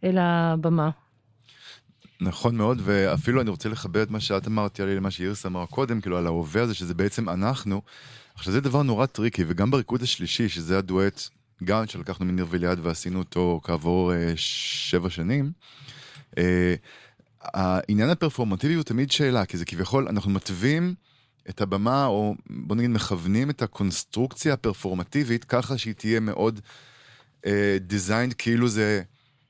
אל 0.03 0.17
הבמה. 0.17 0.89
נכון 2.21 2.55
מאוד, 2.55 2.81
ואפילו 2.83 3.41
אני 3.41 3.49
רוצה 3.49 3.69
לכבד 3.69 4.01
את 4.01 4.11
מה 4.11 4.19
שאת 4.19 4.47
אמרת, 4.47 4.79
לי 4.79 4.95
למה 4.95 5.11
שאירס 5.11 5.45
אמרה 5.45 5.65
קודם, 5.65 6.01
כאילו 6.01 6.17
על 6.17 6.27
ההווה 6.27 6.61
הזה, 6.61 6.73
שזה 6.73 6.93
בעצם 6.93 7.29
אנחנו. 7.29 7.81
עכשיו 8.35 8.53
זה 8.53 8.61
דבר 8.61 8.83
נורא 8.83 9.05
טריקי, 9.05 9.43
וגם 9.47 9.71
בריקוד 9.71 10.01
השלישי, 10.01 10.49
שזה 10.49 10.77
הדואט 10.77 11.21
גם 11.63 11.87
שלקחנו 11.87 12.25
מניר 12.25 12.45
וליעד 12.49 12.79
ועשינו 12.81 13.19
אותו 13.19 13.59
כעבור 13.63 14.13
אה, 14.13 14.33
שבע 14.35 15.09
שנים, 15.09 15.51
אה, 16.37 16.75
העניין 17.41 18.09
הפרפורמטיבי 18.09 18.73
הוא 18.73 18.83
תמיד 18.83 19.11
שאלה, 19.11 19.45
כי 19.45 19.57
זה 19.57 19.65
כביכול, 19.65 20.07
אנחנו 20.07 20.31
מתווים 20.31 20.93
את 21.49 21.61
הבמה, 21.61 22.05
או 22.05 22.35
בוא 22.49 22.75
נגיד 22.75 22.89
מכוונים 22.89 23.49
את 23.49 23.61
הקונסטרוקציה 23.61 24.53
הפרפורמטיבית 24.53 25.43
ככה 25.43 25.77
שהיא 25.77 25.93
תהיה 25.93 26.19
מאוד 26.19 26.59
designed, 27.79 28.31
אה, 28.31 28.37
כאילו 28.37 28.67
זה 28.67 29.01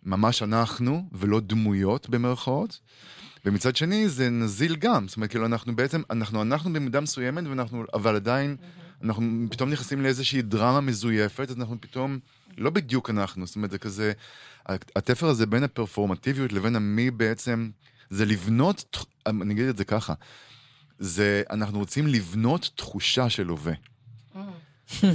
ממש 0.04 0.44
אנחנו, 0.44 1.10
ולא 1.12 1.40
דמויות 1.40 2.10
במרכאות. 2.10 2.80
ומצד 3.46 3.76
שני 3.76 4.10
זה 4.10 4.30
נזיל 4.30 4.76
גם, 4.76 5.08
זאת 5.08 5.18
אומרת, 5.18 5.30
כאילו 5.30 5.46
אנחנו 5.46 5.76
בעצם, 5.76 6.02
אנחנו 6.10 6.42
אנחנו 6.42 6.74
במידה 6.74 7.00
מסוימת, 7.00 7.44
ואנחנו, 7.48 7.84
אבל 7.94 8.16
עדיין... 8.16 8.56
Mm-hmm. 8.60 8.79
אנחנו 9.04 9.48
פתאום 9.52 9.70
נכנסים 9.70 10.02
לאיזושהי 10.02 10.42
דרמה 10.42 10.82
מזויפת, 10.82 11.50
אז 11.50 11.56
אנחנו 11.58 11.82
פתאום 11.82 12.20
לא 12.58 12.70
בדיוק 12.70 13.10
אנחנו, 13.10 13.46
זאת 13.46 13.56
אומרת, 13.56 13.72
זה 13.72 13.78
כזה, 13.78 14.12
התפר 14.96 15.28
הזה 15.28 15.46
בין 15.46 15.64
הפרפורמטיביות 15.64 16.54
לבין 16.54 16.76
המי 16.76 17.12
בעצם, 17.12 17.70
זה 18.10 18.26
לבנות, 18.26 19.06
אני 19.26 19.54
אגיד 19.54 19.68
את 19.68 19.78
זה 19.78 19.86
ככה, 19.86 20.14
זה, 21.00 21.44
אנחנו 21.50 21.80
רוצים 21.80 22.08
לבנות 22.08 22.70
תחושה 22.76 23.30
של 23.30 23.48
הווה. 23.48 23.74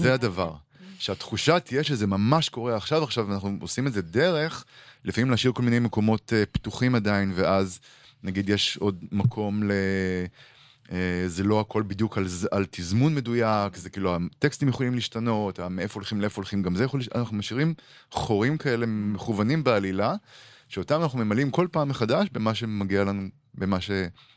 זה 0.02 0.14
הדבר. 0.14 0.54
שהתחושה 0.98 1.60
תהיה 1.60 1.84
שזה 1.84 2.06
ממש 2.06 2.48
קורה 2.48 2.76
עכשיו, 2.76 3.04
עכשיו 3.04 3.32
אנחנו 3.32 3.58
עושים 3.60 3.86
את 3.86 3.92
זה 3.92 4.02
דרך, 4.02 4.64
לפעמים 5.04 5.30
להשאיר 5.30 5.52
כל 5.52 5.62
מיני 5.62 5.78
מקומות 5.78 6.32
uh, 6.32 6.46
פתוחים 6.52 6.94
עדיין, 6.94 7.32
ואז 7.34 7.80
נגיד 8.22 8.48
יש 8.48 8.76
עוד 8.76 9.04
מקום 9.12 9.62
ל... 9.62 9.72
אה, 10.94 11.28
זה 11.28 11.42
לא 11.42 11.60
הכל 11.60 11.82
בדיוק 11.82 12.18
על, 12.18 12.24
על 12.50 12.66
תזמון 12.70 13.14
מדויק, 13.14 13.76
זה 13.76 13.90
כאילו 13.90 14.16
הטקסטים 14.16 14.68
יכולים 14.68 14.94
להשתנות, 14.94 15.60
מאיפה 15.60 15.94
הולכים 15.94 16.20
לאיפה 16.20 16.36
הולכים, 16.36 16.62
גם 16.62 16.76
זה 16.76 16.84
יכול, 16.84 17.00
אנחנו 17.14 17.36
משאירים 17.36 17.74
חורים 18.10 18.58
כאלה 18.58 18.86
מכוונים 18.86 19.64
בעלילה, 19.64 20.14
שאותם 20.68 21.02
אנחנו 21.02 21.18
ממלאים 21.18 21.50
כל 21.50 21.68
פעם 21.72 21.88
מחדש 21.88 22.28
במה 22.32 22.54
שמגיע 22.54 23.04
לנו 23.04 23.28
במה 23.54 23.80
ש... 23.80 23.90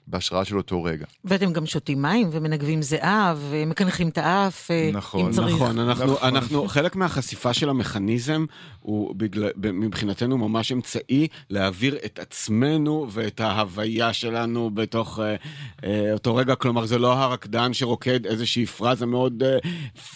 בהשראה 0.07 0.45
של 0.45 0.57
אותו 0.57 0.83
רגע. 0.83 1.05
ואתם 1.25 1.53
גם 1.53 1.65
שותים 1.65 2.01
מים 2.01 2.29
ומנגבים 2.31 2.81
זיעה 2.81 3.35
ומקנחים 3.49 4.09
את 4.09 4.17
האף, 4.17 4.71
אה, 4.71 4.89
נכון, 4.93 5.25
אם 5.25 5.31
צריך. 5.31 5.55
נכון, 5.55 5.79
אנחנו, 5.79 6.13
נכון. 6.13 6.35
אנחנו, 6.35 6.67
חלק 6.67 6.95
מהחשיפה 6.95 7.53
של 7.53 7.69
המכניזם 7.69 8.45
הוא 8.79 9.15
בגלל, 9.15 9.49
מבחינתנו 9.57 10.37
ממש 10.37 10.71
אמצעי 10.71 11.27
להעביר 11.49 11.97
את 12.05 12.19
עצמנו 12.19 13.07
ואת 13.11 13.39
ההוויה 13.39 14.13
שלנו 14.13 14.69
בתוך 14.73 15.19
אה, 15.19 15.35
אה, 15.83 16.13
אותו 16.13 16.35
רגע. 16.35 16.55
כלומר, 16.55 16.85
זה 16.85 16.99
לא 16.99 17.13
הרקדן 17.13 17.73
שרוקד 17.73 18.25
איזושהי 18.25 18.65
פרזה 18.65 19.05
מאוד 19.05 19.43
אה, 19.43 19.57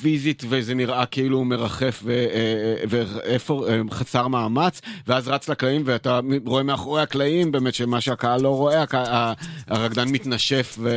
פיזית 0.01 0.43
וזה 0.49 0.73
נראה 0.75 1.05
כאילו 1.05 1.37
הוא 1.37 1.45
מרחף 1.45 2.03
ואיפה 2.05 3.67
אה, 3.67 3.73
אה, 3.73 3.81
חסר 3.91 4.27
מאמץ, 4.27 4.81
ואז 5.07 5.27
רץ 5.27 5.49
לקלעים 5.49 5.81
ואתה 5.85 6.19
רואה 6.45 6.63
מאחורי 6.63 7.01
הקלעים 7.01 7.51
באמת 7.51 7.73
שמה 7.73 8.01
שהקהל 8.01 8.41
לא 8.41 8.49
רואה, 8.49 8.83
הרקדן 9.81 10.09
מתנשף 10.09 10.75
ו... 10.79 10.89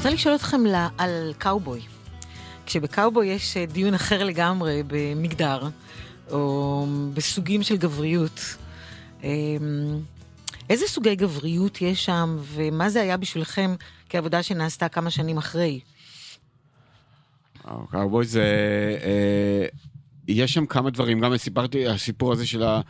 רוצה 0.00 0.10
לשאול 0.10 0.34
אתכם 0.34 0.60
על 0.98 1.32
קאובוי. 1.38 1.80
כשבקאובוי 2.66 3.26
יש 3.26 3.56
אה, 3.56 3.66
דיון 3.66 3.94
אחר 3.94 4.24
לגמרי 4.24 4.82
במגדר, 4.86 5.68
או 6.30 6.86
בסוגים 7.14 7.62
של 7.62 7.76
גבריות. 7.76 8.56
איזה 10.70 10.86
סוגי 10.86 11.14
גבריות 11.14 11.82
יש 11.82 12.04
שם, 12.04 12.36
ומה 12.40 12.90
זה 12.90 13.00
היה 13.02 13.16
בשבילכם 13.16 13.74
כעבודה 14.08 14.42
שנעשתה 14.42 14.88
כמה 14.88 15.10
שנים 15.10 15.38
אחרי? 15.38 15.80
קאובוי 17.90 18.26
זה... 18.26 18.44
אה, 20.30 20.44
יש 20.44 20.52
שם 20.52 20.66
כמה 20.66 20.90
דברים, 20.90 21.20
גם 21.20 21.36
סיפרתי, 21.36 21.86
הסיפור 21.86 22.32
הזה 22.32 22.46
של, 22.46 22.62
ה, 22.62 22.80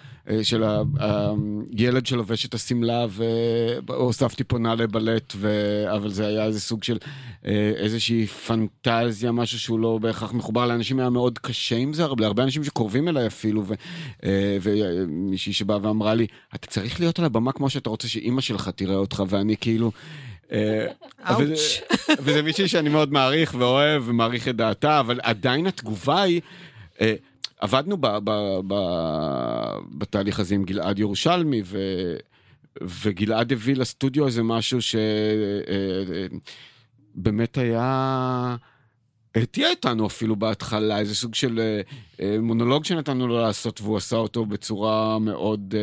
של 0.43 0.65
הילד 1.77 2.07
שלובש 2.07 2.47
את 2.47 2.55
השמלה 2.55 3.07
והוספתי 3.87 4.45
פה 4.45 4.59
נעלי 4.59 4.87
בלט, 4.87 5.33
ו, 5.37 5.85
אבל 5.97 6.11
זה 6.11 6.27
היה 6.27 6.45
איזה 6.45 6.61
סוג 6.61 6.85
של 6.85 6.99
אה, 7.47 7.73
איזושהי 7.77 8.27
פנטזיה, 8.27 9.33
משהו 9.33 9.59
שהוא 9.59 9.79
לא 9.79 9.99
בהכרח 9.99 10.33
מחובר 10.33 10.67
לאנשים, 10.67 11.01
היה 11.01 11.11
מאוד 11.11 11.39
קשה 11.39 11.77
עם 11.77 11.93
זה, 11.93 12.05
להרבה 12.19 12.43
אנשים 12.43 12.65
שקרובים 12.65 13.09
אליי 13.09 13.27
אפילו, 13.27 13.65
ו, 13.67 13.75
אה, 14.25 14.59
ומישהי 14.63 15.53
שבאה 15.53 15.79
ואמרה 15.83 16.15
לי, 16.15 16.27
אתה 16.55 16.67
צריך 16.67 17.01
להיות 17.01 17.19
על 17.19 17.25
הבמה 17.25 17.53
כמו 17.53 17.71
שאתה 17.71 17.91
רוצה 17.91 18.09
שאימא 18.09 18.41
שלך 18.41 18.69
תראה 18.69 18.97
אותך, 18.97 19.23
ואני 19.29 19.57
כאילו... 19.57 19.93
אה, 20.53 20.87
וזה 22.21 22.43
מישהי 22.43 22.69
שאני 22.69 22.89
מאוד 22.89 23.13
מעריך 23.13 23.55
ואוהב 23.59 24.03
ומעריך 24.07 24.49
את 24.49 24.57
דעתה, 24.57 25.01
אבל 25.01 25.21
עדיין 25.23 25.67
התגובה 25.67 26.23
היא... 26.23 26.41
עבדנו 27.61 27.97
ב, 27.97 28.07
ב, 28.07 28.31
ב, 28.67 28.75
בתהליך 29.99 30.41
הזה 30.41 30.55
עם 30.55 30.65
גלעד 30.65 30.99
ירושלמי, 30.99 31.63
ו, 31.65 31.79
וגלעד 32.83 33.53
הביא 33.53 33.77
לסטודיו 33.77 34.27
איזה 34.27 34.43
משהו 34.43 34.79
שבאמת 37.17 37.59
אה, 37.59 37.63
אה, 37.63 37.69
היה... 37.69 38.57
הרתיע 39.35 39.71
אותנו 39.71 40.07
אפילו 40.07 40.37
בהתחלה, 40.37 40.99
איזה 40.99 41.15
סוג 41.15 41.35
של 41.35 41.81
אה, 42.21 42.37
מונולוג 42.41 42.85
שנתנו 42.85 43.29
לו 43.29 43.41
לעשות, 43.41 43.81
והוא 43.81 43.97
עשה 43.97 44.17
אותו 44.17 44.47
בצורה 44.47 45.19
מאוד 45.19 45.75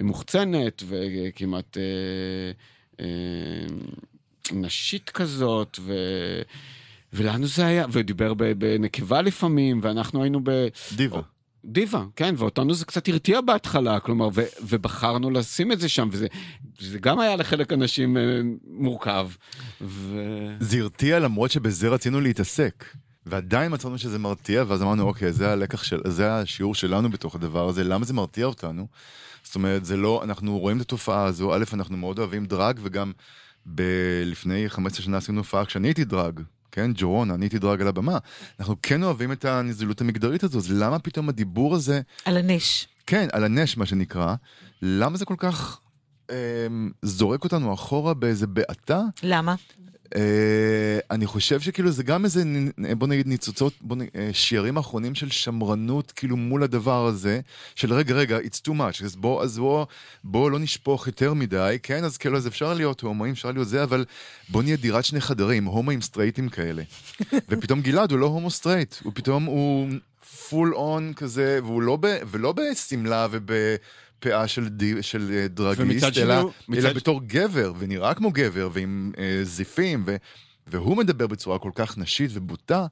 מוחצנת 0.00 0.82
וכמעט 0.88 1.76
נשית 4.52 5.10
כזאת, 5.10 5.78
ו... 5.82 5.92
ולנו 7.12 7.46
זה 7.46 7.66
היה, 7.66 7.86
ודיבר 7.92 8.34
בנקבה 8.34 9.22
לפעמים, 9.22 9.80
ואנחנו 9.82 10.22
היינו 10.22 10.40
ב... 10.44 10.50
דיווה. 10.96 11.20
דיווה, 11.64 12.04
כן, 12.16 12.34
ואותנו 12.38 12.74
זה 12.74 12.84
קצת 12.84 13.08
הרתיע 13.08 13.40
בהתחלה, 13.40 14.00
כלומר, 14.00 14.28
ו, 14.34 14.42
ובחרנו 14.62 15.30
לשים 15.30 15.72
את 15.72 15.80
זה 15.80 15.88
שם, 15.88 16.08
וזה 16.12 16.26
זה 16.80 16.98
גם 16.98 17.20
היה 17.20 17.36
לחלק 17.36 17.72
אנשים 17.72 18.16
אה, 18.16 18.22
מורכב. 18.66 19.28
ו... 19.80 20.16
זה 20.60 20.78
הרתיע 20.78 21.18
למרות 21.18 21.50
שבזה 21.50 21.88
רצינו 21.88 22.20
להתעסק. 22.20 22.84
ועדיין 23.26 23.72
מצאנו 23.72 23.98
שזה 23.98 24.18
מרתיע, 24.18 24.64
ואז 24.68 24.82
אמרנו, 24.82 25.02
אוקיי, 25.02 25.32
זה 25.32 25.52
הלקח 25.52 25.82
של, 25.82 26.00
זה 26.06 26.34
השיעור 26.34 26.74
שלנו 26.74 27.10
בתוך 27.10 27.34
הדבר 27.34 27.68
הזה, 27.68 27.84
למה 27.84 28.04
זה 28.04 28.14
מרתיע 28.14 28.46
אותנו? 28.46 28.86
זאת 29.42 29.54
אומרת, 29.54 29.84
זה 29.84 29.96
לא, 29.96 30.20
אנחנו 30.24 30.58
רואים 30.58 30.76
את 30.76 30.82
התופעה 30.82 31.24
הזו, 31.24 31.54
א', 31.54 31.64
אנחנו 31.72 31.96
מאוד 31.96 32.18
אוהבים 32.18 32.46
דרג, 32.46 32.80
וגם 32.82 33.12
ב- 33.74 34.22
לפני 34.26 34.68
15 34.68 35.04
שנה 35.04 35.16
עשינו 35.16 35.38
הופעה 35.38 35.64
כשאני 35.64 35.88
הייתי 35.88 36.04
דרג, 36.04 36.40
כן, 36.72 36.90
ג'ורון, 36.94 37.30
אני 37.30 37.44
הייתי 37.44 37.58
דרג 37.58 37.80
על 37.80 37.88
הבמה. 37.88 38.18
אנחנו 38.60 38.76
כן 38.82 39.02
אוהבים 39.02 39.32
את 39.32 39.44
הנזילות 39.44 40.00
המגדרית 40.00 40.44
הזו, 40.44 40.58
אז 40.58 40.72
למה 40.72 40.98
פתאום 40.98 41.28
הדיבור 41.28 41.74
הזה... 41.74 42.00
על 42.24 42.36
הנש. 42.36 42.88
כן, 43.06 43.28
על 43.32 43.44
הנש, 43.44 43.76
מה 43.76 43.86
שנקרא. 43.86 44.34
למה 44.82 45.16
זה 45.16 45.24
כל 45.24 45.34
כך 45.38 45.80
אה, 46.30 46.36
זורק 47.02 47.44
אותנו 47.44 47.74
אחורה 47.74 48.14
באיזה 48.14 48.46
בעתה? 48.46 49.00
למה? 49.22 49.54
אה, 50.16 50.98
אני 51.10 51.26
חושב 51.26 51.60
שכאילו 51.60 51.90
זה 51.90 52.02
גם 52.02 52.24
איזה, 52.24 52.42
בוא 52.98 53.06
נגיד 53.06 53.26
ניצוצות, 53.26 53.72
בוא 53.80 53.96
נגיד, 53.96 54.10
אה, 54.16 54.30
שיערים 54.32 54.76
אחרונים 54.76 55.14
של 55.14 55.30
שמרנות 55.30 56.12
כאילו 56.12 56.36
מול 56.36 56.62
הדבר 56.62 57.06
הזה, 57.06 57.40
של 57.74 57.92
רגע, 57.92 58.14
רגע, 58.14 58.38
it's 58.38 58.68
too 58.68 58.72
much, 58.72 59.04
אז 59.04 59.16
בוא, 59.16 59.42
אז 59.42 59.58
בוא, 59.58 59.86
בוא 60.24 60.50
לא 60.50 60.58
נשפוך 60.58 61.06
יותר 61.06 61.34
מדי, 61.34 61.78
כן? 61.82 62.04
אז 62.04 62.16
כאילו, 62.16 62.36
אז 62.36 62.46
אפשר 62.46 62.74
להיות 62.74 63.00
הומואים, 63.00 63.32
אפשר 63.32 63.52
להיות 63.52 63.68
זה, 63.68 63.82
אבל 63.82 64.04
בוא 64.48 64.62
נהיה 64.62 64.76
דירת 64.76 65.04
שני 65.04 65.20
חדרים, 65.20 65.64
הומואים 65.64 66.00
סטרייטים 66.00 66.48
כאלה. 66.48 66.82
ופתאום 67.48 67.80
גלעד 67.80 68.10
הוא 68.10 68.18
לא 68.18 68.26
הומו 68.26 68.50
סטרייט, 68.50 68.94
הוא 69.02 69.12
פתאום, 69.14 69.44
הוא 69.44 69.88
full 70.48 70.74
on 70.74 71.12
כזה, 71.16 71.58
והוא 71.62 71.82
לא 71.82 71.98
ב, 72.00 72.06
ולא 72.30 72.52
בשמלה 72.52 73.26
וב... 73.30 73.52
פאה 74.22 74.48
של, 74.48 74.68
די, 74.68 75.02
של 75.02 75.30
אה, 75.32 75.48
דראגיסט, 75.48 76.18
אלא, 76.18 76.50
מצד... 76.68 76.84
אלא 76.84 76.92
בתור 76.92 77.20
גבר, 77.26 77.72
ונראה 77.78 78.14
כמו 78.14 78.30
גבר, 78.32 78.68
ועם 78.72 79.12
אה, 79.18 79.40
זיפים, 79.42 80.04
ו, 80.06 80.16
והוא 80.66 80.96
מדבר 80.96 81.26
בצורה 81.26 81.58
כל 81.58 81.70
כך 81.74 81.98
נשית 81.98 82.30
ובוטה. 82.34 82.86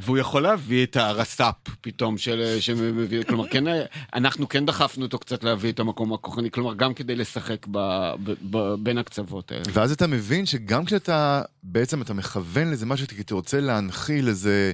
והוא 0.00 0.18
יכול 0.18 0.42
להביא 0.42 0.84
את 0.84 0.96
הרס"פ 0.96 1.54
פתאום, 1.80 2.18
של, 2.18 2.40
אה, 2.40 2.60
שמביא, 2.60 3.22
כלומר, 3.22 3.48
כן, 3.48 3.68
אה, 3.68 3.84
אנחנו 4.14 4.48
כן 4.48 4.66
דחפנו 4.66 5.04
אותו 5.04 5.18
קצת 5.18 5.44
להביא 5.44 5.72
את 5.72 5.80
המקום 5.80 6.12
הכוחני, 6.12 6.50
כלומר, 6.50 6.74
גם 6.74 6.94
כדי 6.94 7.16
לשחק 7.16 7.66
ב, 7.70 7.78
ב, 8.24 8.34
ב, 8.50 8.74
בין 8.78 8.98
הקצוות 8.98 9.52
האלה. 9.52 9.64
ואז 9.72 9.92
אתה 9.92 10.06
מבין 10.06 10.46
שגם 10.46 10.84
כשאתה, 10.84 11.42
בעצם 11.62 12.02
אתה 12.02 12.14
מכוון 12.14 12.70
לזה 12.70 12.86
משהו, 12.86 13.06
כי 13.06 13.20
אתה 13.20 13.34
רוצה 13.34 13.60
להנחיל 13.60 14.28
איזה... 14.28 14.72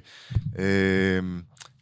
אה, 0.59 0.65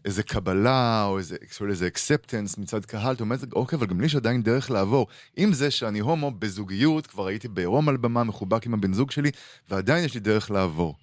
איזה 0.05 0.23
קבלה 0.23 1.05
או 1.05 1.19
איזה, 1.19 1.37
איזה 1.69 1.87
אקספטנס 1.87 2.59
מצד 2.59 2.85
קהל, 2.85 3.15
אתה 3.15 3.23
אומר, 3.23 3.37
אוקיי, 3.53 3.77
אבל 3.77 3.87
גם 3.87 4.01
לי 4.01 4.07
יש 4.07 4.17
עדיין 4.17 4.43
דרך 4.43 4.71
לעבור. 4.71 5.07
עם 5.37 5.53
זה 5.53 5.71
שאני 5.71 5.99
הומו 5.99 6.31
בזוגיות, 6.31 7.07
כבר 7.07 7.27
הייתי 7.27 7.49
בעירום 7.49 7.89
על 7.89 7.97
במה, 7.97 8.25
מחובק 8.25 8.67
עם 8.67 8.75
הבן 8.75 8.93
זוג 8.93 9.11
שלי, 9.11 9.31
ועדיין 9.71 10.05
יש 10.05 10.15
לי 10.15 10.21
דרך 10.21 10.51
לעבור. 10.51 10.95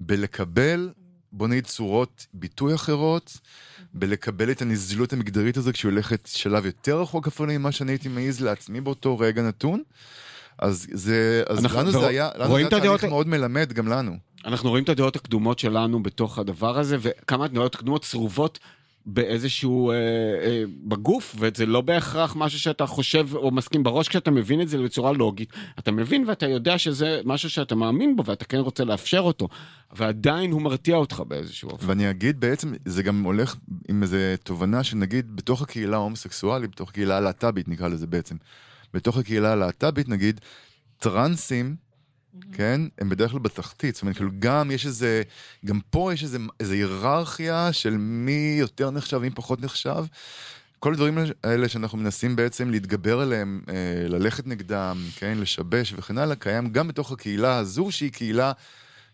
בלקבל, 0.00 0.90
בוא 1.32 1.48
נגיד, 1.48 1.66
צורות 1.66 2.26
ביטוי 2.34 2.74
אחרות, 2.74 3.38
בלקבל 3.94 4.50
את 4.50 4.62
הנזילות 4.62 5.12
המגדרית 5.12 5.56
הזו 5.56 5.72
כשהיא 5.72 5.90
הולכת 5.90 6.26
שלב 6.26 6.66
יותר 6.66 7.00
רחוק 7.00 7.26
אפילו 7.26 7.48
ממה 7.48 7.72
שאני 7.72 7.92
הייתי 7.92 8.08
מעז 8.08 8.40
לעצמי 8.40 8.80
באותו 8.80 9.18
רגע 9.18 9.42
נתון. 9.42 9.82
אז 10.58 10.86
זה, 10.92 11.42
אז 11.48 11.64
לנו 11.64 11.92
זה 11.92 12.06
היה, 12.06 12.30
לנו 12.36 12.50
זה 12.50 12.56
היה 12.56 12.70
תהליך 12.70 13.04
מאוד 13.04 13.28
מלמד 13.28 13.72
גם 13.72 13.88
לנו. 13.88 14.16
אנחנו 14.44 14.70
רואים 14.70 14.84
את 14.84 14.88
הדעות 14.88 15.16
הקדומות 15.16 15.58
שלנו 15.58 16.02
בתוך 16.02 16.38
הדבר 16.38 16.78
הזה, 16.78 16.96
וכמה 17.00 17.48
דעות 17.48 17.76
קדומות 17.76 18.02
צרובות 18.02 18.58
באיזשהו, 19.06 19.90
אה, 19.90 19.96
אה, 19.96 20.62
בגוף, 20.84 21.36
וזה 21.38 21.66
לא 21.66 21.80
בהכרח 21.80 22.36
משהו 22.36 22.60
שאתה 22.60 22.86
חושב 22.86 23.28
או 23.34 23.50
מסכים 23.50 23.82
בראש 23.82 24.08
כשאתה 24.08 24.30
מבין 24.30 24.60
את 24.60 24.68
זה 24.68 24.78
בצורה 24.78 25.12
לוגית. 25.12 25.52
אתה 25.78 25.92
מבין 25.92 26.24
ואתה 26.28 26.46
יודע 26.46 26.78
שזה 26.78 27.20
משהו 27.24 27.50
שאתה 27.50 27.74
מאמין 27.74 28.16
בו 28.16 28.24
ואתה 28.24 28.44
כן 28.44 28.58
רוצה 28.58 28.84
לאפשר 28.84 29.20
אותו, 29.20 29.48
ועדיין 29.92 30.50
הוא 30.52 30.62
מרתיע 30.62 30.96
אותך 30.96 31.22
באיזשהו 31.28 31.70
אופן. 31.70 31.88
ואני 31.88 32.10
אגיד 32.10 32.40
בעצם, 32.40 32.72
זה 32.84 33.02
גם 33.02 33.22
הולך 33.22 33.56
עם 33.88 34.02
איזו 34.02 34.16
תובנה 34.42 34.84
שנגיד 34.84 35.36
בתוך 35.36 35.62
הקהילה 35.62 35.96
ההומוסקסואלית, 35.96 36.70
בתוך 36.70 36.90
הקהילה 36.90 37.16
הלהט"בית 37.16 37.68
נקרא 37.68 37.88
לזה 37.88 38.06
בעצם, 38.06 38.36
בתוך 38.94 39.16
הקהילה 39.16 39.52
הלהט"בית 39.52 40.08
נגיד, 40.08 40.40
טרנסים, 40.98 41.76
כן? 42.52 42.80
הם 42.98 43.08
בדרך 43.08 43.30
כלל 43.30 43.40
בתחתית, 43.40 43.94
זאת 43.94 44.02
אומרת, 44.02 44.16
כאילו 44.16 44.30
גם 44.38 44.70
יש 44.70 44.86
איזה, 44.86 45.22
גם 45.64 45.80
פה 45.90 46.12
יש 46.12 46.22
איזה, 46.22 46.38
איזה 46.60 46.74
היררכיה 46.74 47.72
של 47.72 47.96
מי 47.98 48.56
יותר 48.58 48.90
נחשב, 48.90 49.18
מי 49.18 49.30
פחות 49.30 49.62
נחשב. 49.62 50.04
כל 50.78 50.92
הדברים 50.92 51.18
האלה 51.44 51.68
שאנחנו 51.68 51.98
מנסים 51.98 52.36
בעצם 52.36 52.70
להתגבר 52.70 53.20
עליהם, 53.20 53.60
אה, 53.68 53.74
ללכת 54.08 54.46
נגדם, 54.46 54.98
כן, 55.16 55.38
לשבש 55.38 55.94
וכן 55.96 56.18
הלאה, 56.18 56.36
קיים 56.36 56.70
גם 56.72 56.88
בתוך 56.88 57.12
הקהילה 57.12 57.56
הזו, 57.56 57.90
שהיא 57.90 58.12
קהילה 58.12 58.52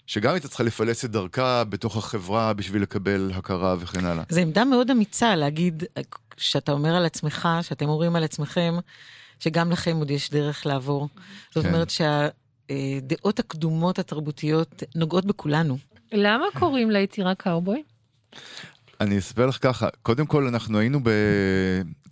שגם 0.06 0.32
הייתה 0.32 0.48
צריכה 0.48 0.64
לפלס 0.64 1.04
את 1.04 1.10
דרכה 1.10 1.64
בתוך 1.64 1.96
החברה 1.96 2.52
בשביל 2.52 2.82
לקבל 2.82 3.30
הכרה 3.34 3.76
וכן 3.80 4.04
הלאה. 4.04 4.24
זו 4.28 4.40
עמדה 4.40 4.64
מאוד 4.64 4.90
אמיצה 4.90 5.36
להגיד, 5.36 5.84
שאתה 6.36 6.72
אומר 6.72 6.94
על 6.94 7.04
עצמך, 7.04 7.48
שאתם 7.62 7.88
אומרים 7.88 8.16
על 8.16 8.24
עצמכם, 8.24 8.74
שגם 9.40 9.70
לכם 9.70 9.96
עוד 9.96 10.10
יש 10.10 10.30
דרך 10.30 10.66
לעבור. 10.66 11.08
כן. 11.08 11.20
זאת 11.54 11.66
אומרת 11.66 11.90
שה... 11.90 12.28
הדעות 12.70 13.38
הקדומות 13.38 13.98
התרבותיות 13.98 14.82
נוגעות 14.94 15.24
בכולנו. 15.24 15.78
למה 16.12 16.44
קוראים 16.58 16.90
ליצירה 16.90 17.34
קאובוי? 17.34 17.82
אני 19.00 19.18
אספר 19.18 19.46
לך 19.46 19.58
ככה, 19.60 19.88
קודם 20.02 20.26
כל 20.26 20.46
אנחנו 20.46 20.78
היינו 20.78 21.00
ב... 21.04 21.08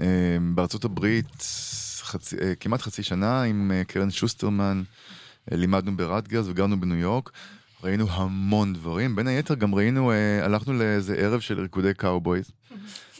אה, 0.01 0.07
בארצות 0.55 0.85
הברית 0.85 1.45
חצי, 2.01 2.37
אה, 2.39 2.55
כמעט 2.55 2.81
חצי 2.81 3.03
שנה 3.03 3.43
עם 3.43 3.73
אה, 3.75 3.85
קרן 3.85 4.11
שוסטרמן, 4.11 4.83
למדנו 5.51 5.97
ברטגרס 5.97 6.47
וגרנו 6.49 6.81
בניו 6.81 6.97
יורק, 6.97 7.31
ראינו 7.85 8.07
המון 8.11 8.73
דברים, 8.73 9.17
בין 9.17 9.27
היתר 9.27 9.55
גם 9.55 9.75
ראינו, 9.75 10.13
הלכנו 10.43 10.73
לאיזה 10.73 11.15
ערב 11.15 11.41
של 11.41 11.61
ריקודי 11.61 11.95
קאובויז. 11.95 12.51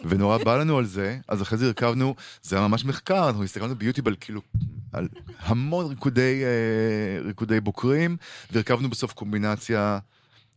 ונורא 0.05 0.39
בא 0.39 0.57
לנו 0.57 0.79
על 0.79 0.85
זה, 0.85 1.19
אז 1.29 1.43
אחרי 1.43 1.59
זה 1.59 1.67
הרכבנו, 1.67 2.15
זה 2.43 2.57
היה 2.57 2.69
ממש 2.69 2.85
מחקר, 2.85 3.29
אנחנו 3.29 3.45
הסתכלנו 3.45 3.75
ביוטיוב 3.75 4.09
על 4.09 4.15
כאילו, 4.21 4.41
על 4.93 5.09
המון 5.41 5.87
ריקודי, 5.87 6.43
אה, 6.45 7.23
ריקודי 7.25 7.61
בוקרים, 7.61 8.17
והרכבנו 8.53 8.91
בסוף 8.91 9.13
קומבינציה 9.13 9.99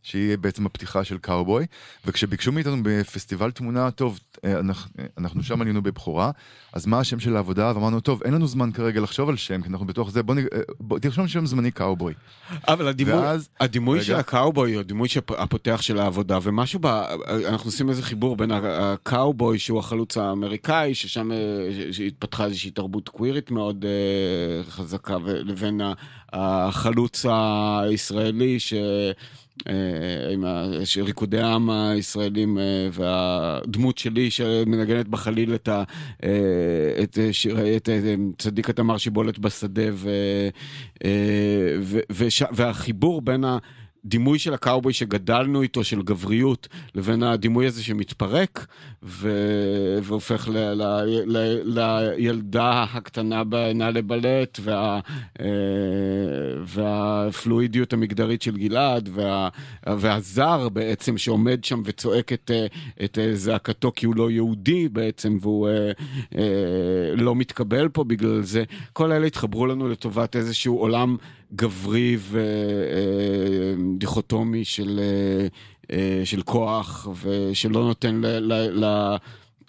שהיא 0.02 0.38
בעצם 0.38 0.66
הפתיחה 0.66 1.04
של 1.04 1.18
קאובוי, 1.18 1.66
וכשביקשו 2.06 2.52
מאיתנו 2.52 2.76
בפסטיבל 2.82 3.50
תמונע, 3.50 3.90
טוב, 3.90 4.20
אה, 4.44 4.58
אנחנו, 4.60 4.90
אנחנו 5.18 5.42
שם 5.42 5.60
עלינו 5.60 5.82
בבכורה, 5.82 6.30
אז 6.72 6.86
מה 6.86 6.98
השם 7.00 7.20
של 7.20 7.36
העבודה? 7.36 7.72
ואמרנו, 7.74 8.00
טוב, 8.00 8.22
אין 8.22 8.34
לנו 8.34 8.46
זמן 8.46 8.72
כרגע 8.72 9.00
לחשוב 9.00 9.28
על 9.28 9.36
שם, 9.36 9.62
כי 9.62 9.68
אנחנו 9.68 9.86
בתוך 9.86 10.10
זה, 10.10 10.22
בוא, 10.22 10.34
נ... 10.34 10.38
בוא 10.80 10.98
תרשום 10.98 11.28
שם 11.28 11.46
זמני 11.46 11.70
קאובוי. 11.70 12.14
אבל 12.68 12.88
הדימוי, 12.88 13.14
ואז- 13.14 13.48
הדימוי 13.60 13.98
רגע. 13.98 14.06
של 14.06 14.14
הקאובוי, 14.14 14.72
הוא 14.72 14.80
הדימוי 14.80 15.08
הפותח 15.38 15.82
של 15.82 15.98
העבודה, 15.98 16.38
ומשהו 16.42 16.80
ב... 16.82 16.86
אנחנו 17.48 17.68
עושים 17.68 17.88
איזה 17.88 18.02
חיבור 18.02 18.36
בין 18.36 18.50
הקאובוי, 18.52 19.58
שהוא 19.58 19.78
החלוץ 19.78 20.16
האמריקאי, 20.16 20.94
ששם 20.94 21.32
אה, 21.32 21.36
שהתפתחה 21.92 22.44
איזושהי 22.44 22.70
תרבות 22.70 23.08
קווירית 23.08 23.50
מאוד 23.50 23.84
אה, 23.84 24.64
חזקה, 24.70 25.16
לבין 25.26 25.80
החלוץ 26.32 27.26
הישראלי, 27.26 28.60
ש... 28.60 28.74
אה, 29.68 29.74
עם 30.32 30.44
ה- 30.44 30.66
ש- 30.84 30.98
ריקודי 30.98 31.40
העם 31.40 31.70
הישראלים 31.70 32.58
אה, 32.58 32.62
והדמות 32.92 33.98
שלי 33.98 34.30
שמנגנת 34.30 35.08
בחליל 35.08 35.54
את, 35.54 35.68
ה, 35.68 35.82
אה, 36.24 36.28
את, 37.02 37.18
אה, 37.18 37.32
שיר, 37.32 37.76
את 37.76 37.88
אה, 37.88 38.14
צדיק 38.38 38.70
התמר 38.70 38.96
שיבולת 38.96 39.38
בשדה 39.38 39.82
ו, 39.92 40.10
אה, 41.04 41.10
ו, 41.80 41.98
וש, 42.10 42.42
והחיבור 42.52 43.22
בין 43.22 43.44
הדימוי 44.06 44.38
של 44.38 44.54
הקאובוי 44.54 44.92
שגדלנו 44.92 45.62
איתו 45.62 45.84
של 45.84 46.02
גבריות 46.02 46.68
לבין 46.94 47.22
הדימוי 47.22 47.66
הזה 47.66 47.82
שמתפרק 47.82 48.66
ו, 49.02 49.30
והופך 50.02 50.48
ל, 50.48 50.56
ל, 50.56 50.82
ל, 51.26 51.58
לילדה 51.64 52.84
הקטנה 52.92 53.44
בנעלי 53.44 54.02
בלט 54.02 54.58
וה, 54.62 55.00
אה, 55.40 55.46
והפלואידיות 56.64 57.92
המגדרית 57.92 58.42
של 58.42 58.56
גלעד 58.56 59.08
וה, 59.12 59.48
והזר 59.86 60.68
בעצם 60.68 61.18
שעומד 61.18 61.64
שם 61.64 61.82
וצועק 61.84 62.32
את, 62.32 62.50
אה, 62.54 62.66
את 63.04 63.18
אה, 63.18 63.34
זעקתו 63.34 63.92
כי 63.96 64.06
הוא 64.06 64.16
לא 64.16 64.30
יהודי 64.30 64.88
בעצם 64.88 65.36
והוא 65.40 65.68
לא 67.16 67.34
מתקבל 67.34 67.88
פה 67.88 68.04
בגלל 68.04 68.42
זה. 68.42 68.64
כל 68.92 69.12
אלה 69.12 69.26
התחברו 69.26 69.66
לנו 69.66 69.88
לטובת 69.88 70.36
איזשהו 70.36 70.78
עולם 70.78 71.16
גברי 71.54 72.16
ודיכוטומי 73.78 74.64
של, 74.64 75.00
אה, 75.02 75.46
אה, 75.96 76.20
של 76.24 76.42
כוח 76.42 77.08
ושלא 77.22 77.80
נותן 77.84 78.20
ל, 78.20 78.26
ל, 78.26 78.52
ל, 78.52 79.16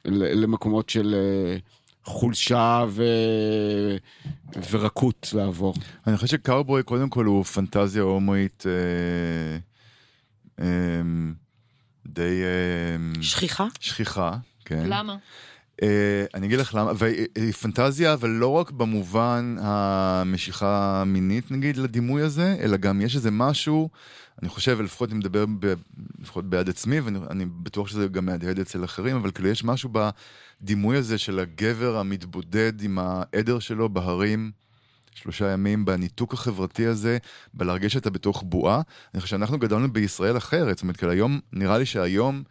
ל, 0.05 0.41
למקומות 0.43 0.89
של 0.89 1.15
אה, 1.15 1.57
חולשה 2.05 2.85
ו, 2.89 3.03
ורקות 4.71 5.29
לעבור. 5.33 5.73
אני 6.07 6.17
חושב 6.17 6.27
שקאובוי 6.27 6.83
קודם 6.83 7.09
כל 7.09 7.25
הוא 7.25 7.43
פנטזיה 7.43 8.03
הומואית 8.03 8.63
אה, 8.67 9.57
אה, 10.65 11.01
די 12.05 12.41
אה, 12.43 13.21
שכיחה? 13.21 13.67
שכיחה, 13.79 14.37
כן. 14.65 14.83
למה? 14.85 15.15
אה, 15.81 16.25
אני 16.33 16.47
אגיד 16.47 16.59
לך 16.59 16.75
למה, 16.75 16.91
והיא 16.95 17.53
פנטזיה, 17.53 18.13
אבל 18.13 18.29
לא 18.29 18.47
רק 18.47 18.71
במובן 18.71 19.55
המשיכה 19.59 21.01
המינית 21.01 21.51
נגיד 21.51 21.77
לדימוי 21.77 22.21
הזה, 22.21 22.55
אלא 22.59 22.77
גם 22.77 23.01
יש 23.01 23.15
איזה 23.15 23.31
משהו, 23.31 23.89
אני 24.41 24.49
חושב, 24.49 24.81
לפחות 24.81 25.09
אני 25.09 25.17
מדבר 25.17 25.45
ב, 25.59 25.73
לפחות 26.21 26.49
בעד 26.49 26.69
עצמי, 26.69 26.99
ואני 26.99 27.19
אני 27.29 27.45
בטוח 27.45 27.87
שזה 27.87 28.07
גם 28.07 28.25
מהדהד 28.25 28.59
אצל 28.59 28.83
אחרים, 28.83 29.15
אבל 29.15 29.31
כאילו 29.31 29.49
יש 29.49 29.63
משהו 29.63 29.89
בדימוי 29.91 30.97
הזה 30.97 31.17
של 31.17 31.39
הגבר 31.39 31.97
המתבודד 31.97 32.81
עם 32.81 32.99
העדר 32.99 33.59
שלו 33.59 33.89
בהרים. 33.89 34.51
שלושה 35.15 35.51
ימים 35.51 35.85
בניתוק 35.85 36.33
החברתי 36.33 36.85
הזה, 36.85 37.17
בלהרגיש 37.53 37.93
שאתה 37.93 38.09
בתוך 38.09 38.43
בועה. 38.45 38.81
אני 39.13 39.21
חושב 39.21 39.31
שאנחנו 39.31 39.59
גדלנו 39.59 39.93
בישראל 39.93 40.37
אחרת, 40.37 40.77
זאת 40.77 40.83
אומרת, 40.83 40.97
כאילו 40.97 41.11
היום, 41.11 41.39
נראה 41.53 41.77
לי 41.77 41.85
שהיום 41.85 42.43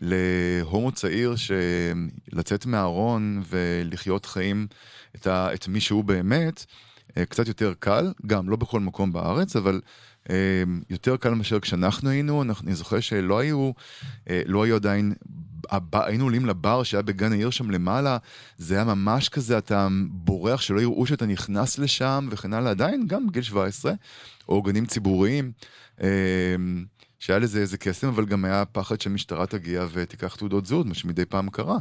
להומו 0.00 0.92
צעיר 0.92 1.34
שלצאת 1.36 2.66
מהארון 2.66 3.42
ולחיות 3.48 4.26
חיים 4.26 4.66
את, 5.16 5.26
ה, 5.26 5.54
את 5.54 5.68
מי 5.68 5.80
שהוא 5.80 6.04
באמת, 6.04 6.64
אה, 7.16 7.24
קצת 7.24 7.48
יותר 7.48 7.72
קל, 7.78 8.12
גם 8.26 8.48
לא 8.48 8.56
בכל 8.56 8.80
מקום 8.80 9.12
בארץ, 9.12 9.56
אבל 9.56 9.80
אה, 10.30 10.62
יותר 10.90 11.16
קל 11.16 11.34
מאשר 11.34 11.60
כשאנחנו 11.60 12.10
היינו, 12.10 12.42
אני 12.42 12.74
זוכר 12.74 13.00
שלא 13.00 13.38
היו, 13.38 13.70
אה, 14.30 14.42
לא 14.46 14.62
היו 14.62 14.76
עדיין, 14.76 15.14
הב- 15.70 15.96
היינו 15.96 16.24
עולים 16.24 16.46
לבר 16.46 16.82
שהיה 16.82 17.02
בגן 17.02 17.32
העיר 17.32 17.50
שם 17.50 17.70
למעלה, 17.70 18.16
זה 18.58 18.74
היה 18.74 18.84
ממש 18.84 19.28
כזה, 19.28 19.58
אתה 19.58 19.88
בורח 20.10 20.60
שלא 20.60 20.80
יראו 20.80 21.06
שאתה 21.06 21.26
נכנס 21.26 21.78
לשם 21.78 22.28
וכן 22.30 22.52
הלאה, 22.52 22.70
עדיין 22.70 23.06
גם 23.06 23.26
בגיל 23.26 23.42
17, 23.42 23.92
או 24.48 24.62
גנים 24.62 24.86
ציבוריים. 24.86 25.52
שהיה 27.24 27.38
לזה 27.38 27.58
איזה 27.60 27.78
קסם, 27.78 28.08
אבל 28.08 28.24
גם 28.24 28.44
היה 28.44 28.64
פחד 28.64 29.00
שהמשטרה 29.00 29.46
תגיע 29.46 29.86
ותיקח 29.92 30.34
תעודות 30.34 30.66
זהות, 30.66 30.86
מה 30.86 30.94
שמדי 30.94 31.24
פעם 31.24 31.50
קרה. 31.50 31.78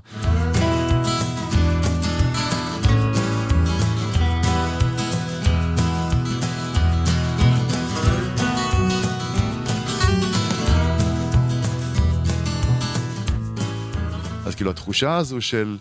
אז 14.46 14.56
כאילו 14.56 14.72
התחושה 14.72 15.18
הזו 15.18 15.42
של 15.42 15.78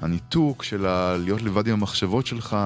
הניתוק, 0.00 0.62
של 0.62 0.86
ה- 0.86 1.16
להיות 1.16 1.42
לבד 1.42 1.66
עם 1.66 1.72
המחשבות 1.72 2.26
שלך, 2.26 2.56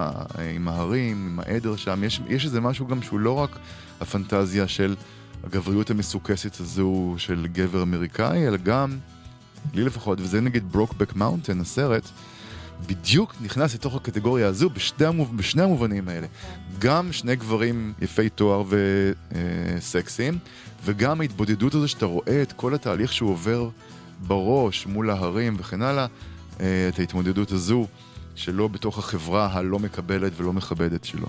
עם 0.57 0.69
ההרים, 0.69 1.27
עם 1.27 1.41
העדר 1.41 1.77
שם, 1.77 2.05
יש, 2.05 2.21
יש 2.29 2.45
איזה 2.45 2.61
משהו 2.61 2.87
גם 2.87 3.03
שהוא 3.03 3.21
לא 3.21 3.33
רק 3.33 3.59
הפנטזיה 4.01 4.69
של 4.69 4.95
הגבריות 5.45 5.91
המסוכסת 5.91 6.61
הזו 6.61 7.15
של 7.17 7.47
גבר 7.53 7.83
אמריקאי, 7.83 8.49
אלא 8.49 8.57
גם, 8.57 8.99
לי 9.75 9.85
לפחות, 9.85 10.21
וזה 10.21 10.41
נגיד 10.41 10.73
ברוקבק 10.73 11.17
מאונטן, 11.17 11.61
הסרט, 11.61 12.09
בדיוק 12.87 13.35
נכנס 13.41 13.75
לתוך 13.75 13.97
הקטגוריה 13.97 14.47
הזו 14.47 14.71
בשני, 14.71 15.07
המוב... 15.07 15.37
בשני 15.37 15.63
המובנים 15.63 16.09
האלה. 16.09 16.27
גם 16.79 17.13
שני 17.13 17.37
גברים 17.37 17.93
יפי 18.03 18.29
תואר 18.29 18.63
וסקסיים, 19.79 20.39
וגם 20.85 21.21
ההתבודדות 21.21 21.75
הזו 21.75 21.89
שאתה 21.89 22.07
רואה 22.07 22.43
את 22.43 22.53
כל 22.53 22.75
התהליך 22.75 23.13
שהוא 23.13 23.31
עובר 23.31 23.69
בראש 24.27 24.87
מול 24.87 25.11
ההרים 25.11 25.57
וכן 25.59 25.83
הלאה, 25.83 26.07
אה, 26.61 26.89
את 26.89 26.99
ההתמודדות 26.99 27.53
הזו 27.53 27.87
שלו 28.35 28.69
בתוך 28.69 28.99
החברה 28.99 29.49
הלא 29.53 29.79
מקבלת 29.79 30.33
ולא 30.37 30.53
מכבדת 30.53 31.05
שלו. 31.05 31.27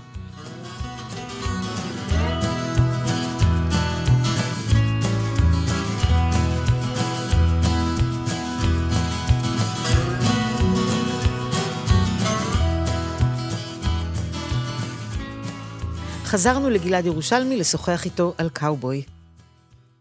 חזרנו 16.32 16.70
לגלעד 16.70 17.06
ירושלמי 17.06 17.56
לשוחח 17.56 18.04
איתו 18.04 18.34
על 18.38 18.48
קאובוי. 18.48 19.02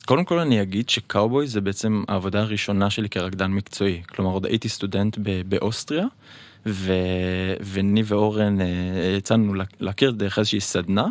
קודם 0.05 0.25
כל 0.25 0.39
אני 0.39 0.61
אגיד 0.61 0.89
שקאובוי 0.89 1.47
זה 1.47 1.61
בעצם 1.61 2.03
העבודה 2.07 2.41
הראשונה 2.41 2.89
שלי 2.89 3.09
כרקדן 3.09 3.51
מקצועי. 3.51 4.01
כלומר, 4.03 4.31
עוד 4.31 4.45
הייתי 4.45 4.69
סטודנט 4.69 5.17
באוסטריה, 5.45 6.05
ו... 6.65 6.93
וני 7.61 8.03
ואורן 8.05 8.61
אה, 8.61 8.65
יצאנו 9.17 9.53
לה- 9.53 9.63
להכיר 9.79 10.11
דרך 10.11 10.39
איזושהי 10.39 10.59
סדנה, 10.59 11.07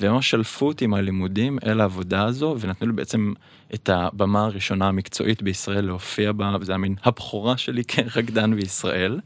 וממש 0.00 0.30
שלפו 0.30 0.66
אותי 0.66 0.86
מהלימודים 0.86 1.58
אל 1.66 1.80
העבודה 1.80 2.24
הזו, 2.24 2.56
ונתנו 2.60 2.86
לי 2.86 2.92
בעצם 2.92 3.32
את 3.74 3.88
הבמה 3.88 4.44
הראשונה 4.44 4.88
המקצועית 4.88 5.42
בישראל 5.42 5.84
להופיע 5.84 6.32
בה, 6.32 6.56
וזה 6.60 6.72
היה 6.72 6.78
מין 6.78 6.94
הבכורה 7.04 7.56
שלי 7.56 7.84
כרקדן 7.84 8.56
בישראל. 8.56 9.20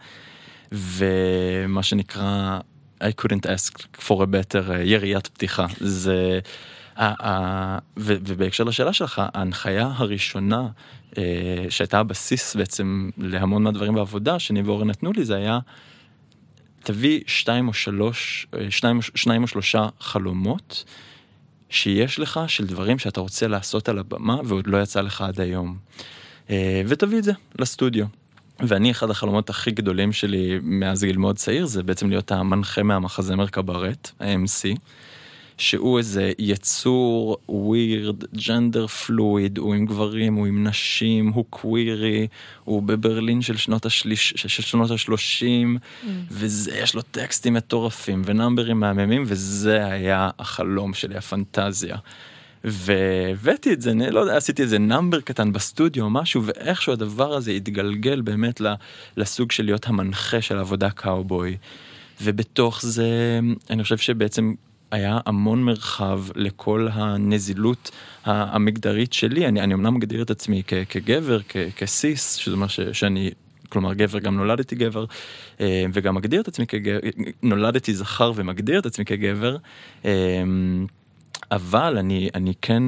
ומה 0.72 1.82
שנקרא, 1.82 2.58
I 3.04 3.22
couldn't 3.22 3.46
ask 3.46 3.98
for 3.98 4.22
a 4.22 4.26
better 4.26 4.68
uh, 4.68 4.72
יריית 4.84 5.26
פתיחה. 5.26 5.66
זה... 5.80 6.38
ה- 6.96 7.78
ו- 7.96 8.16
ובהקשר 8.26 8.64
לשאלה 8.64 8.92
שלך, 8.92 9.22
ההנחיה 9.34 9.92
הראשונה 9.96 10.68
אה, 11.18 11.66
שהייתה 11.68 11.98
הבסיס 11.98 12.56
בעצם 12.56 13.10
להמון 13.18 13.62
מהדברים 13.62 13.94
בעבודה 13.94 14.38
שני 14.38 14.62
ואורן 14.62 14.90
נתנו 14.90 15.12
לי, 15.12 15.24
זה 15.24 15.36
היה 15.36 15.58
תביא 16.82 17.20
שתיים 17.26 17.68
או 17.68 17.72
שלוש, 17.72 18.46
אה, 18.54 18.70
שניים, 18.70 19.02
שניים 19.14 19.42
או 19.42 19.48
שלושה 19.48 19.88
חלומות 20.00 20.84
שיש 21.70 22.18
לך 22.18 22.40
של 22.46 22.66
דברים 22.66 22.98
שאתה 22.98 23.20
רוצה 23.20 23.48
לעשות 23.48 23.88
על 23.88 23.98
הבמה 23.98 24.40
ועוד 24.44 24.66
לא 24.66 24.82
יצא 24.82 25.00
לך 25.00 25.20
עד 25.20 25.40
היום. 25.40 25.78
אה, 26.50 26.82
ותביא 26.86 27.18
את 27.18 27.24
זה 27.24 27.32
לסטודיו. 27.58 28.06
ואני, 28.60 28.90
אחד 28.90 29.10
החלומות 29.10 29.50
הכי 29.50 29.70
גדולים 29.70 30.12
שלי 30.12 30.58
מאז 30.62 31.04
גיל 31.04 31.16
מאוד 31.16 31.36
צעיר, 31.36 31.66
זה 31.66 31.82
בעצם 31.82 32.10
להיות 32.10 32.32
המנחה 32.32 32.82
מהמחזמר 32.82 33.46
קברט, 33.46 34.10
ה-MC, 34.20 34.78
שהוא 35.58 35.98
איזה 35.98 36.32
יצור 36.38 37.36
ווירד, 37.48 38.24
ג'נדר 38.46 38.86
פלואיד, 38.86 39.58
הוא 39.58 39.74
עם 39.74 39.86
גברים, 39.86 40.34
הוא 40.34 40.46
עם 40.46 40.66
נשים, 40.66 41.28
הוא 41.28 41.44
קווירי, 41.50 42.26
הוא 42.64 42.82
בברלין 42.82 43.42
של 43.42 43.56
שנות, 43.56 43.86
השליש, 43.86 44.34
של 44.36 44.62
שנות 44.62 44.90
השלושים, 44.90 45.78
וזה, 46.30 46.76
יש 46.76 46.94
לו 46.94 47.02
טקסטים 47.02 47.54
מטורפים 47.54 48.22
ונאמברים 48.24 48.80
מהממים, 48.80 49.24
וזה 49.26 49.86
היה 49.86 50.30
החלום 50.38 50.94
שלי, 50.94 51.16
הפנטזיה. 51.16 51.96
והבאתי 52.64 53.72
את 53.72 53.82
זה, 53.82 53.90
אני 53.90 54.10
לא 54.10 54.20
יודע, 54.20 54.36
עשיתי 54.36 54.62
איזה 54.62 54.78
נאמבר 54.78 55.20
קטן 55.20 55.52
בסטודיו 55.52 56.04
או 56.04 56.10
משהו, 56.10 56.42
ואיכשהו 56.44 56.92
הדבר 56.92 57.34
הזה 57.34 57.50
התגלגל 57.50 58.20
באמת 58.20 58.60
לסוג 59.16 59.52
של 59.52 59.64
להיות 59.64 59.86
המנחה 59.86 60.40
של 60.40 60.58
עבודה 60.58 60.90
קאובוי. 60.90 61.56
ובתוך 62.22 62.82
זה, 62.82 63.40
אני 63.70 63.82
חושב 63.82 63.98
שבעצם 63.98 64.54
היה 64.90 65.18
המון 65.26 65.62
מרחב 65.62 66.20
לכל 66.34 66.88
הנזילות 66.92 67.90
המגדרית 68.24 69.12
שלי. 69.12 69.46
אני, 69.46 69.60
אני 69.60 69.74
אמנם 69.74 69.94
מגדיר 69.94 70.22
את 70.22 70.30
עצמי 70.30 70.62
כ, 70.66 70.74
כגבר, 70.88 71.40
כ, 71.48 71.56
כסיס, 71.76 72.34
שזה 72.34 72.56
ש, 72.68 72.80
שאני, 72.80 73.30
כלומר 73.68 73.94
גבר, 73.94 74.18
גם 74.18 74.36
נולדתי 74.36 74.76
גבר, 74.76 75.04
אה, 75.60 75.84
וגם 75.92 76.14
מגדיר 76.14 76.40
את 76.40 76.48
עצמי 76.48 76.66
כגבר, 76.66 76.98
נולדתי 77.42 77.94
זכר 77.94 78.32
ומגדיר 78.34 78.78
את 78.78 78.86
עצמי 78.86 79.04
כגבר. 79.04 79.56
אה, 81.54 81.56
אבל 81.56 81.98
אני, 81.98 82.28
אני 82.34 82.52
כן 82.62 82.82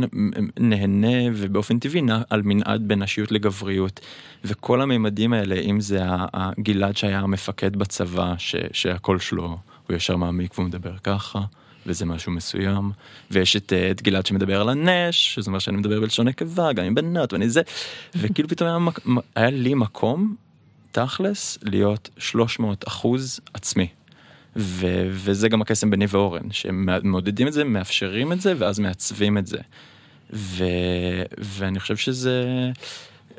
נהנה 0.61 1.33
ובאופן 1.35 1.79
טבעי 1.79 2.03
נע 2.03 2.23
על 2.31 2.43
מנעד 2.43 2.83
בין 2.89 3.03
נשיות 3.03 3.33
לגבריות. 3.33 4.01
וכל 4.45 4.81
הממדים 4.81 5.33
האלה, 5.33 5.55
אם 5.55 5.81
זה 5.81 6.01
הגלעד 6.33 6.97
שהיה 6.97 7.21
המפקד 7.21 7.77
בצבא, 7.77 8.35
ש, 8.39 8.57
שהקול 8.73 9.19
שלו 9.19 9.59
הוא 9.87 9.97
ישר 9.97 10.17
מעמיק 10.17 10.59
והוא 10.59 10.67
מדבר 10.67 10.97
ככה. 11.03 11.41
וזה 11.89 12.05
משהו 12.05 12.33
מסוים, 12.33 12.91
ויש 13.31 13.57
את, 13.57 13.73
את 13.91 14.03
גלעד 14.03 14.27
שמדבר 14.27 14.61
על 14.61 14.69
הנש, 14.69 15.35
שזה 15.35 15.51
מה 15.51 15.61
שאני 15.61 15.77
מדבר 15.77 16.01
בלשון 16.01 16.29
נקבה, 16.29 16.73
גם 16.73 16.85
עם 16.85 16.95
בנות 16.95 17.33
ואני 17.33 17.51
זה, 17.51 17.63
וכאילו 18.15 18.49
פתאום 18.49 18.69
היה, 18.69 19.19
היה 19.35 19.51
לי 19.51 19.75
מקום, 19.75 20.37
תכלס, 20.93 21.59
להיות 21.63 22.11
300 22.19 22.89
אחוז 22.89 23.41
עצמי. 23.55 23.89
ו- 24.57 25.09
וזה 25.11 25.49
גם 25.49 25.63
הקסם 25.63 25.91
בני 25.91 26.07
ואורן, 26.09 26.51
שהם 26.51 26.89
מעודדים 27.03 27.49
את 27.49 27.53
זה, 27.53 27.65
מאפשרים 27.65 28.33
את 28.33 28.41
זה, 28.41 28.53
ואז 28.59 28.79
מעצבים 28.79 29.39
את 29.39 29.47
זה. 29.47 29.59
ו- 30.33 31.23
ואני 31.39 31.81
חושב 31.81 31.97
שזה, 31.97 32.45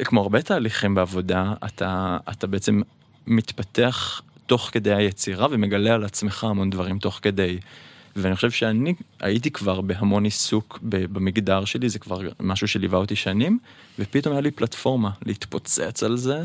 כמו 0.04 0.22
הרבה 0.22 0.42
תהליכים 0.42 0.96
בעבודה, 0.96 1.54
אתה, 1.66 2.18
אתה 2.32 2.48
בעצם 2.48 2.82
מתפתח 3.28 4.22
תוך 4.46 4.70
כדי 4.74 4.94
היצירה 4.94 5.48
ומגלה 5.52 5.94
על 5.94 6.04
עצמך 6.04 6.44
המון 6.44 6.70
דברים 6.70 7.00
תוך 7.00 7.20
כדי. 7.22 7.58
ואני 8.16 8.36
חושב 8.36 8.52
שאני 8.52 8.94
הייתי 9.20 9.52
כבר 9.52 9.82
בהמון 9.82 10.24
עיסוק 10.24 10.80
במגדר 10.84 11.66
שלי, 11.66 11.90
זה 11.90 12.00
כבר 12.00 12.22
משהו 12.40 12.68
שליווה 12.68 13.00
אותי 13.00 13.16
שנים, 13.16 13.60
ופתאום 14.00 14.34
היה 14.34 14.42
לי 14.42 14.52
פלטפורמה 14.52 15.10
להתפוצץ 15.26 16.04
על 16.04 16.18
זה, 16.18 16.44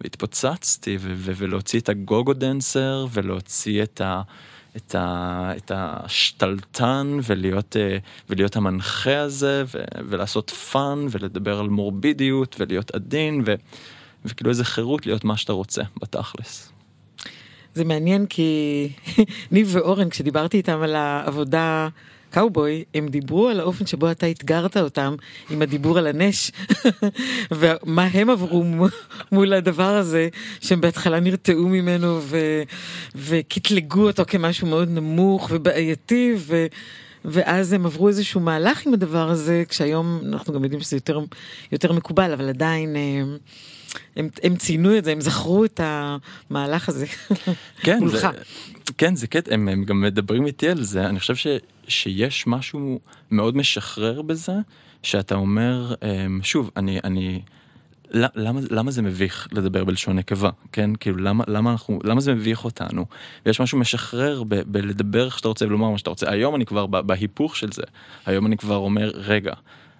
והתפוצצתי, 0.00 0.96
ו- 1.00 1.12
ו- 1.16 1.32
ולהוציא 1.36 1.80
את 1.80 1.88
ה 1.88 1.95
go-go 1.95 2.32
dancer, 2.32 3.06
ולהוציא 3.12 3.82
את 3.82 4.00
ה... 4.00 4.22
את, 4.76 4.94
ה, 4.94 5.52
את 5.56 5.72
השתלטן 5.74 7.18
ולהיות, 7.22 7.76
אה, 7.76 7.98
ולהיות 8.30 8.56
המנחה 8.56 9.20
הזה 9.20 9.64
ו, 9.66 9.78
ולעשות 10.08 10.50
fun 10.50 11.06
ולדבר 11.10 11.60
על 11.60 11.68
מורבידיות 11.68 12.56
ולהיות 12.58 12.90
עדין 12.90 13.42
ו, 13.46 13.54
וכאילו 14.24 14.50
איזה 14.50 14.64
חירות 14.64 15.06
להיות 15.06 15.24
מה 15.24 15.36
שאתה 15.36 15.52
רוצה 15.52 15.82
בתכלס. 16.00 16.72
זה 17.74 17.84
מעניין 17.84 18.26
כי 18.26 18.88
ניב 19.52 19.68
ואורן, 19.72 20.10
כשדיברתי 20.10 20.56
איתם 20.56 20.82
על 20.82 20.96
העבודה 20.96 21.88
קאובוי, 22.30 22.84
הם 22.94 23.08
דיברו 23.08 23.48
על 23.48 23.60
האופן 23.60 23.86
שבו 23.86 24.10
אתה 24.10 24.30
אתגרת 24.30 24.76
אותם 24.76 25.14
עם 25.50 25.62
הדיבור 25.62 25.98
על 25.98 26.06
הנש, 26.06 26.50
ומה 27.58 28.04
הם 28.12 28.30
עברו 28.30 28.64
מול 29.32 29.52
הדבר 29.52 29.96
הזה, 29.96 30.28
שהם 30.60 30.80
בהתחלה 30.80 31.20
נרתעו 31.20 31.68
ממנו 31.68 32.18
ו- 32.22 32.62
וקטלגו 33.14 34.06
אותו 34.06 34.24
כמשהו 34.26 34.66
מאוד 34.66 34.88
נמוך 34.90 35.48
ובעייתי, 35.52 36.34
ו... 36.36 36.66
ואז 37.24 37.72
הם 37.72 37.86
עברו 37.86 38.08
איזשהו 38.08 38.40
מהלך 38.40 38.86
עם 38.86 38.94
הדבר 38.94 39.30
הזה, 39.30 39.62
כשהיום 39.68 40.20
אנחנו 40.26 40.54
גם 40.54 40.64
יודעים 40.64 40.80
שזה 40.80 40.96
יותר, 40.96 41.20
יותר 41.72 41.92
מקובל, 41.92 42.32
אבל 42.32 42.48
עדיין... 42.48 42.96
הם, 44.16 44.24
הם, 44.24 44.28
הם 44.42 44.56
ציינו 44.56 44.98
את 44.98 45.04
זה, 45.04 45.12
הם 45.12 45.20
זכרו 45.20 45.64
את 45.64 45.80
המהלך 45.82 46.88
הזה 46.88 47.06
כן, 47.84 47.98
מולך. 47.98 48.20
זה, 48.20 48.28
כן, 48.98 49.16
זה 49.16 49.26
קטע, 49.26 49.54
הם, 49.54 49.68
הם 49.68 49.84
גם 49.84 50.00
מדברים 50.00 50.46
איתי 50.46 50.68
על 50.68 50.82
זה, 50.82 51.06
אני 51.06 51.20
חושב 51.20 51.36
ש, 51.36 51.46
שיש 51.88 52.46
משהו 52.46 53.00
מאוד 53.30 53.56
משחרר 53.56 54.22
בזה, 54.22 54.52
שאתה 55.02 55.34
אומר, 55.34 55.94
אמ, 56.02 56.40
שוב, 56.42 56.70
אני, 56.76 56.98
אני, 57.04 57.40
למה, 58.10 58.60
למה 58.70 58.90
זה 58.90 59.02
מביך 59.02 59.48
לדבר 59.52 59.84
בלשון 59.84 60.16
נקבה, 60.16 60.50
כן? 60.72 60.90
כאילו, 61.00 61.16
למה, 61.16 61.44
למה, 61.46 61.70
אנחנו, 61.70 61.98
למה 62.04 62.20
זה 62.20 62.34
מביך 62.34 62.64
אותנו? 62.64 63.06
ויש 63.46 63.60
משהו 63.60 63.78
משחרר 63.78 64.42
ב, 64.48 64.54
בלדבר 64.66 65.24
איך 65.26 65.38
שאתה 65.38 65.48
רוצה 65.48 65.66
ולומר 65.66 65.90
מה 65.90 65.98
שאתה 65.98 66.10
רוצה. 66.10 66.30
היום 66.30 66.54
אני 66.54 66.66
כבר 66.66 66.86
בהיפוך 66.86 67.56
של 67.56 67.72
זה. 67.72 67.82
היום 68.26 68.46
אני 68.46 68.56
כבר 68.56 68.76
אומר, 68.76 69.10
רגע, 69.14 69.52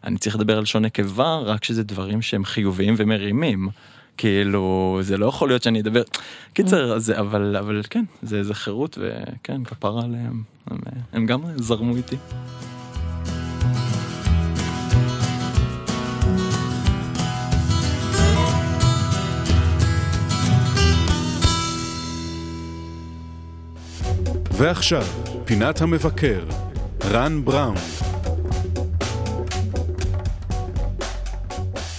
אני 0.05 0.19
צריך 0.19 0.37
לדבר 0.37 0.57
על 0.57 0.63
לשון 0.63 0.85
נקבה 0.85 1.39
רק 1.39 1.65
שזה 1.65 1.85
דברים 1.85 2.23
שהם 2.23 2.45
חיוביים 2.45 2.95
ומרימים. 2.97 3.69
כאילו, 4.17 4.99
זה 5.03 5.17
לא 5.17 5.27
יכול 5.27 5.49
להיות 5.49 5.63
שאני 5.63 5.81
אדבר... 5.81 6.03
קיצר, 6.53 6.99
זה, 6.99 7.19
אבל, 7.19 7.57
אבל 7.57 7.83
כן, 7.91 8.05
זה, 8.23 8.43
זה 8.43 8.55
חירות 8.55 8.99
וכן, 9.01 9.65
כפרה 9.65 10.05
עליהם. 10.05 10.43
הם, 10.71 10.79
הם 11.13 11.27
גם 11.27 11.41
זרמו 11.57 11.97
איתי. 11.97 12.17
ועכשיו, 24.53 25.05
פינת 25.45 25.81
המבקר, 25.81 26.45
רן 27.05 27.45
בראון. 27.45 27.75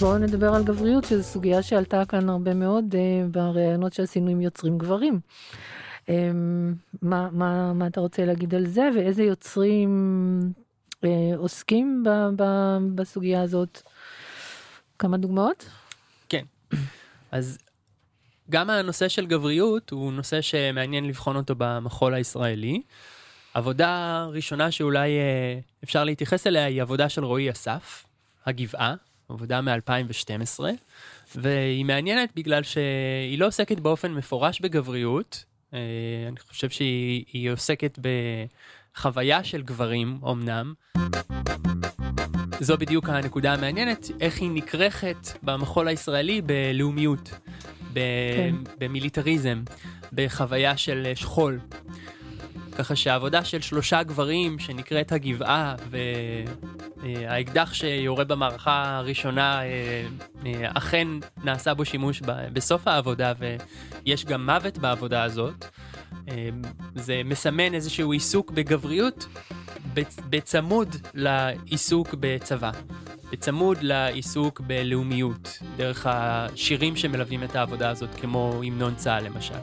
בואו 0.00 0.18
נדבר 0.18 0.54
על 0.54 0.64
גבריות, 0.64 1.04
שזו 1.04 1.22
סוגיה 1.22 1.62
שעלתה 1.62 2.02
כאן 2.04 2.28
הרבה 2.28 2.54
מאוד 2.54 2.94
uh, 2.94 2.96
בראיונות 3.30 3.92
שעשינו 3.92 4.30
עם 4.30 4.40
יוצרים 4.40 4.78
גברים. 4.78 5.20
Um, 6.06 6.10
מה, 7.02 7.28
מה, 7.32 7.72
מה 7.72 7.86
אתה 7.86 8.00
רוצה 8.00 8.24
להגיד 8.24 8.54
על 8.54 8.66
זה, 8.66 8.88
ואיזה 8.96 9.22
יוצרים 9.22 10.52
uh, 10.92 11.06
עוסקים 11.36 12.04
ב, 12.06 12.08
ב, 12.42 12.44
בסוגיה 12.94 13.42
הזאת? 13.42 13.82
כמה 14.98 15.16
דוגמאות? 15.16 15.68
כן. 16.28 16.44
אז 17.30 17.58
גם 18.50 18.70
הנושא 18.70 19.08
של 19.08 19.26
גבריות 19.26 19.90
הוא 19.90 20.12
נושא 20.12 20.40
שמעניין 20.40 21.06
לבחון 21.08 21.36
אותו 21.36 21.54
במחול 21.58 22.14
הישראלי. 22.14 22.82
עבודה 23.54 24.24
ראשונה 24.32 24.70
שאולי 24.70 25.10
אפשר 25.84 26.04
להתייחס 26.04 26.46
אליה 26.46 26.64
היא 26.64 26.82
עבודה 26.82 27.08
של 27.08 27.24
רועי 27.24 27.50
אסף, 27.50 28.04
הגבעה, 28.46 28.94
עבודה 29.30 29.60
מ-2012, 29.60 30.60
והיא 31.36 31.84
מעניינת 31.84 32.30
בגלל 32.36 32.62
שהיא 32.62 33.38
לא 33.38 33.46
עוסקת 33.46 33.80
באופן 33.80 34.12
מפורש 34.12 34.60
בגבריות, 34.60 35.44
אה, 35.74 35.78
אני 36.28 36.36
חושב 36.48 36.70
שהיא 36.70 37.50
עוסקת 37.50 37.98
בחוויה 38.96 39.44
של 39.44 39.62
גברים 39.62 40.18
אמנם. 40.30 40.74
זו 42.60 42.78
בדיוק 42.78 43.08
הנקודה 43.08 43.54
המעניינת, 43.54 44.10
איך 44.20 44.40
היא 44.40 44.50
נכרכת 44.50 45.28
במחול 45.42 45.88
הישראלי 45.88 46.42
בלאומיות. 46.42 47.30
כן. 47.94 48.54
במיליטריזם, 48.78 49.62
בחוויה 50.12 50.76
של 50.76 51.12
שכול. 51.14 51.60
ככה 52.80 52.96
שהעבודה 52.96 53.44
של 53.44 53.60
שלושה 53.60 54.02
גברים 54.02 54.58
שנקראת 54.58 55.12
הגבעה, 55.12 55.74
והאקדח 57.00 57.74
שיורה 57.74 58.24
במערכה 58.24 58.96
הראשונה, 58.98 59.62
אה, 59.62 60.06
אה, 60.46 60.70
אכן 60.74 61.08
נעשה 61.44 61.74
בו 61.74 61.84
שימוש 61.84 62.22
בסוף 62.52 62.88
העבודה, 62.88 63.32
ויש 63.38 64.24
גם 64.24 64.46
מוות 64.46 64.78
בעבודה 64.78 65.22
הזאת. 65.22 65.64
אה, 66.28 66.48
זה 66.94 67.22
מסמן 67.24 67.74
איזשהו 67.74 68.12
עיסוק 68.12 68.50
בגבריות 68.50 69.26
בצמוד 70.30 70.96
לעיסוק 71.14 72.14
בצבא. 72.20 72.70
בצמוד 73.32 73.78
לעיסוק 73.80 74.60
בלאומיות, 74.60 75.58
דרך 75.76 76.06
השירים 76.10 76.96
שמלווים 76.96 77.42
את 77.42 77.56
העבודה 77.56 77.90
הזאת, 77.90 78.14
כמו 78.20 78.60
המנון 78.64 78.94
צה"ל 78.94 79.24
למשל. 79.24 79.54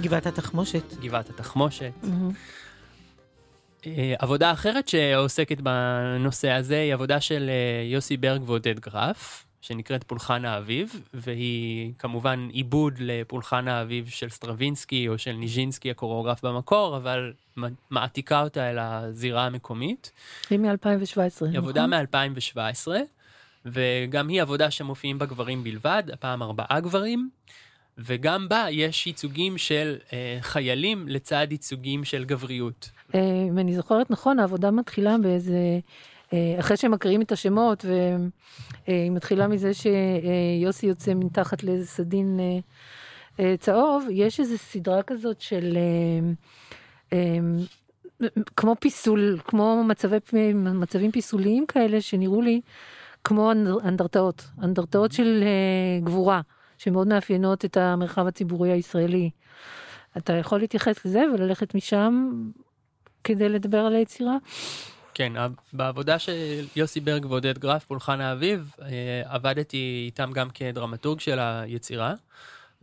גבעת 0.00 0.26
התחמושת. 0.26 0.94
גבעת 1.00 1.30
התחמושת. 1.30 1.92
Mm-hmm. 2.02 3.86
עבודה 4.18 4.52
אחרת 4.52 4.88
שעוסקת 4.88 5.60
בנושא 5.60 6.50
הזה 6.50 6.80
היא 6.80 6.94
עבודה 6.94 7.20
של 7.20 7.50
אה, 7.50 7.82
יוסי 7.84 8.16
ברג 8.16 8.42
ועודד 8.48 8.80
גרף, 8.80 9.46
שנקראת 9.60 10.04
פולחן 10.04 10.44
האביב, 10.44 11.00
והיא 11.14 11.92
כמובן 11.98 12.48
עיבוד 12.52 12.94
לפולחן 12.98 13.68
האביב 13.68 14.08
של 14.08 14.28
סטרווינסקי 14.28 15.08
או 15.08 15.18
של 15.18 15.32
ניז'ינסקי 15.32 15.90
הקוריאוגרף 15.90 16.44
במקור, 16.44 16.96
אבל 16.96 17.32
מעתיקה 17.90 18.42
אותה 18.42 18.70
אל 18.70 18.78
הזירה 18.78 19.46
המקומית. 19.46 20.12
היא 20.50 20.58
מ-2017, 20.58 21.18
נכון? 21.26 21.48
היא 21.48 21.58
עבודה 21.58 21.86
מ-2017, 21.86 22.88
וגם 23.66 24.28
היא 24.28 24.42
עבודה 24.42 24.70
שמופיעים 24.70 25.18
בה 25.18 25.26
גברים 25.26 25.64
בלבד, 25.64 26.02
הפעם 26.12 26.42
ארבעה 26.42 26.80
גברים, 26.80 27.30
וגם 27.98 28.48
בה 28.48 28.66
יש 28.70 29.06
ייצוגים 29.06 29.58
של 29.58 29.96
אה, 30.12 30.38
חיילים 30.40 31.08
לצד 31.08 31.46
ייצוגים 31.50 32.04
של 32.04 32.24
גבריות. 32.24 32.90
אה, 33.14 33.20
אם 33.48 33.58
אני 33.58 33.74
זוכרת 33.74 34.10
נכון, 34.10 34.38
העבודה 34.38 34.70
מתחילה 34.70 35.18
באיזה 35.22 35.80
אה, 36.32 36.56
אחרי 36.58 36.76
שמקריאים 36.76 37.22
את 37.22 37.32
השמות, 37.32 37.84
והיא 37.84 39.10
מתחילה 39.10 39.48
מזה 39.48 39.70
שיוסי 39.74 40.86
יוצא 40.86 41.14
מתחת 41.14 41.62
לאיזה 41.62 41.86
סדין 41.86 42.40
אה, 42.40 42.58
אה, 43.40 43.54
צהוב, 43.56 44.06
יש 44.10 44.40
איזו 44.40 44.58
סדרה 44.58 45.02
כזאת 45.02 45.40
של... 45.40 45.78
כמו 48.56 48.74
פיסול, 48.80 49.38
כמו 49.44 49.84
מצבי, 49.84 50.16
מצבים 50.54 51.12
פיסוליים 51.12 51.66
כאלה 51.66 52.00
שנראו 52.00 52.42
לי 52.42 52.60
כמו 53.24 53.52
אנדרטאות, 53.84 54.44
אנדרטאות 54.62 55.12
של 55.12 55.44
גבורה, 56.04 56.40
שמאוד 56.86 57.08
מאפיינות 57.08 57.64
את 57.64 57.76
המרחב 57.76 58.26
הציבורי 58.26 58.72
הישראלי. 58.72 59.30
אתה 60.16 60.32
יכול 60.32 60.60
להתייחס 60.60 61.04
לזה 61.04 61.22
וללכת 61.34 61.74
משם 61.74 62.30
כדי 63.24 63.48
לדבר 63.48 63.78
על 63.78 63.94
היצירה? 63.94 64.36
כן, 65.14 65.32
בעבודה 65.72 66.18
של 66.18 66.66
יוסי 66.76 67.00
ברג 67.00 67.26
ועודד 67.26 67.58
גרף, 67.58 67.84
פולחן 67.84 68.20
האביב, 68.20 68.70
אה, 68.82 69.22
עבדתי 69.24 70.02
איתם 70.06 70.30
גם 70.34 70.50
כדרמטורג 70.50 71.20
של 71.20 71.38
היצירה, 71.38 72.14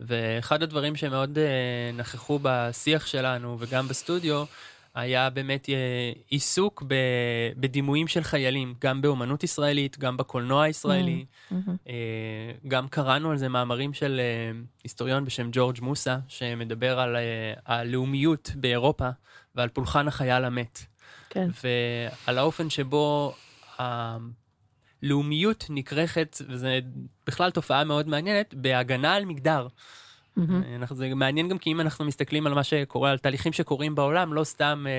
ואחד 0.00 0.62
הדברים 0.62 0.96
שמאוד 0.96 1.38
אה, 1.38 1.90
נכחו 1.96 2.38
בשיח 2.42 3.06
שלנו 3.06 3.56
וגם 3.60 3.88
בסטודיו, 3.88 4.44
היה 4.94 5.30
באמת 5.30 5.68
אה, 5.68 6.12
עיסוק 6.28 6.82
בדימויים 7.56 8.08
של 8.08 8.22
חיילים, 8.22 8.74
גם 8.80 9.02
באומנות 9.02 9.44
ישראלית, 9.44 9.98
גם 9.98 10.16
בקולנוע 10.16 10.62
הישראלי. 10.62 11.24
Mm-hmm. 11.52 11.54
גם 12.68 12.88
קראנו 12.88 13.30
על 13.30 13.36
זה 13.36 13.48
מאמרים 13.48 13.92
של 13.92 14.20
היסטוריון 14.84 15.24
בשם 15.24 15.48
ג'ורג' 15.52 15.78
מוסה, 15.82 16.16
שמדבר 16.28 17.00
על 17.00 17.16
הלאומיות 17.66 18.50
באירופה 18.54 19.08
ועל 19.54 19.68
פולחן 19.68 20.08
החייל 20.08 20.44
המת. 20.44 20.86
כן. 21.30 21.48
ועל 21.64 22.38
האופן 22.38 22.70
שבו 22.70 23.34
הלאומיות 23.78 25.66
נכרכת, 25.70 26.36
וזו 26.48 26.68
בכלל 27.26 27.50
תופעה 27.50 27.84
מאוד 27.84 28.08
מעניינת, 28.08 28.54
בהגנה 28.54 29.14
על 29.14 29.24
מגדר. 29.24 29.66
Mm-hmm. 30.38 30.94
זה 30.94 31.14
מעניין 31.14 31.48
גם 31.48 31.58
כי 31.58 31.72
אם 31.72 31.80
אנחנו 31.80 32.04
מסתכלים 32.04 32.46
על 32.46 32.54
מה 32.54 32.64
שקורה, 32.64 33.10
על 33.10 33.18
תהליכים 33.18 33.52
שקורים 33.52 33.94
בעולם, 33.94 34.34
לא 34.34 34.44
סתם 34.44 34.86
אה, 34.88 34.92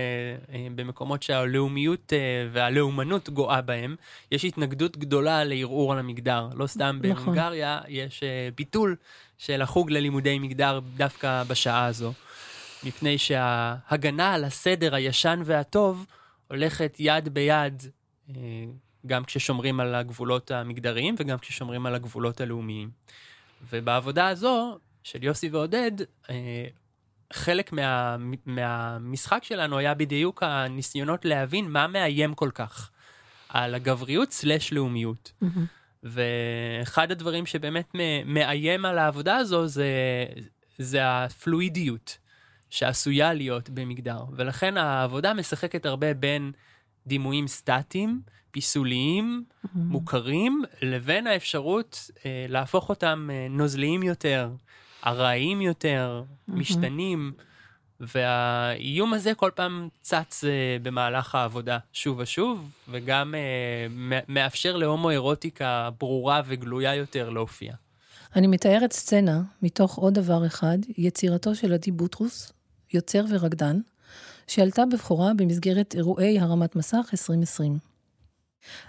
אה, 0.55 0.67
במקומות 0.75 1.23
שהלאומיות 1.23 2.13
אה, 2.13 2.47
והלאומנות 2.51 3.29
גואה 3.29 3.61
בהם, 3.61 3.95
יש 4.31 4.45
התנגדות 4.45 4.97
גדולה 4.97 5.43
לערעור 5.43 5.93
על 5.93 5.99
המגדר. 5.99 6.49
לא 6.55 6.67
סתם 6.67 6.99
נכון. 7.03 7.25
בהונגריה 7.25 7.79
יש 7.87 8.23
אה, 8.23 8.49
ביטול 8.57 8.95
של 9.37 9.61
החוג 9.61 9.91
ללימודי 9.91 10.39
מגדר 10.39 10.79
דווקא 10.97 11.43
בשעה 11.47 11.85
הזו. 11.85 12.13
מפני 12.83 13.17
שההגנה 13.17 14.33
על 14.33 14.43
הסדר 14.43 14.95
הישן 14.95 15.41
והטוב 15.45 16.05
הולכת 16.47 16.95
יד 16.99 17.29
ביד, 17.29 17.83
אה, 18.29 18.33
גם 19.07 19.23
כששומרים 19.23 19.79
על 19.79 19.95
הגבולות 19.95 20.51
המגדריים 20.51 21.15
וגם 21.19 21.37
כששומרים 21.37 21.85
על 21.85 21.95
הגבולות 21.95 22.41
הלאומיים. 22.41 22.89
ובעבודה 23.71 24.27
הזו 24.27 24.77
של 25.05 25.23
יוסי 25.23 25.49
ועודד, 25.49 25.91
אה, 26.29 26.65
חלק 27.33 27.71
מה, 27.71 28.17
מהמשחק 28.45 29.43
שלנו 29.43 29.77
היה 29.77 29.93
בדיוק 29.93 30.43
הניסיונות 30.43 31.25
להבין 31.25 31.71
מה 31.71 31.87
מאיים 31.87 32.33
כל 32.33 32.49
כך 32.53 32.91
על 33.49 33.75
הגבריות 33.75 34.31
סלש 34.31 34.73
לאומיות. 34.73 35.31
Mm-hmm. 35.43 35.47
ואחד 36.03 37.11
הדברים 37.11 37.45
שבאמת 37.45 37.87
מאיים 38.25 38.85
על 38.85 38.97
העבודה 38.97 39.35
הזו 39.35 39.67
זה, 39.67 39.85
זה 40.77 40.99
הפלואידיות. 41.03 42.17
שעשויה 42.69 43.33
להיות 43.33 43.69
במגדר. 43.69 44.23
ולכן 44.31 44.77
העבודה 44.77 45.33
משחקת 45.33 45.85
הרבה 45.85 46.13
בין 46.13 46.51
דימויים 47.07 47.47
סטטיים, 47.47 48.21
פיסוליים, 48.51 49.43
mm-hmm. 49.43 49.69
מוכרים, 49.73 50.63
לבין 50.81 51.27
האפשרות 51.27 52.11
אה, 52.25 52.45
להפוך 52.49 52.89
אותם 52.89 53.29
אה, 53.31 53.47
נוזליים 53.49 54.03
יותר, 54.03 54.49
ארעיים 55.05 55.61
יותר, 55.61 56.23
mm-hmm. 56.23 56.51
משתנים. 56.53 57.33
והאיום 57.99 59.13
הזה 59.13 59.33
כל 59.33 59.51
פעם 59.55 59.89
צץ 60.01 60.43
uh, 60.43 60.47
במהלך 60.83 61.35
העבודה 61.35 61.77
שוב 61.93 62.19
ושוב, 62.19 62.71
וגם 62.89 63.33
uh, 63.33 64.23
מאפשר 64.27 64.77
להומואירוטיקה 64.77 65.89
ברורה 65.99 66.41
וגלויה 66.45 66.95
יותר 66.95 67.29
להופיע. 67.29 67.73
אני 68.35 68.47
מתארת 68.47 68.93
סצנה 68.93 69.41
מתוך 69.61 69.95
עוד 69.95 70.13
דבר 70.13 70.45
אחד, 70.45 70.77
יצירתו 70.97 71.55
של 71.55 71.73
עדי 71.73 71.91
בוטרוס, 71.91 72.51
יוצר 72.93 73.25
ורקדן, 73.29 73.79
שעלתה 74.47 74.83
בבכורה 74.91 75.33
במסגרת 75.33 75.95
אירועי 75.95 76.39
הרמת 76.39 76.75
מסך 76.75 77.09
2020. 77.13 77.77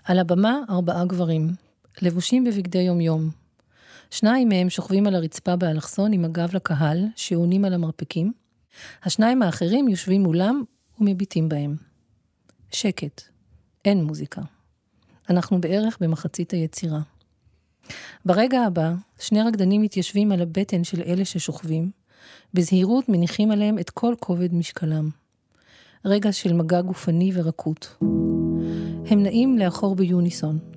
על 0.04 0.18
הבמה 0.18 0.58
ארבעה 0.70 1.04
גברים, 1.04 1.48
לבושים 2.02 2.44
בבגדי 2.44 2.78
יומיום. 2.78 3.45
שניים 4.10 4.48
מהם 4.48 4.70
שוכבים 4.70 5.06
על 5.06 5.14
הרצפה 5.14 5.56
באלכסון 5.56 6.12
עם 6.12 6.24
הגב 6.24 6.54
לקהל, 6.54 7.04
שעונים 7.16 7.64
על 7.64 7.74
המרפקים. 7.74 8.32
השניים 9.02 9.42
האחרים 9.42 9.88
יושבים 9.88 10.22
מולם 10.22 10.62
ומביטים 11.00 11.48
בהם. 11.48 11.76
שקט. 12.72 13.22
אין 13.84 14.04
מוזיקה. 14.04 14.42
אנחנו 15.30 15.60
בערך 15.60 15.98
במחצית 16.00 16.50
היצירה. 16.50 17.00
ברגע 18.24 18.60
הבא, 18.60 18.94
שני 19.20 19.42
רקדנים 19.42 19.82
מתיישבים 19.82 20.32
על 20.32 20.42
הבטן 20.42 20.84
של 20.84 21.02
אלה 21.02 21.24
ששוכבים, 21.24 21.90
בזהירות 22.54 23.08
מניחים 23.08 23.50
עליהם 23.50 23.78
את 23.78 23.90
כל 23.90 24.14
כובד 24.20 24.54
משקלם. 24.54 25.08
רגע 26.04 26.32
של 26.32 26.52
מגע 26.52 26.80
גופני 26.80 27.30
ורקות. 27.34 27.96
הם 29.06 29.22
נעים 29.22 29.58
לאחור 29.58 29.96
ביוניסון. 29.96 30.75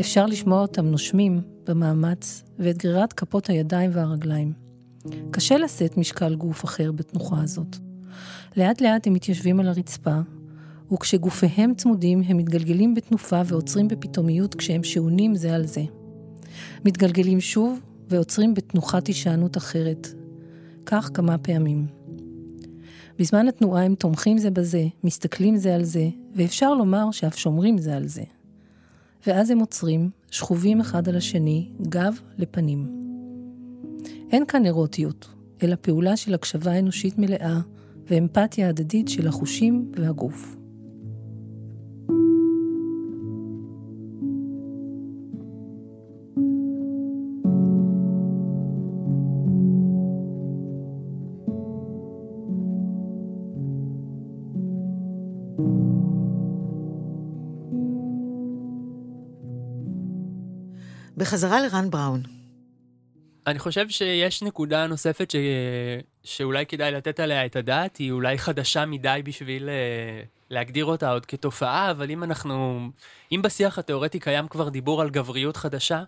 אפשר 0.00 0.26
לשמוע 0.26 0.60
אותם 0.60 0.86
נושמים 0.86 1.40
במאמץ 1.66 2.42
ואת 2.58 2.78
גרירת 2.78 3.12
כפות 3.12 3.50
הידיים 3.50 3.90
והרגליים. 3.94 4.52
קשה 5.30 5.58
לשאת 5.58 5.96
משקל 5.96 6.34
גוף 6.34 6.64
אחר 6.64 6.92
בתנוחה 6.92 7.42
הזאת. 7.42 7.76
לאט 8.56 8.80
לאט 8.80 9.06
הם 9.06 9.12
מתיישבים 9.12 9.60
על 9.60 9.68
הרצפה, 9.68 10.18
וכשגופיהם 10.92 11.74
צמודים 11.74 12.22
הם 12.26 12.36
מתגלגלים 12.36 12.94
בתנופה 12.94 13.42
ועוצרים 13.46 13.88
בפתאומיות 13.88 14.54
כשהם 14.54 14.84
שעונים 14.84 15.34
זה 15.34 15.54
על 15.54 15.66
זה. 15.66 15.84
מתגלגלים 16.84 17.40
שוב 17.40 17.80
ועוצרים 18.08 18.54
בתנוחת 18.54 19.06
הישענות 19.06 19.56
אחרת, 19.56 20.08
כך 20.86 21.10
כמה 21.14 21.38
פעמים. 21.38 21.86
בזמן 23.18 23.48
התנועה 23.48 23.84
הם 23.84 23.94
תומכים 23.94 24.38
זה 24.38 24.50
בזה, 24.50 24.86
מסתכלים 25.04 25.56
זה 25.56 25.74
על 25.74 25.84
זה, 25.84 26.08
ואפשר 26.34 26.74
לומר 26.74 27.10
שאף 27.10 27.38
שומרים 27.38 27.78
זה 27.78 27.96
על 27.96 28.08
זה. 28.08 28.22
ואז 29.26 29.50
הם 29.50 29.58
עוצרים, 29.58 30.10
שכובים 30.30 30.80
אחד 30.80 31.08
על 31.08 31.16
השני, 31.16 31.68
גב 31.88 32.20
לפנים. 32.38 32.88
אין 34.30 34.46
כאן 34.46 34.66
אירוטיות, 34.66 35.28
אלא 35.62 35.76
פעולה 35.80 36.16
של 36.16 36.34
הקשבה 36.34 36.78
אנושית 36.78 37.18
מלאה 37.18 37.60
ואמפתיה 38.10 38.68
הדדית 38.68 39.08
של 39.08 39.28
החושים 39.28 39.92
והגוף. 39.96 40.56
בחזרה 61.18 61.60
לרן 61.60 61.90
בראון. 61.90 62.22
אני 63.46 63.58
חושב 63.58 63.88
שיש 63.88 64.42
נקודה 64.42 64.86
נוספת 64.86 65.30
ש... 65.30 65.36
שאולי 66.24 66.66
כדאי 66.66 66.92
לתת 66.92 67.20
עליה 67.20 67.46
את 67.46 67.56
הדעת, 67.56 67.96
היא 67.96 68.12
אולי 68.12 68.38
חדשה 68.38 68.86
מדי 68.86 69.20
בשביל 69.24 69.68
uh, 69.68 70.26
להגדיר 70.50 70.84
אותה 70.84 71.10
עוד 71.10 71.26
כתופעה, 71.26 71.90
אבל 71.90 72.10
אם 72.10 72.24
אנחנו, 72.24 72.88
אם 73.32 73.42
בשיח 73.42 73.78
התיאורטי 73.78 74.18
קיים 74.18 74.48
כבר 74.48 74.68
דיבור 74.68 75.02
על 75.02 75.10
גבריות 75.10 75.56
חדשה, 75.56 76.02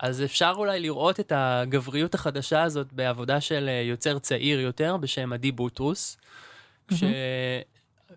אז 0.00 0.22
אפשר 0.22 0.52
אולי 0.56 0.80
לראות 0.80 1.20
את 1.20 1.32
הגבריות 1.36 2.14
החדשה 2.14 2.62
הזאת 2.62 2.92
בעבודה 2.92 3.40
של 3.40 3.68
אה, 3.68 3.82
יוצר 3.88 4.18
צעיר 4.18 4.60
יותר 4.60 4.96
בשם 4.96 5.32
עדי 5.32 5.52
בוטרוס, 5.52 6.16
mm-hmm. 6.16 6.94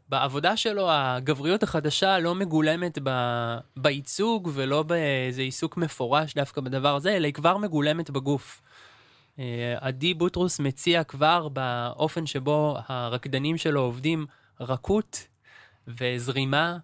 בעבודה 0.10 0.58
שלו 0.58 0.92
הגבריות 0.92 1.64
החדשה 1.64 2.20
לא 2.20 2.36
מגולמת 2.36 3.00
ב... 3.04 3.10
בייצוג 3.78 4.50
ולא 4.54 4.84
באיזה 4.84 5.42
עיסוק 5.42 5.78
מפורש 5.78 6.34
דווקא 6.34 6.62
בדבר 6.62 6.96
הזה, 6.96 7.16
אלא 7.16 7.26
היא 7.26 7.34
כבר 7.34 7.58
מגולמת 7.58 8.10
בגוף. 8.10 8.62
אה, 9.40 9.76
עדי 9.80 10.14
בוטרוס 10.14 10.60
מציע 10.60 11.04
כבר 11.04 11.48
באופן 11.48 12.26
שבו 12.26 12.78
הרקדנים 12.88 13.58
שלו 13.58 13.82
עובדים 13.82 14.26
רכות 14.60 15.28
וזרימה 15.88 16.78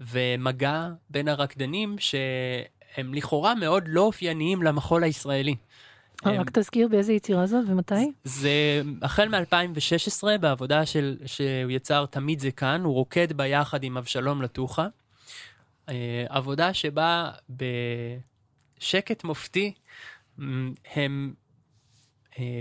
ומגע 0.00 0.88
בין 1.10 1.28
הרקדנים 1.28 1.96
שהם 1.98 3.14
לכאורה 3.14 3.54
מאוד 3.54 3.84
לא 3.86 4.00
אופייניים 4.00 4.62
למחול 4.62 5.04
הישראלי. 5.04 5.56
אה, 6.26 6.40
רק 6.40 6.50
תזכיר 6.50 6.88
באיזה 6.88 7.12
יצירה 7.12 7.46
זאת 7.46 7.64
ומתי? 7.68 8.12
זה 8.24 8.82
החל 9.02 9.28
מ-2016 9.28 10.38
בעבודה 10.40 10.86
של, 10.86 11.16
שהוא 11.26 11.70
יצר 11.70 12.06
תמיד 12.06 12.40
זה 12.40 12.50
כאן, 12.50 12.80
הוא 12.84 12.94
רוקד 12.94 13.32
ביחד 13.32 13.84
עם 13.84 13.96
אבשלום 13.96 14.42
לטוחה. 14.42 14.86
אה, 15.88 16.24
עבודה 16.28 16.74
שבה 16.74 17.30
בשקט 18.80 19.24
מופתי 19.24 19.72
הם 20.94 21.34
אה, 22.38 22.60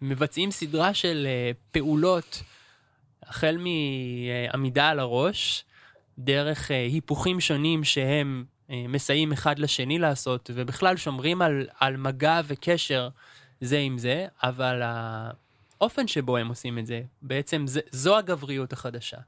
מבצעים 0.00 0.50
סדרה 0.50 0.94
של 0.94 1.26
פעולות, 1.70 2.42
החל 3.22 3.58
מעמידה 3.58 4.88
על 4.88 4.98
הראש, 4.98 5.64
דרך 6.18 6.70
היפוכים 6.70 7.40
שונים 7.40 7.84
שהם 7.84 8.44
מסייעים 8.68 9.32
אחד 9.32 9.58
לשני 9.58 9.98
לעשות, 9.98 10.50
ובכלל 10.54 10.96
שומרים 10.96 11.42
על, 11.42 11.66
על 11.80 11.96
מגע 11.96 12.40
וקשר 12.46 13.08
זה 13.60 13.78
עם 13.78 13.98
זה, 13.98 14.26
אבל 14.42 14.82
האופן 15.80 16.06
שבו 16.06 16.36
הם 16.36 16.48
עושים 16.48 16.78
את 16.78 16.86
זה, 16.86 17.02
בעצם 17.22 17.66
זה, 17.66 17.80
זו 17.90 18.16
הגבריות 18.18 18.72
החדשה. 18.72 19.18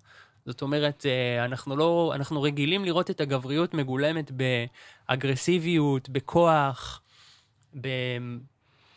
זאת 0.46 0.62
אומרת, 0.62 1.06
אה, 1.06 1.44
אנחנו 1.44 1.76
לא, 1.76 2.12
אנחנו 2.14 2.42
רגילים 2.42 2.84
לראות 2.84 3.10
את 3.10 3.20
הגבריות 3.20 3.74
מגולמת 3.74 4.30
באגרסיביות, 5.08 6.08
בכוח, 6.08 7.02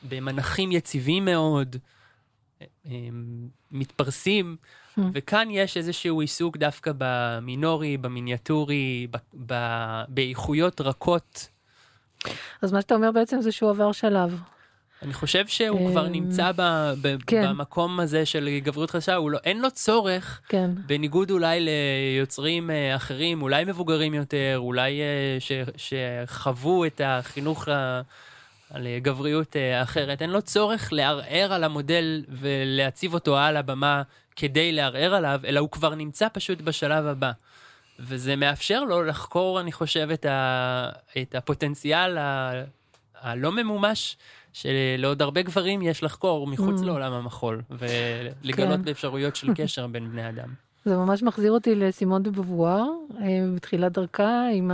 במנחים 0.04 0.72
יציבים 0.72 1.26
מאוד, 1.26 1.76
אה, 2.62 2.68
מתפרסים, 3.72 4.58
hmm. 4.98 5.02
וכאן 5.14 5.48
יש 5.52 5.78
איזשהו 5.78 6.22
עיסוק 6.22 6.58
דווקא 6.58 6.92
במינורי, 6.98 7.98
במיניאטורי, 7.98 9.08
באיכויות 10.08 10.82
רכות. 10.82 11.48
אז 12.62 12.74
מה 12.74 12.82
שאתה 12.82 12.96
אומר 12.96 13.12
בעצם 13.12 13.42
זה 13.42 13.52
שהוא 13.52 13.70
עבר 13.70 13.92
שלב. 13.92 14.42
אני 15.02 15.14
חושב 15.14 15.48
שהוא 15.48 15.92
כבר 15.92 16.08
אמ, 16.08 16.12
נמצא 16.12 16.52
ב, 16.56 16.94
ב, 17.02 17.16
כן. 17.28 17.50
במקום 17.50 18.00
הזה 18.00 18.26
של 18.26 18.50
גבריות 18.64 18.92
חדשה, 18.92 19.18
לא, 19.18 19.38
אין 19.44 19.62
לו 19.62 19.72
צורך, 19.72 20.42
כן. 20.50 20.72
בניגוד 20.86 21.32
אולי 21.32 21.60
ליוצרים 21.60 22.72
אה, 22.72 22.96
אחרים, 22.96 23.42
אולי 23.42 23.66
מבוגרים 23.66 24.14
יותר, 24.14 24.56
אולי 24.58 25.02
אה, 25.02 25.38
ש, 25.40 25.52
שחוו 25.78 26.86
את 26.86 27.02
החינוך 27.04 27.68
על 28.74 28.88
גבריות 29.02 29.56
אה, 29.56 29.82
אחרת, 29.82 30.22
אין 30.22 30.30
לו 30.30 30.42
צורך 30.42 30.94
לערער 30.94 31.54
על 31.54 31.64
המודל 31.64 32.24
ולהציב 32.30 33.14
אותו 33.14 33.38
על 33.38 33.58
הבמה 33.58 34.02
כדי 34.36 34.72
לערער 34.72 35.14
עליו, 35.14 35.40
אלא 35.46 35.60
הוא 35.60 35.70
כבר 35.70 35.96
נמצא 35.96 36.28
פשוט 36.34 36.62
בשלב 36.62 37.06
הבא. 37.06 37.32
וזה 38.00 38.36
מאפשר 38.36 38.84
לו 38.84 39.04
לחקור, 39.04 39.60
אני 39.60 39.72
חושב, 39.72 40.10
את, 40.14 40.26
ה, 40.26 40.90
את 41.22 41.36
הפוטנציאל 41.36 42.18
ה, 42.18 42.52
הלא 43.22 43.52
ממומש 43.52 44.18
שלעוד 44.54 45.22
הרבה 45.22 45.42
גברים 45.42 45.82
יש 45.82 46.04
לחקור 46.04 46.48
מחוץ 46.48 46.82
mm. 46.82 46.86
לעולם 46.86 47.14
המחול, 47.14 47.62
ולגלות 47.70 48.80
כן. 48.80 48.86
באפשרויות 48.86 49.36
של 49.36 49.54
קשר 49.56 49.88
בין 49.88 50.12
בני 50.12 50.30
אדם. 50.30 50.54
זה 50.86 50.98
ממש 50.98 51.24
מחזיר 51.24 51.52
אותי 51.52 51.76
לסימון 51.76 52.24
דה 52.24 52.32
בבואר, 52.32 52.86
אה, 53.22 53.26
בתחילת 53.56 53.92
דרכה, 53.92 54.48
עם 54.54 54.72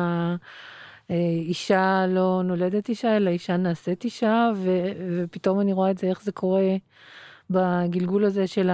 האישה 1.09 2.05
לא 2.07 2.41
נולדת 2.43 2.89
אישה, 2.89 3.17
אלא 3.17 3.29
אישה 3.29 3.57
נעשית 3.57 4.03
אישה, 4.03 4.49
ו, 4.55 4.69
ופתאום 5.17 5.59
אני 5.59 5.73
רואה 5.73 5.91
את 5.91 5.97
זה, 5.97 6.07
איך 6.07 6.21
זה 6.21 6.31
קורה 6.31 6.75
בגלגול 7.49 8.25
הזה 8.25 8.47
של 8.47 8.69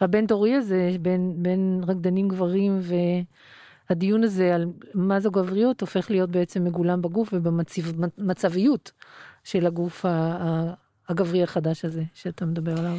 הבן 0.00 0.26
דורי 0.26 0.54
הזה, 0.54 0.96
בין, 1.00 1.34
בין 1.36 1.80
רקדנים 1.86 2.28
גברים, 2.28 2.80
והדיון 3.88 4.24
הזה 4.24 4.54
על 4.54 4.66
מה 4.94 5.20
זו 5.20 5.30
גבריות 5.30 5.80
הופך 5.80 6.10
להיות 6.10 6.30
בעצם 6.30 6.64
מגולם 6.64 7.02
בגוף 7.02 7.32
ובמצביות. 7.32 8.92
של 9.44 9.66
הגוף 9.66 10.04
הגברי 11.08 11.42
החדש 11.42 11.84
הזה 11.84 12.02
שאתה 12.14 12.44
מדבר 12.44 12.78
עליו. 12.78 12.96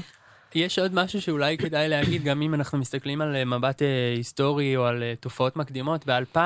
יש 0.55 0.79
עוד 0.79 0.93
משהו 0.93 1.21
שאולי 1.21 1.57
כדאי 1.57 1.89
להגיד, 1.89 2.23
גם 2.23 2.41
אם 2.41 2.53
אנחנו 2.53 2.77
מסתכלים 2.77 3.21
על 3.21 3.35
אה, 3.35 3.45
מבט 3.45 3.81
אה, 3.81 4.13
היסטורי 4.15 4.77
או 4.77 4.85
על 4.85 5.03
אה, 5.03 5.13
תופעות 5.19 5.55
מקדימות, 5.55 6.09
ב-2000, 6.09 6.39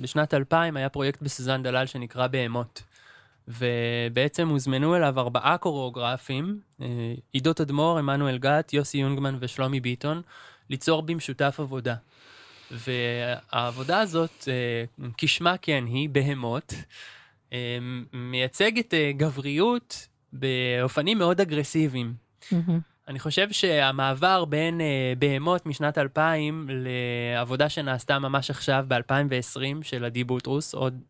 בשנת 0.00 0.34
2000 0.34 0.76
היה 0.76 0.88
פרויקט 0.88 1.22
בסוזן 1.22 1.62
דלל 1.62 1.86
שנקרא 1.86 2.26
בהמות. 2.26 2.82
ובעצם 3.48 4.48
הוזמנו 4.48 4.96
אליו 4.96 5.20
ארבעה 5.20 5.58
קוריאוגרפים, 5.58 6.60
עידו 7.32 7.52
תדמור, 7.52 7.98
עמנואל 7.98 8.38
גת, 8.38 8.72
יוסי 8.72 8.98
יונגמן 8.98 9.36
ושלומי 9.40 9.80
ביטון, 9.80 10.22
ליצור 10.70 11.02
במשותף 11.02 11.56
עבודה. 11.60 11.94
והעבודה 12.70 14.00
הזאת, 14.00 14.48
כשמה 15.16 15.56
כן 15.56 15.84
היא, 15.86 16.08
בהמות, 16.08 16.74
אמ, 17.52 18.04
מייצגת 18.12 18.94
אה, 18.94 19.10
גבריות 19.16 20.08
באופנים 20.32 21.18
מאוד 21.18 21.40
אגרסיביים. 21.40 22.14
אני 23.08 23.18
חושב 23.18 23.52
שהמעבר 23.52 24.44
בין 24.44 24.80
בהמות 25.18 25.66
משנת 25.66 25.98
2000 25.98 26.68
לעבודה 26.70 27.68
שנעשתה 27.68 28.18
ממש 28.18 28.50
עכשיו 28.50 28.84
ב-2020 28.88 29.82
של 29.82 30.04
עדי 30.04 30.24
בוטרוס, 30.24 30.74
עוד, 30.74 31.00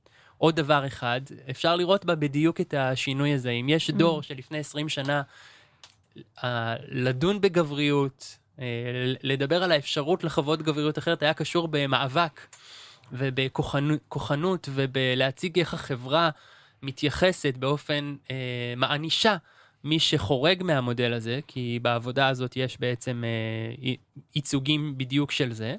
עוד 0.43 0.57
דבר 0.57 0.87
אחד, 0.87 1.21
אפשר 1.51 1.77
לראות 1.77 2.05
בה 2.05 2.15
בדיוק 2.15 2.61
את 2.61 2.75
השינוי 2.75 3.33
הזה. 3.33 3.51
אם 3.51 3.69
יש 3.69 3.91
דור 3.91 4.23
שלפני 4.23 4.59
20 4.59 4.89
שנה 4.89 5.23
uh, 6.17 6.43
לדון 6.89 7.41
בגבריות, 7.41 8.39
uh, 8.57 8.61
לדבר 9.23 9.63
על 9.63 9.73
האפשרות 9.73 10.25
לחוות 10.25 10.63
גבריות 10.63 10.99
אחרת 10.99 11.23
היה 11.23 11.35
קשור 11.35 11.69
במאבק 11.69 12.41
ובכוחנות 13.13 14.69
ובלהציג 14.73 15.59
איך 15.59 15.75
החברה 15.75 16.31
מתייחסת 16.83 17.57
באופן 17.57 18.15
אה, 18.31 18.37
מענישה 18.77 19.37
מי 19.85 20.01
שחורג 20.01 20.63
מהמודל 20.63 21.13
הזה, 21.13 21.41
כי 21.47 21.79
בעבודה 21.83 22.29
הזאת 22.29 22.57
יש 22.57 22.81
בעצם 22.81 23.25
אה, 23.25 23.93
ייצוגים 24.35 24.99
בדיוק 24.99 25.31
של 25.31 25.53
זה. 25.53 25.77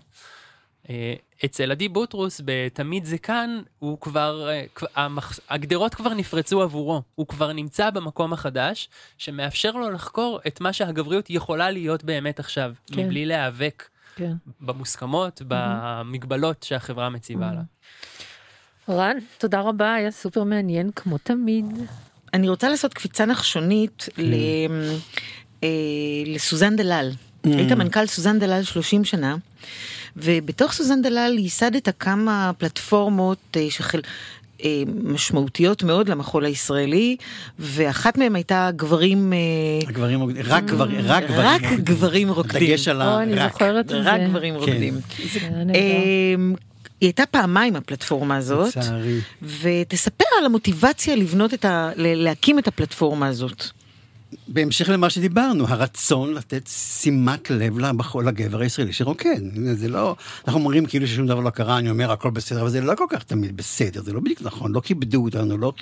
אה, 0.89 1.13
אצל 1.45 1.71
עדי 1.71 1.89
בוטרוס 1.89 2.41
ב"תמיד 2.45 3.05
זה 3.05 3.17
כאן", 3.17 3.61
הוא 3.79 3.99
כבר, 3.99 4.49
אה, 4.49 4.63
המח, 4.95 5.39
הגדרות 5.49 5.95
כבר 5.95 6.13
נפרצו 6.13 6.61
עבורו. 6.61 7.01
הוא 7.15 7.27
כבר 7.27 7.53
נמצא 7.53 7.89
במקום 7.89 8.33
החדש, 8.33 8.89
שמאפשר 9.17 9.71
לו 9.71 9.89
לחקור 9.89 10.39
את 10.47 10.61
מה 10.61 10.73
שהגבריות 10.73 11.29
יכולה 11.29 11.71
להיות 11.71 12.03
באמת 12.03 12.39
עכשיו, 12.39 12.73
כן. 12.87 13.05
מבלי 13.05 13.25
להיאבק 13.25 13.89
כן. 14.15 14.33
במוסכמות, 14.61 15.41
mm-hmm. 15.41 15.45
במגבלות 15.47 16.63
שהחברה 16.63 17.09
מציבה 17.09 17.49
mm-hmm. 17.49 17.53
לה. 17.53 18.97
רן, 18.97 19.17
תודה 19.37 19.61
רבה, 19.61 19.93
היה 19.93 20.11
סופר 20.11 20.43
מעניין 20.43 20.91
כמו 20.95 21.17
תמיד. 21.17 21.65
אני 22.33 22.49
רוצה 22.49 22.69
לעשות 22.69 22.93
קפיצה 22.93 23.25
נחשונית 23.25 24.09
כן. 24.15 24.23
ל... 24.23 24.33
אה, 25.63 25.69
לסוזן 26.25 26.75
דלל. 26.75 27.11
Mm. 27.11 27.49
היית 27.49 27.71
מנכ"ל 27.71 28.05
סוזן 28.05 28.39
דלל 28.39 28.63
30 28.63 29.05
שנה, 29.05 29.35
ובתוך 30.17 30.71
סוזן 30.71 31.01
דלל 31.01 31.35
ייסדת 31.39 31.89
כמה 31.99 32.51
פלטפורמות 32.57 33.37
אה, 33.55 33.67
שחל... 33.69 33.99
אה, 34.63 34.83
משמעותיות 35.03 35.83
מאוד 35.83 36.09
למחול 36.09 36.45
הישראלי, 36.45 37.15
ואחת 37.59 38.17
מהן 38.17 38.35
הייתה 38.35 38.69
גברים... 38.75 39.33
אה, 39.33 39.37
הגברים 39.87 40.21
רוקדים, 40.21 40.43
רק 40.45 40.63
גברים, 40.63 40.99
רק 41.03 41.23
גברים 41.23 41.45
רק 41.45 41.61
גברים 41.79 42.29
רוקדים. 42.29 42.67
דגש 42.69 42.87
על 42.87 43.01
ה... 43.01 43.23
אני 43.23 43.35
זוכרת 43.49 43.85
את 43.85 43.89
זה. 43.89 43.99
רק 43.99 44.21
גברים 44.29 44.55
רוקדים. 44.55 44.99
כן. 45.33 45.67
היא 47.01 47.07
הייתה 47.07 47.25
פעמיים 47.25 47.75
הפלטפורמה 47.75 48.37
הזאת. 48.37 48.77
לצערי. 48.77 49.19
ותספר 49.41 50.25
על 50.39 50.45
המוטיבציה 50.45 51.15
לבנות 51.15 51.53
את 51.53 51.65
ה... 51.65 51.89
להקים 51.95 52.59
את 52.59 52.67
הפלטפורמה 52.67 53.27
הזאת. 53.27 53.65
בהמשך 54.47 54.89
למה 54.89 55.09
שדיברנו, 55.09 55.67
הרצון 55.67 56.33
לתת 56.33 56.67
שימת 56.67 57.49
לב 57.49 57.79
לבחור, 57.79 58.23
לגבר 58.23 58.59
הישראלי 58.59 58.93
שרוקד. 58.93 59.41
זה 59.73 59.87
לא, 59.87 60.15
אנחנו 60.47 60.59
אומרים 60.59 60.85
כאילו 60.85 61.07
ששום 61.07 61.27
דבר 61.27 61.39
לא 61.39 61.49
קרה, 61.49 61.77
אני 61.77 61.89
אומר 61.89 62.11
הכל 62.11 62.29
בסדר, 62.29 62.61
אבל 62.61 62.69
זה 62.69 62.81
לא 62.81 62.95
כל 62.95 63.05
כך 63.09 63.23
תמיד 63.23 63.57
בסדר, 63.57 64.01
זה 64.01 64.13
לא 64.13 64.19
בדיוק 64.19 64.41
נכון, 64.41 64.71
לא 64.71 64.79
כיבדו 64.79 65.23
אותנו, 65.23 65.57
לא, 65.57 65.73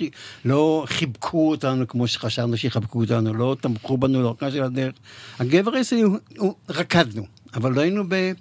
לא 0.44 0.84
חיבקו 0.86 1.50
אותנו 1.50 1.88
כמו 1.88 2.06
שחשבנו 2.06 2.56
שיחבקו 2.56 3.00
אותנו, 3.00 3.34
לא 3.34 3.56
תמכו 3.60 3.98
בנו 3.98 4.22
לאורכה 4.22 4.50
של 4.50 4.62
הדרך. 4.62 4.92
הגבר 5.38 5.74
הישראלי, 5.74 6.02
הוא, 6.02 6.18
הוא, 6.38 6.54
רקדנו, 6.68 7.22
אבל 7.54 7.72
לא 7.72 7.80
היינו 7.80 8.04
ב... 8.08 8.32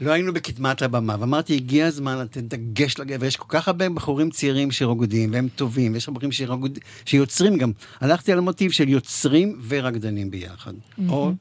לא 0.00 0.10
היינו 0.12 0.32
בקדמת 0.32 0.82
הבמה, 0.82 1.16
ואמרתי, 1.20 1.54
הגיע 1.54 1.86
הזמן 1.86 2.18
לתת 2.18 2.42
דגש 2.42 2.98
לגבר, 2.98 3.26
יש 3.26 3.36
כל 3.36 3.46
כך 3.48 3.68
הרבה 3.68 3.88
בחורים 3.88 4.30
צעירים 4.30 4.70
שרוקדים, 4.70 5.32
והם 5.32 5.48
טובים, 5.56 5.92
ויש 5.92 6.08
בחורים 6.08 6.32
שרוקד... 6.32 6.70
שיוצרים 7.04 7.56
גם. 7.58 7.72
הלכתי 8.00 8.32
על 8.32 8.38
המוטיב 8.38 8.70
של 8.70 8.88
יוצרים 8.88 9.60
ורקדנים 9.68 10.30
ביחד. 10.30 10.72
Mm-hmm. 10.72 11.02
או 11.08 11.32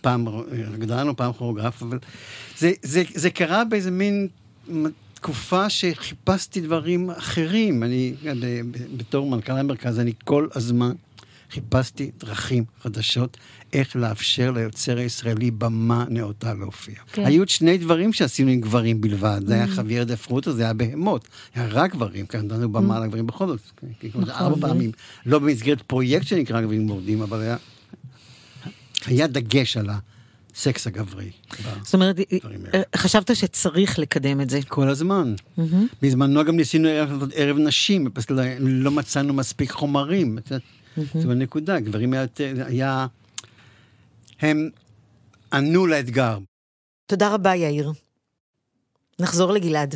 פעם 0.00 0.28
רקדן 0.74 1.08
או 1.08 1.16
פעם 1.16 1.32
כוריאוגרף, 1.32 1.82
אבל 1.82 1.98
זה, 2.58 2.72
זה, 2.82 3.02
זה 3.14 3.30
קרה 3.30 3.64
באיזה 3.64 3.90
מין 3.90 4.28
תקופה 5.14 5.70
שחיפשתי 5.70 6.60
דברים 6.60 7.10
אחרים. 7.10 7.82
אני, 7.82 8.14
בתור 8.96 9.30
מנכ"ל 9.30 9.52
המרכז, 9.52 9.98
אני 9.98 10.12
כל 10.24 10.48
הזמן 10.54 10.92
חיפשתי 11.50 12.10
דרכים 12.18 12.64
חדשות 12.82 13.36
איך 13.72 13.96
לאפשר 13.96 14.50
ליוצר 14.50 14.98
הישראלי 14.98 15.50
במה 15.50 16.04
נאותה 16.08 16.54
להופיע. 16.54 16.94
כן. 17.12 17.26
היו 17.26 17.42
עוד 17.42 17.48
שני 17.48 17.78
דברים 17.78 18.12
שעשינו 18.12 18.50
עם 18.50 18.60
גברים 18.60 19.00
בלבד, 19.00 19.40
זה 19.46 19.54
היה 19.54 19.64
mm. 19.64 19.74
חוויאר 19.74 20.04
דה 20.04 20.16
פרוטו, 20.16 20.52
זה 20.52 20.62
היה 20.62 20.72
בהמות, 20.72 21.28
היה 21.54 21.66
רק 21.70 21.92
גברים, 21.92 22.26
כאן 22.26 22.46
נתנו 22.46 22.72
במה 22.72 22.98
mm. 22.98 23.04
לגברים 23.04 23.26
בכל 23.26 23.46
זאת, 23.46 23.60
נכון. 24.02 24.30
ארבע 24.30 24.68
פעמים, 24.68 24.92
לא 25.26 25.38
במסגרת 25.38 25.82
פרויקט 25.82 26.26
שנקרא 26.26 26.60
גברים 26.60 26.86
מורדים, 26.86 27.22
אבל 27.22 27.40
היה, 27.40 27.56
היה 29.06 29.26
דגש 29.26 29.76
על 29.76 29.90
הסקס 30.54 30.86
הגברי. 30.86 31.30
זאת 31.82 31.94
אומרת, 31.94 32.16
בדברים 32.16 32.60
האלה. 32.72 32.82
חשבת 32.96 33.36
שצריך 33.36 33.98
לקדם 33.98 34.40
את 34.40 34.50
זה. 34.50 34.60
כל 34.68 34.88
הזמן. 34.88 35.34
בזמנו 36.02 36.44
גם 36.44 36.56
ניסינו 36.56 36.88
לעשות 36.88 37.30
ערב 37.34 37.58
נשים, 37.58 38.08
לא 38.60 38.90
מצאנו 38.90 39.34
מספיק 39.34 39.70
חומרים. 39.70 40.38
זו 41.14 41.32
הנקודה, 41.32 41.80
גברים 41.80 42.12
היה, 42.12 42.26
היה... 42.66 43.06
הם 44.40 44.70
ענו 45.52 45.86
לאתגר. 45.86 46.38
תודה 47.06 47.34
רבה, 47.34 47.56
יאיר. 47.56 47.92
נחזור 49.20 49.52
לגלעד. 49.52 49.94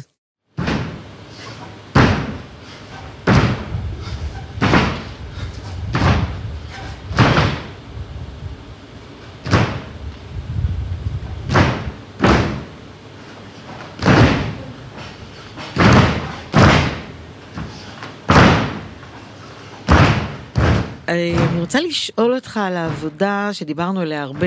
אה, 21.14 21.48
אני 21.52 21.60
רוצה 21.74 21.86
לשאול 21.86 22.34
אותך 22.34 22.56
על 22.56 22.76
העבודה 22.76 23.48
שדיברנו 23.52 24.01
עליה 24.01 24.22
הרבה, 24.22 24.46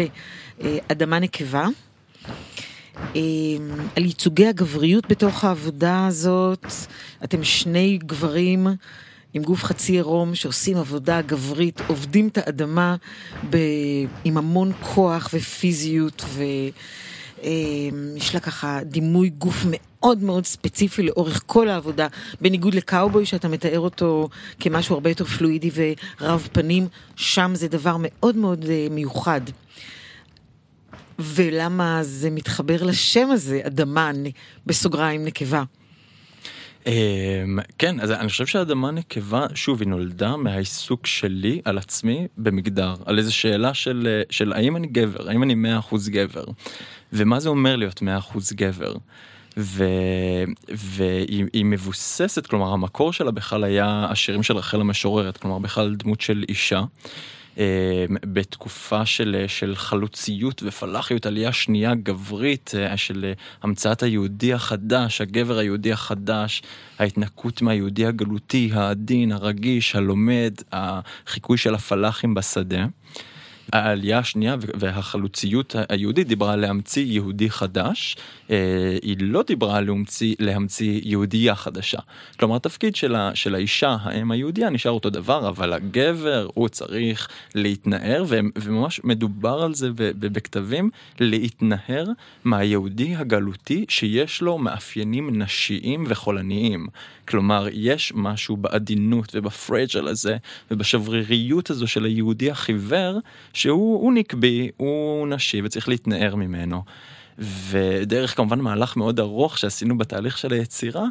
אה, 0.62 0.78
אדמה 0.92 1.20
נקבה. 1.20 1.68
אה, 3.16 3.22
על 3.96 4.06
ייצוגי 4.06 4.48
הגבריות 4.48 5.08
בתוך 5.10 5.44
העבודה 5.44 6.08
הזאת. 6.08 6.66
אתם 7.24 7.44
שני 7.44 8.00
גברים 8.04 8.68
עם 9.34 9.44
גוף 9.44 9.64
חצי 9.64 9.92
עירום 9.92 10.36
שעושים 10.36 10.78
עבודה 10.78 11.22
גברית, 11.22 11.82
עובדים 11.88 12.28
את 12.28 12.38
האדמה 12.38 12.96
ב... 13.50 13.58
עם 14.24 14.38
המון 14.38 14.72
כוח 14.82 15.30
ופיזיות, 15.34 16.26
ויש 17.44 18.34
לה 18.34 18.40
ככה 18.40 18.80
דימוי 18.84 19.30
גוף 19.30 19.66
מאוד 19.66 20.24
מאוד 20.24 20.46
ספציפי 20.46 21.04
לאורך 21.04 21.44
כל 21.46 21.70
העבודה, 21.70 22.08
בניגוד 22.42 22.76
לקאובוי 22.76 23.26
שאתה 23.26 23.48
מתאר 23.48 23.80
אותו 23.80 24.30
כמשהו 24.60 24.96
הרבה 24.96 25.10
יותר 25.10 25.26
פלואידי 25.26 25.72
ורב 26.20 26.48
פנים, 26.52 26.88
שם 27.16 27.52
זה 27.56 27.68
דבר 27.68 27.96
מאוד 28.00 28.36
מאוד 28.36 28.66
אה, 28.70 28.88
מיוחד. 28.92 29.42
ולמה 31.20 32.00
זה 32.04 32.30
מתחבר 32.30 32.84
לשם 32.84 33.32
הזה, 33.32 33.62
אדמה, 33.64 34.12
בסוגריים 34.66 35.26
נקבה. 35.26 35.64
אמ, 36.88 37.60
כן, 37.78 38.00
אז 38.00 38.12
אני 38.12 38.30
חושב 38.30 38.46
שהאדמה 38.46 38.92
נקבה, 38.92 39.46
שוב, 39.56 39.82
היא 39.82 39.90
נולדה 39.90 40.36
מהעיסוק 40.36 41.06
שלי 41.08 41.62
על 41.66 41.78
עצמי 41.78 42.28
במגדר, 42.38 42.96
על 43.06 43.18
איזו 43.18 43.36
שאלה 43.36 43.74
של, 43.74 44.08
אה, 44.10 44.22
של 44.30 44.54
האם 44.54 44.76
אני 44.76 44.88
גבר, 44.88 45.30
האם 45.30 45.44
אני 45.44 45.56
100% 45.56 46.10
גבר, 46.10 46.44
ומה 47.14 47.40
זה 47.40 47.50
אומר 47.50 47.76
להיות 47.76 48.02
100% 48.02 48.06
גבר. 48.54 48.94
ו... 49.58 49.84
והיא 50.70 51.46
היא 51.54 51.66
מבוססת, 51.66 52.48
כלומר 52.48 52.74
המקור 52.74 53.14
שלה 53.14 53.32
בכלל 53.32 53.64
היה 53.64 54.08
השירים 54.10 54.44
של 54.44 54.58
רחל 54.58 54.82
המשוררת, 54.82 55.38
כלומר 55.38 55.60
בכלל 55.60 55.96
דמות 55.96 56.22
של 56.22 56.44
אישה. 56.50 56.82
אה, 57.58 58.06
בתקופה 58.22 59.06
של, 59.06 59.46
של 59.48 59.76
חלוציות 59.76 60.64
ופלאחיות, 60.66 61.26
עלייה 61.26 61.54
שנייה 61.54 61.96
גברית 61.96 62.72
אה, 62.78 62.98
של 62.98 63.34
המצאת 63.64 64.04
היהודי 64.04 64.54
החדש, 64.54 65.22
הגבר 65.22 65.58
היהודי 65.58 65.92
החדש, 65.92 66.62
ההתנקות 67.00 67.62
מהיהודי 67.62 68.06
הגלותי, 68.06 68.70
העדין, 68.74 69.32
הרגיש, 69.32 69.96
הלומד, 69.96 70.54
החיקוי 70.72 71.58
של 71.58 71.76
הפלאחים 71.76 72.34
בשדה. 72.34 72.86
העלייה 73.74 74.20
השנייה 74.20 74.56
והחלוציות 74.60 75.76
היהודית 75.90 76.28
דיברה 76.28 76.54
על 76.54 76.60
להמציא 76.60 77.06
יהודי 77.06 77.50
חדש, 77.50 78.18
אה, 78.50 78.98
היא 79.02 79.18
לא 79.20 79.44
דיברה 79.48 79.78
על 79.78 79.90
להמציא, 80.40 81.02
יהודייה 81.04 81.56
חדשה. 81.56 81.98
כלומר, 82.40 82.56
התפקיד 82.56 82.96
של, 82.96 83.16
ה, 83.16 83.32
של 83.36 83.56
האישה, 83.56 83.98
האם 84.02 84.32
היהודייה, 84.32 84.70
נשאר 84.70 84.92
אותו 84.92 85.10
דבר, 85.10 85.50
אבל 85.50 85.74
הגבר, 85.74 86.48
הוא 86.54 86.70
צריך 86.70 87.30
להתנער, 87.56 88.24
וממש 88.28 89.02
מדובר 89.04 89.62
על 89.64 89.74
זה 89.74 89.90
בכתבים, 89.96 90.90
להתנער 91.20 92.06
מהיהודי 92.44 93.16
הגלותי 93.16 93.86
שיש 93.90 94.42
לו 94.42 94.58
מאפיינים 94.58 95.42
נשיים 95.42 96.04
וחולניים. 96.08 96.88
כלומר, 97.28 97.68
יש 97.72 98.14
משהו 98.16 98.58
בעדינות 98.58 99.32
ובפרג'ל 99.36 100.08
הזה, 100.08 100.38
ובשבריריות 100.72 101.70
הזו 101.70 101.88
של 101.88 102.06
היהודי 102.06 102.52
החיוור, 102.52 103.20
שהוא 103.58 104.02
הוא 104.02 104.14
נקבי, 104.14 104.70
הוא 104.78 105.28
נשי 105.28 105.62
וצריך 105.64 105.90
להתנער 105.90 106.36
ממנו. 106.36 106.84
ודרך 107.40 108.36
כמובן 108.36 108.60
מהלך 108.60 108.98
מאוד 108.98 109.20
ארוך 109.20 109.58
שעשינו 109.58 109.98
בתהליך 109.98 110.38
של 110.38 110.54
היצירה, 110.54 111.06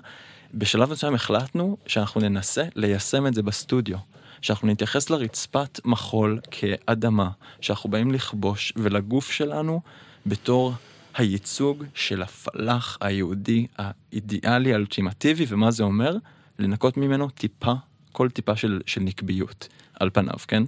בשלב 0.55 0.91
מסוים 0.91 1.15
החלטנו 1.15 1.77
שאנחנו 1.87 2.21
ננסה 2.21 2.63
ליישם 2.77 3.27
את 3.27 3.35
זה 3.35 3.43
בסטודיו. 3.43 3.97
שאנחנו 4.43 4.69
נתייחס 4.69 5.11
לרצפת 5.11 5.81
מחול 5.85 6.41
כאדמה, 6.51 7.31
שאנחנו 7.61 7.91
באים 7.91 8.13
לכבוש, 8.13 8.73
ולגוף 8.77 9.31
שלנו 9.31 9.81
בתור 10.27 10.73
הייצוג 11.15 11.85
של 11.95 12.23
הפלאח 12.23 12.99
היהודי 13.01 13.67
האידיאלי, 13.79 14.73
האולטימטיבי, 14.73 15.45
ומה 15.49 15.71
זה 15.71 15.83
אומר? 15.83 16.17
לנקות 16.59 16.97
ממנו 16.97 17.29
טיפה, 17.29 17.73
כל 18.17 18.31
טיפה 18.31 18.57
של, 18.57 18.81
של 18.87 19.01
נקביות. 19.01 19.69
על 20.01 20.11
פניו, 20.13 20.35
כן? 20.49 20.63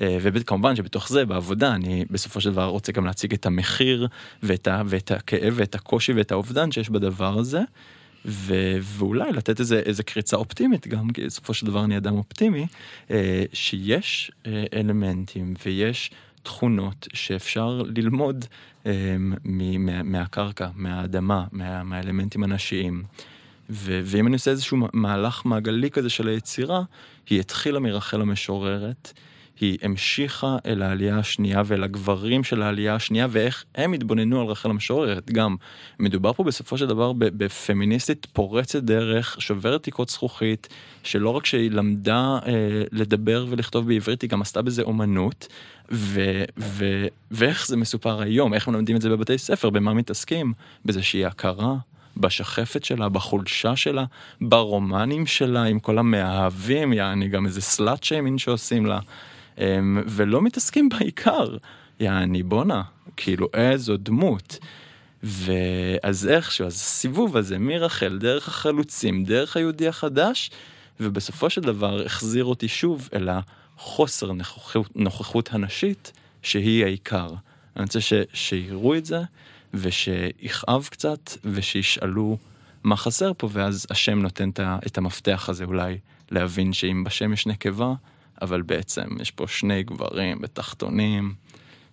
אה, 0.00 0.18
וכמובן 0.22 0.76
שבתוך 0.76 1.08
זה, 1.08 1.24
בעבודה, 1.24 1.74
אני 1.74 2.04
בסופו 2.10 2.40
של 2.40 2.50
דבר 2.50 2.64
רוצה 2.64 2.92
גם 2.92 3.04
להציג 3.06 3.32
את 3.32 3.46
המחיר 3.46 4.08
ואת, 4.42 4.68
ה, 4.68 4.82
ואת 4.86 5.10
הכאב 5.10 5.52
ואת 5.56 5.74
הקושי 5.74 6.12
ואת 6.12 6.32
האובדן 6.32 6.72
שיש 6.72 6.90
בדבר 6.90 7.38
הזה, 7.38 7.60
ו, 8.24 8.54
ואולי 8.80 9.32
לתת 9.32 9.60
איזה, 9.60 9.78
איזה 9.78 10.02
קריצה 10.02 10.36
אופטימית 10.36 10.86
גם, 10.88 11.10
כי 11.10 11.24
בסופו 11.24 11.54
של 11.54 11.66
דבר 11.66 11.84
אני 11.84 11.96
אדם 11.96 12.16
אופטימי, 12.16 12.66
אה, 13.10 13.44
שיש 13.52 14.32
אה, 14.46 14.64
אלמנטים 14.74 15.54
ויש 15.66 16.10
תכונות 16.42 17.08
שאפשר 17.12 17.82
ללמוד 17.96 18.44
מ- 18.84 19.86
מה- 19.86 20.02
מהקרקע, 20.02 20.68
מהאדמה, 20.74 21.44
מה- 21.52 21.82
מהאלמנטים 21.84 22.42
הנשיים. 22.42 23.02
ו- 23.70 24.00
ואם 24.04 24.26
אני 24.26 24.34
עושה 24.34 24.50
איזשהו 24.50 24.78
מהלך 24.92 25.42
מעגלי 25.44 25.90
כזה 25.90 26.10
של 26.10 26.28
היצירה, 26.28 26.82
היא 27.30 27.40
התחילה 27.40 27.80
מרחל 27.80 28.20
המשוררת, 28.20 29.12
היא 29.60 29.78
המשיכה 29.82 30.56
אל 30.66 30.82
העלייה 30.82 31.18
השנייה 31.18 31.62
ואל 31.66 31.84
הגברים 31.84 32.44
של 32.44 32.62
העלייה 32.62 32.94
השנייה, 32.94 33.26
ואיך 33.30 33.64
הם 33.74 33.92
התבוננו 33.92 34.40
על 34.40 34.46
רחל 34.46 34.70
המשוררת. 34.70 35.30
גם 35.30 35.56
מדובר 35.98 36.32
פה 36.32 36.44
בסופו 36.44 36.78
של 36.78 36.86
דבר 36.86 37.12
בפמיניסטית 37.16 38.26
פורצת 38.32 38.82
דרך, 38.82 39.36
שוברת 39.40 39.82
תקרות 39.82 40.08
זכוכית, 40.08 40.68
שלא 41.02 41.30
רק 41.30 41.46
שהיא 41.46 41.70
למדה 41.70 42.38
אה, 42.46 42.82
לדבר 42.92 43.46
ולכתוב 43.48 43.86
בעברית, 43.86 44.22
היא 44.22 44.30
גם 44.30 44.42
עשתה 44.42 44.62
בזה 44.62 44.82
אומנות. 44.82 45.48
ו- 45.92 46.44
ו- 46.58 47.06
ואיך 47.30 47.66
זה 47.66 47.76
מסופר 47.76 48.20
היום, 48.20 48.54
איך 48.54 48.68
מלמדים 48.68 48.96
את 48.96 49.02
זה 49.02 49.10
בבתי 49.10 49.38
ספר, 49.38 49.70
במה 49.70 49.94
מתעסקים? 49.94 50.52
בזה 50.84 51.02
שהיא 51.02 51.26
הכרה, 51.26 51.76
בשחפת 52.16 52.84
שלה, 52.84 53.08
בחולשה 53.08 53.76
שלה, 53.76 54.04
ברומנים 54.40 55.26
שלה, 55.26 55.64
עם 55.64 55.78
כל 55.78 55.98
המאהבים, 55.98 56.92
יעני 56.92 57.28
גם 57.28 57.46
איזה 57.46 57.60
סלאט 57.60 58.02
שיימין 58.02 58.38
שעושים 58.38 58.86
לה, 58.86 58.98
אמ, 59.58 60.02
ולא 60.06 60.42
מתעסקים 60.42 60.88
בעיקר. 60.88 61.56
יעני 62.00 62.42
בואנה, 62.42 62.82
כאילו 63.16 63.48
איזו 63.54 63.96
דמות. 63.96 64.58
ואז 65.22 66.28
איכשהו, 66.28 66.66
אז 66.66 66.74
הסיבוב 66.74 67.36
הזה 67.36 67.58
מרחל, 67.58 68.18
דרך 68.18 68.48
החלוצים, 68.48 69.24
דרך 69.24 69.56
היהודי 69.56 69.88
החדש, 69.88 70.50
ובסופו 71.00 71.50
של 71.50 71.60
דבר 71.60 72.04
החזיר 72.04 72.44
אותי 72.44 72.68
שוב 72.68 73.08
אל 73.14 73.28
החוסר 73.28 74.32
נוכחות, 74.32 74.96
נוכחות 74.96 75.48
הנשית, 75.52 76.12
שהיא 76.42 76.84
העיקר. 76.84 77.28
אני 77.76 77.82
רוצה 77.84 78.00
ש, 78.00 78.12
שיראו 78.32 78.94
את 78.94 79.06
זה, 79.06 79.20
ושיכאב 79.74 80.88
קצת, 80.90 81.30
ושישאלו 81.44 82.36
מה 82.84 82.96
חסר 82.96 83.32
פה, 83.36 83.48
ואז 83.52 83.86
השם 83.90 84.18
נותן 84.18 84.50
את 84.86 84.98
המפתח 84.98 85.46
הזה 85.48 85.64
אולי 85.64 85.98
להבין 86.30 86.72
שאם 86.72 87.04
בשם 87.04 87.32
יש 87.32 87.46
נקבה, 87.46 87.92
אבל 88.42 88.62
בעצם 88.62 89.02
יש 89.20 89.30
פה 89.30 89.44
שני 89.48 89.82
גברים 89.82 90.40
בתחתונים, 90.40 91.34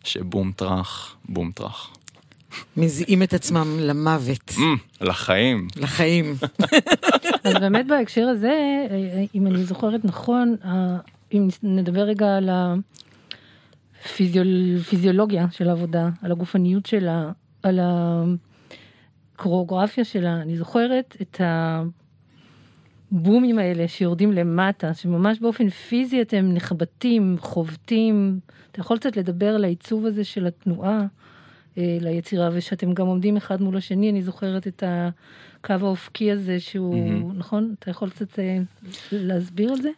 שבום 0.03 0.51
טראח, 0.55 1.15
בום 1.29 1.51
טראח. 1.51 1.93
מזיעים 2.77 3.23
את 3.23 3.33
עצמם 3.33 3.67
למוות, 3.79 4.49
Mm, 4.49 4.61
לחיים. 5.01 5.67
לחיים. 5.75 6.35
אז 7.43 7.53
באמת 7.53 7.87
בהקשר 7.87 8.27
הזה, 8.27 8.53
אם 9.35 9.47
אני 9.47 9.63
זוכרת 9.63 10.05
נכון, 10.05 10.55
ה- 10.63 10.97
אם 11.33 11.47
נדבר 11.63 12.01
רגע 12.01 12.37
על 12.37 12.49
הפיזיולוגיה 14.05 15.45
של 15.51 15.69
העבודה, 15.69 16.09
על 16.21 16.31
הגופניות 16.31 16.85
שלה, 16.85 17.31
על 17.67 17.79
הקוריאוגרפיה 19.35 20.03
שלה, 20.03 20.41
אני 20.41 20.57
זוכרת 20.57 21.17
את 21.21 21.41
הבומים 23.11 23.59
האלה 23.59 23.87
שיורדים 23.87 24.31
למטה, 24.31 24.93
שממש 24.93 25.39
באופן 25.39 25.69
פיזי 25.69 26.21
אתם 26.21 26.49
נחבטים, 26.53 27.35
חובטים. 27.39 28.39
אתה 28.71 28.79
יכול 28.79 28.97
קצת 28.97 29.17
לדבר 29.17 29.55
על 29.55 29.63
העיצוב 29.63 30.05
הזה 30.05 30.23
של 30.23 30.47
התנועה, 30.47 31.05
אה, 31.77 31.97
ליצירה, 32.01 32.49
ושאתם 32.53 32.93
גם 32.93 33.07
עומדים 33.07 33.37
אחד 33.37 33.61
מול 33.61 33.77
השני, 33.77 34.09
אני 34.09 34.21
זוכרת 34.21 34.67
את 34.67 34.83
הקו 34.87 35.73
האופקי 35.81 36.31
הזה 36.31 36.59
שהוא, 36.59 36.95
מהמם. 36.95 37.37
נכון? 37.37 37.75
אתה 37.79 37.89
יכול 37.91 38.09
קצת 38.09 38.39
אה, 38.39 38.59
להסביר 39.11 39.71
על 39.71 39.81
זה? 39.81 39.89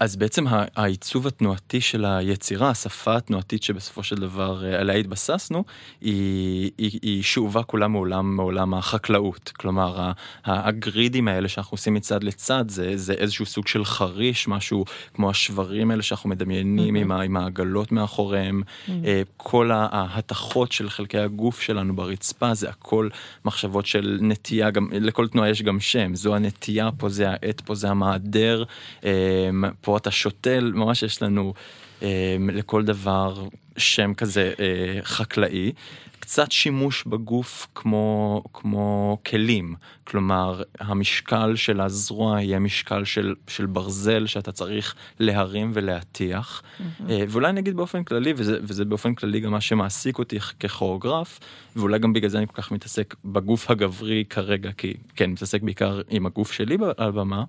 אז 0.00 0.16
בעצם 0.16 0.44
העיצוב 0.76 1.26
התנועתי 1.26 1.80
של 1.80 2.04
היצירה, 2.04 2.70
השפה 2.70 3.16
התנועתית 3.16 3.62
שבסופו 3.62 4.02
של 4.02 4.16
דבר 4.16 4.64
אה, 4.64 4.80
עליה 4.80 4.96
התבססנו, 4.96 5.64
היא, 6.00 6.70
היא, 6.78 6.98
היא 7.02 7.22
שאובה 7.22 7.62
כולה 7.62 7.88
מעולם, 7.88 8.36
מעולם 8.36 8.74
החקלאות. 8.74 9.52
כלומר, 9.56 10.12
הגרידים 10.44 11.28
האלה 11.28 11.48
שאנחנו 11.48 11.74
עושים 11.74 11.94
מצד 11.94 12.24
לצד, 12.24 12.64
זה, 12.68 12.96
זה 12.96 13.12
איזשהו 13.12 13.46
סוג 13.46 13.68
של 13.68 13.84
חריש, 13.84 14.48
משהו 14.48 14.84
כמו 15.14 15.30
השברים 15.30 15.90
האלה 15.90 16.02
שאנחנו 16.02 16.30
מדמיינים 16.30 16.94
עם, 16.94 17.12
ה- 17.12 17.22
עם 17.22 17.36
העגלות 17.36 17.92
מאחוריהם. 17.92 18.62
אה, 19.04 19.22
כל 19.36 19.70
ההתכות 19.72 20.72
של 20.72 20.90
חלקי 20.90 21.18
הגוף 21.18 21.60
שלנו 21.60 21.96
ברצפה, 21.96 22.54
זה 22.54 22.68
הכל 22.68 23.08
מחשבות 23.44 23.86
של 23.86 24.18
נטייה, 24.20 24.70
גם, 24.70 24.88
לכל 24.92 25.28
תנועה 25.28 25.50
יש 25.50 25.62
גם 25.62 25.80
שם, 25.80 26.14
זו 26.14 26.34
הנטייה, 26.34 26.90
פה 26.98 27.08
זה 27.08 27.30
העט, 27.30 27.60
פה 27.60 27.74
זה 27.74 27.90
המעדר, 27.90 28.64
אה, 29.04 29.50
פה 29.88 29.96
אתה 29.96 30.10
שותל, 30.10 30.72
ממש 30.74 31.02
יש 31.02 31.22
לנו 31.22 31.54
אה, 32.02 32.36
לכל 32.52 32.84
דבר 32.84 33.46
שם 33.76 34.14
כזה 34.14 34.52
אה, 34.60 34.98
חקלאי. 35.02 35.72
קצת 36.20 36.52
שימוש 36.52 37.04
בגוף 37.06 37.66
כמו, 37.74 38.42
כמו 38.52 39.18
כלים, 39.26 39.74
כלומר 40.04 40.62
המשקל 40.80 41.56
של 41.56 41.80
הזרוע 41.80 42.42
יהיה 42.42 42.58
משקל 42.58 43.04
של, 43.04 43.34
של 43.46 43.66
ברזל 43.66 44.26
שאתה 44.26 44.52
צריך 44.52 44.94
להרים 45.20 45.70
ולהטיח. 45.74 46.62
אה, 46.80 47.24
ואולי 47.28 47.52
נגיד 47.52 47.76
באופן 47.76 48.04
כללי, 48.04 48.32
וזה, 48.36 48.58
וזה 48.62 48.84
באופן 48.84 49.14
כללי 49.14 49.40
גם 49.40 49.50
מה 49.50 49.60
שמעסיק 49.60 50.18
אותי 50.18 50.40
ככוריאוגרף, 50.40 51.40
ואולי 51.76 51.98
גם 51.98 52.12
בגלל 52.12 52.30
זה 52.30 52.38
אני 52.38 52.46
כל 52.46 52.62
כך 52.62 52.72
מתעסק 52.72 53.14
בגוף 53.24 53.70
הגברי 53.70 54.24
כרגע, 54.30 54.72
כי 54.72 54.94
כן, 55.16 55.30
מתעסק 55.30 55.62
בעיקר 55.62 56.00
עם 56.10 56.26
הגוף 56.26 56.52
שלי 56.52 56.76
על 56.96 57.08
הבמה, 57.08 57.44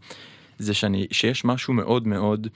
זה 0.60 0.74
שאני, 0.74 1.08
שיש 1.12 1.46
משהו 1.46 1.74
מאוד 1.74 2.08
מאוד 2.08 2.48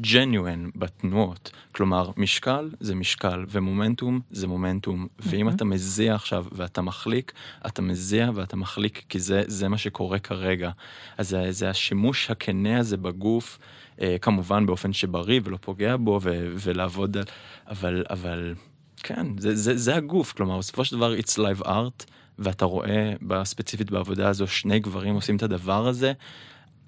genuine 0.00 0.70
בתנועות, 0.76 1.50
כלומר 1.72 2.10
משקל 2.16 2.70
זה 2.80 2.94
משקל 2.94 3.44
ומומנטום 3.48 4.20
זה 4.30 4.46
מומנטום, 4.46 5.06
ואם 5.18 5.48
אתה 5.48 5.64
מזיע 5.64 6.14
עכשיו 6.14 6.44
ואתה 6.52 6.82
מחליק, 6.82 7.32
אתה 7.66 7.82
מזיע 7.82 8.30
ואתה 8.34 8.56
מחליק 8.56 9.04
כי 9.08 9.20
זה, 9.20 9.42
זה 9.46 9.68
מה 9.68 9.78
שקורה 9.78 10.18
כרגע. 10.18 10.70
אז 11.18 11.28
זה, 11.28 11.52
זה 11.52 11.70
השימוש 11.70 12.30
הכנה 12.30 12.78
הזה 12.78 12.96
בגוף, 12.96 13.58
אה, 14.00 14.16
כמובן 14.20 14.66
באופן 14.66 14.92
שבריא 14.92 15.40
ולא 15.44 15.58
פוגע 15.60 15.96
בו 15.96 16.20
ו, 16.22 16.52
ולעבוד 16.54 17.16
על, 17.16 17.24
אבל, 17.68 18.04
אבל 18.10 18.54
כן, 19.02 19.26
זה, 19.38 19.56
זה, 19.56 19.76
זה 19.76 19.96
הגוף, 19.96 20.32
כלומר 20.32 20.58
בסופו 20.58 20.84
של 20.84 20.96
דבר 20.96 21.14
it's 21.18 21.38
live 21.38 21.66
art, 21.66 22.04
ואתה 22.38 22.64
רואה 22.64 23.12
ספציפית 23.44 23.90
בעבודה 23.90 24.28
הזו 24.28 24.46
שני 24.46 24.80
גברים 24.80 25.14
עושים 25.14 25.36
את 25.36 25.42
הדבר 25.42 25.86
הזה. 25.86 26.12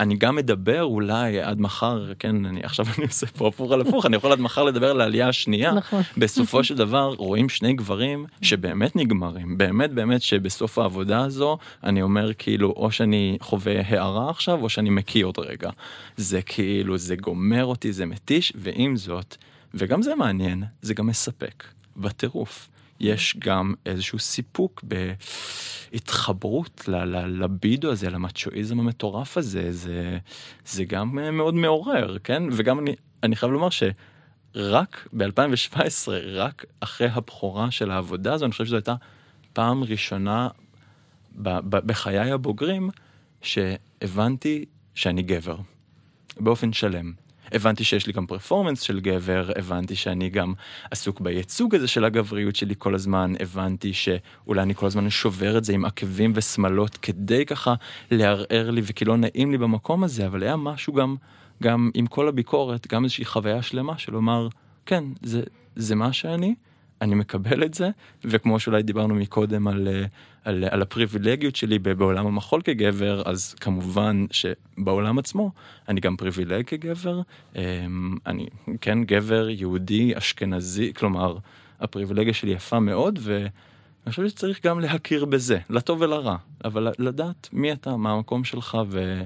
אני 0.01 0.17
גם 0.17 0.37
מדבר 0.37 0.83
אולי 0.83 1.41
עד 1.41 1.61
מחר, 1.61 2.13
כן, 2.19 2.47
אני 2.47 2.61
עכשיו 2.63 2.87
אני 2.99 3.07
עושה 3.07 3.27
פה 3.27 3.49
הפוך 3.49 3.73
על 3.73 3.81
הפוך, 3.81 4.07
אני 4.07 4.17
יכול 4.17 4.33
עד 4.33 4.41
מחר 4.41 4.65
לדבר 4.65 4.91
על 4.91 5.01
העלייה 5.01 5.29
השנייה. 5.29 5.73
נכון. 5.73 6.03
בסופו 6.17 6.65
של 6.65 6.77
דבר 6.77 7.15
רואים 7.19 7.49
שני 7.49 7.73
גברים 7.73 8.27
שבאמת 8.43 8.97
נגמרים, 8.97 9.59
באמת 9.59 9.93
באמת 9.93 10.23
שבסוף 10.23 10.79
העבודה 10.79 11.25
הזו 11.25 11.59
אני 11.85 12.03
אומר 12.03 12.35
כאילו 12.35 12.75
או 12.77 12.91
שאני 12.91 13.39
חווה 13.41 13.81
הערה 13.87 14.31
עכשיו 14.31 14.63
או 14.63 14.69
שאני 14.69 14.91
מקיא 14.91 15.25
עוד 15.25 15.39
רגע. 15.39 15.71
זה 16.17 16.43
כאילו, 16.43 16.99
זה 16.99 17.17
גומר 17.17 17.65
אותי, 17.65 17.93
זה 17.93 18.07
מתיש, 18.07 18.53
ועם 18.57 18.97
זאת, 18.97 19.37
וגם 19.75 20.03
זה 20.03 20.15
מעניין, 20.15 20.65
זה 20.83 20.95
גם 20.95 21.07
מספק, 21.07 21.65
בטירוף. 21.97 22.69
יש 23.01 23.37
גם 23.39 23.75
איזשהו 23.87 24.19
סיפוק 24.19 24.85
בהתחברות 25.93 26.89
ל- 26.89 27.05
ל- 27.05 27.43
לבידו 27.43 27.93
הזה, 27.93 28.11
למצ'ואיזם 28.11 28.81
המטורף 28.81 29.37
הזה, 29.39 29.73
זה, 29.73 30.19
זה 30.67 30.85
גם 30.85 31.37
מאוד 31.37 31.55
מעורר, 31.55 32.19
כן? 32.25 32.43
וגם 32.53 32.79
אני, 32.79 32.95
אני 33.23 33.37
חייב 33.37 33.53
לומר 33.53 33.69
שרק 33.71 35.09
ב-2017, 35.13 35.79
רק 36.33 36.65
אחרי 36.81 37.09
הבכורה 37.09 37.71
של 37.71 37.91
העבודה 37.91 38.33
הזו, 38.35 38.45
אני 38.45 38.53
חושב 38.53 38.65
שזו 38.65 38.77
הייתה 38.77 38.95
פעם 39.53 39.85
ראשונה 39.85 40.49
ב- 41.37 41.59
ב- 41.71 41.87
בחיי 41.87 42.31
הבוגרים 42.31 42.91
שהבנתי 43.43 44.65
שאני 44.95 45.23
גבר, 45.23 45.57
באופן 46.41 46.73
שלם. 46.73 47.13
הבנתי 47.53 47.85
שיש 47.85 48.07
לי 48.07 48.13
גם 48.13 48.27
פרפורמנס 48.27 48.81
של 48.81 49.01
גבר, 49.01 49.51
הבנתי 49.57 49.97
שאני 49.97 50.29
גם 50.29 50.55
עסוק 50.91 51.21
בייצוג 51.21 51.75
הזה 51.75 51.89
של 51.89 52.05
הגבריות 52.05 52.57
שלי 52.57 52.75
כל 52.79 52.95
הזמן, 52.95 53.33
הבנתי 53.41 53.93
שאולי 53.93 54.63
אני 54.63 54.75
כל 54.75 54.87
הזמן 54.87 55.11
שובר 55.11 55.59
את 55.59 55.65
זה 55.65 55.73
עם 55.73 55.85
עקבים 55.85 56.33
ושמלות 56.35 56.97
כדי 56.97 57.47
ככה 57.47 57.75
לערער 58.11 58.71
לי 58.71 58.81
וכי 58.85 59.05
לא 59.05 59.17
נעים 59.17 59.51
לי 59.51 59.59
במקום 59.59 60.05
הזה, 60.05 60.27
אבל 60.27 60.43
היה 60.43 60.57
משהו 60.57 60.93
גם, 60.93 61.17
גם 61.63 61.91
עם 61.95 62.07
כל 62.07 62.29
הביקורת, 62.29 62.87
גם 62.87 63.05
איזושהי 63.05 63.25
חוויה 63.25 63.63
שלמה 63.63 63.99
של 63.99 64.13
לומר, 64.13 64.49
כן, 64.87 65.05
זה, 65.23 65.43
זה 65.77 65.95
מה 65.95 66.13
שאני, 66.13 66.55
אני 67.03 67.15
מקבל 67.15 67.65
את 67.65 67.75
זה, 67.75 67.91
וכמו 68.25 68.61
שאולי 68.61 68.83
דיברנו 68.83 69.15
מקודם 69.15 69.69
על, 69.69 69.89
אה, 69.89 70.05
על, 70.45 70.65
על 70.71 70.83
הפריבילגיות 70.83 71.57
שלי 71.57 71.79
בעולם 71.79 72.27
המחול 72.27 72.63
כגבר, 72.63 73.23
אז 73.27 73.55
כמובן 73.61 74.27
שבעולם 74.31 75.19
עצמו 75.19 75.51
אני 75.89 76.01
גם 76.01 76.17
פריבילג 76.17 76.65
כגבר, 76.67 77.21
אמ, 77.57 78.17
אני 78.27 78.47
כן 78.81 79.05
גבר 79.05 79.49
יהודי 79.49 80.19
אשכנזי, 80.19 80.93
כלומר 80.95 81.37
הפריבילגיה 81.81 82.35
שלי 82.35 82.51
יפה 82.51 82.81
מאוד, 82.81 83.19
ואני 83.23 83.51
חושב 84.09 84.29
שצריך 84.29 84.67
גם 84.67 84.81
להכיר 84.81 85.25
בזה, 85.25 85.59
לטוב 85.71 86.01
ולרע, 86.01 86.37
אבל 86.65 86.89
לדעת 86.99 87.49
מי 87.53 87.73
אתה, 87.73 87.97
מה 87.97 88.13
המקום 88.13 88.45
שלך, 88.45 88.79
ו... 88.89 89.23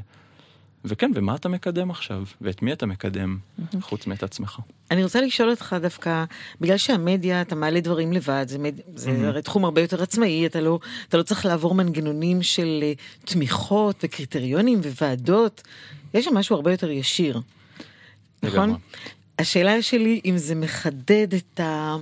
וכן, 0.89 1.11
ומה 1.15 1.35
אתה 1.35 1.49
מקדם 1.49 1.91
עכשיו, 1.91 2.25
ואת 2.41 2.63
מי 2.63 2.73
אתה 2.73 2.87
מקדם, 2.87 3.39
חוץ 3.81 4.07
מאת 4.07 4.23
עצמך. 4.23 4.59
אני 4.91 5.05
רוצה 5.05 5.21
לשאול 5.21 5.51
אותך 5.51 5.77
דווקא, 5.83 6.25
בגלל 6.61 6.77
שהמדיה, 6.77 7.43
אתה 7.43 7.55
מעלה 7.55 7.81
דברים 7.81 8.13
לבד, 8.13 8.47
זה, 8.49 8.59
מד... 8.59 8.81
זה. 8.95 9.29
הרי 9.29 9.43
תחום 9.43 9.65
הרבה 9.65 9.81
יותר 9.81 10.03
עצמאי, 10.03 10.47
אתה 10.47 10.61
לא, 10.61 10.79
אתה 11.09 11.17
לא 11.17 11.23
צריך 11.23 11.47
לעבור 11.47 11.75
מנגנונים 11.75 12.43
של 12.43 12.79
אה, 12.83 12.93
תמיכות 13.25 13.97
וקריטריונים 14.03 14.81
וועדות, 15.01 15.63
יש 16.15 16.25
שם 16.25 16.35
משהו 16.35 16.57
הרבה 16.57 16.71
יותר 16.71 16.91
ישיר, 16.91 17.41
נכון? 18.43 18.75
השאלה 19.39 19.83
שלי 19.83 20.21
אם 20.25 20.39
זה 20.39 20.55
מחדד 20.55 21.35
את, 21.35 21.61
ה... 21.61 21.97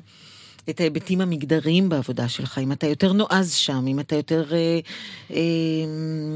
את 0.71 0.81
ההיבטים 0.81 1.21
המגדריים 1.21 1.89
בעבודה 1.89 2.29
שלך, 2.29 2.59
אם 2.59 2.73
אתה 2.73 2.87
יותר 2.87 3.13
נועז 3.13 3.55
שם, 3.55 3.87
אם 3.87 4.01
אתה 4.01 4.17
יותר 4.17 4.55
אה, 4.55 4.79
אה, 5.31 5.41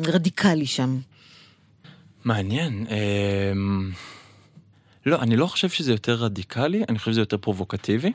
רדיקלי 0.06 0.66
שם. 0.66 0.98
מעניין. 2.24 2.86
אמ, 2.90 3.90
לא, 5.07 5.23
אני 5.23 5.36
לא 5.36 5.47
חושב 5.47 5.69
שזה 5.69 5.93
יותר 5.93 6.15
רדיקלי, 6.15 6.85
אני 6.89 6.99
חושב 6.99 7.11
שזה 7.11 7.20
יותר 7.20 7.36
פרובוקטיבי. 7.36 8.12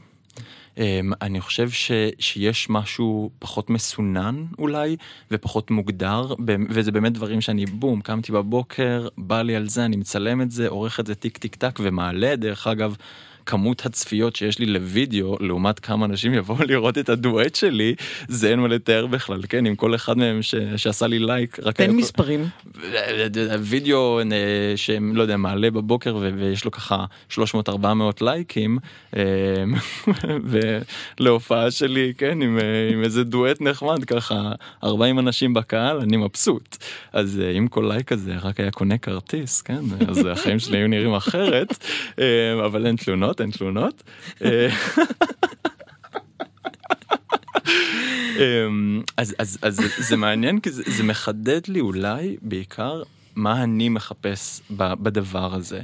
אמ, 0.78 1.12
אני 1.22 1.42
חושב 1.42 1.70
ש, 1.70 1.92
שיש 2.20 2.70
משהו 2.70 3.30
פחות 3.40 3.70
מסונן 3.70 4.46
אולי, 4.60 4.96
ופחות 5.32 5.72
מוגדר, 5.72 6.34
וזה 6.70 6.92
באמת 6.92 7.14
דברים 7.14 7.42
שאני 7.42 7.66
בום, 7.66 8.02
קמתי 8.02 8.32
בבוקר, 8.32 9.08
בא 9.18 9.42
לי 9.42 9.56
על 9.56 9.70
זה, 9.70 9.86
אני 9.86 9.96
מצלם 9.96 10.42
את 10.42 10.52
זה, 10.52 10.68
עורך 10.68 11.00
את 11.00 11.08
זה 11.08 11.16
טיק 11.16 11.38
טיק 11.38 11.56
טק 11.56 11.80
ומעלה, 11.84 12.36
דרך 12.36 12.68
אגב. 12.68 12.96
כמות 13.46 13.86
הצפיות 13.86 14.36
שיש 14.36 14.60
לי 14.60 14.66
לוידאו, 14.66 15.38
לעומת 15.40 15.80
כמה 15.80 16.06
אנשים 16.06 16.34
יבואו 16.34 16.58
לראות 16.70 16.98
את 16.98 17.10
הדואט 17.10 17.56
שלי, 17.56 17.96
זה 18.28 18.50
אין 18.50 18.60
מה 18.60 18.68
לתאר 18.68 19.06
בכלל, 19.08 19.42
כן? 19.50 19.66
עם 19.66 19.76
כל 19.76 19.96
אחד 19.96 20.18
מהם 20.18 20.42
ש... 20.42 20.56
שעשה 20.76 21.08
לי 21.08 21.20
לייק, 21.20 21.60
רק... 21.64 21.76
תן 21.76 21.84
היה- 21.84 21.94
מספרים. 21.94 22.46
וידאו 23.62 24.20
אה, 24.20 24.26
שהם, 24.76 25.16
לא 25.16 25.22
יודע, 25.22 25.38
מעלה 25.38 25.72
בבוקר 25.72 26.16
ו- 26.16 26.30
ויש 26.38 26.66
לו 26.66 26.72
ככה 26.72 27.06
300-400 27.32 27.36
לייקים, 28.22 28.78
אה, 29.18 29.22
ולהופעה 31.20 31.72
שלי, 31.72 32.14
כן, 32.18 32.42
עם, 32.42 32.60
אה, 32.60 32.90
עם 32.94 33.04
איזה 33.04 33.24
דואט 33.24 33.62
נחמד, 33.62 34.04
ככה 34.06 34.52
40 34.84 35.20
אנשים 35.20 35.54
בקהל, 35.54 35.98
אני 36.00 36.18
מבסוט. 36.18 36.78
אז 37.14 37.42
אם 37.58 37.68
כל 37.68 37.86
לייק 37.94 38.12
הזה 38.12 38.36
רק 38.44 38.60
היה 38.60 38.72
קונה 38.72 38.98
כרטיס, 38.98 39.62
כן, 39.62 39.80
אז 40.08 40.26
החיים 40.26 40.60
שלי 40.60 40.78
היו 40.78 40.88
נראים 40.88 41.14
אחרת, 41.14 41.86
אבל 42.66 42.86
אין 42.86 42.96
תלונות, 42.96 43.33
אין 43.42 43.52
תלונות. 43.52 44.04
אה, 44.44 44.68
אמ, 48.40 49.02
אז, 49.18 49.36
אז, 49.40 49.58
אז 49.62 49.80
זה- 49.98 50.18
מעניין 50.18 50.60
כי 50.60 50.72
זה, 50.72 50.84
זה 50.88 51.04
מחדד 51.04 51.62
לי 51.68 51.80
אולי 51.80 52.38
בעיקר 52.42 53.04
מה 53.36 53.64
אני 53.64 53.90
מחפש 53.90 54.62
ב- 54.78 54.94
בדבר 55.04 55.56
הזה. 55.56 55.82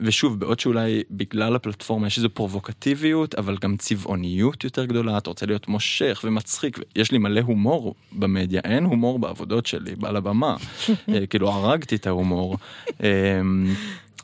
ושוב, 0.00 0.40
בעוד 0.40 0.60
שאולי 0.60 1.02
בגלל 1.10 1.56
הפלטפורמה 1.56 2.06
יש 2.06 2.16
איזו 2.16 2.28
פרובוקטיביות, 2.30 3.34
אבל 3.34 3.56
גם 3.60 3.76
צבעוניות 3.76 4.64
יותר 4.64 4.84
גדולה, 4.84 5.18
אתה 5.18 5.30
רוצה 5.30 5.46
להיות 5.46 5.68
מושך 5.68 6.20
ומצחיק, 6.24 6.78
יש 6.96 7.12
לי 7.12 7.18
מלא 7.18 7.40
הומור 7.40 7.94
במדיה, 8.12 8.60
אין 8.64 8.84
הומור 8.84 9.18
בעבודות 9.18 9.66
שלי, 9.66 9.94
על 10.02 10.16
הבמה. 10.16 10.56
אה, 11.08 11.26
כאילו 11.26 11.50
הרגתי 11.50 11.94
את 11.96 12.06
ההומור. 12.06 12.56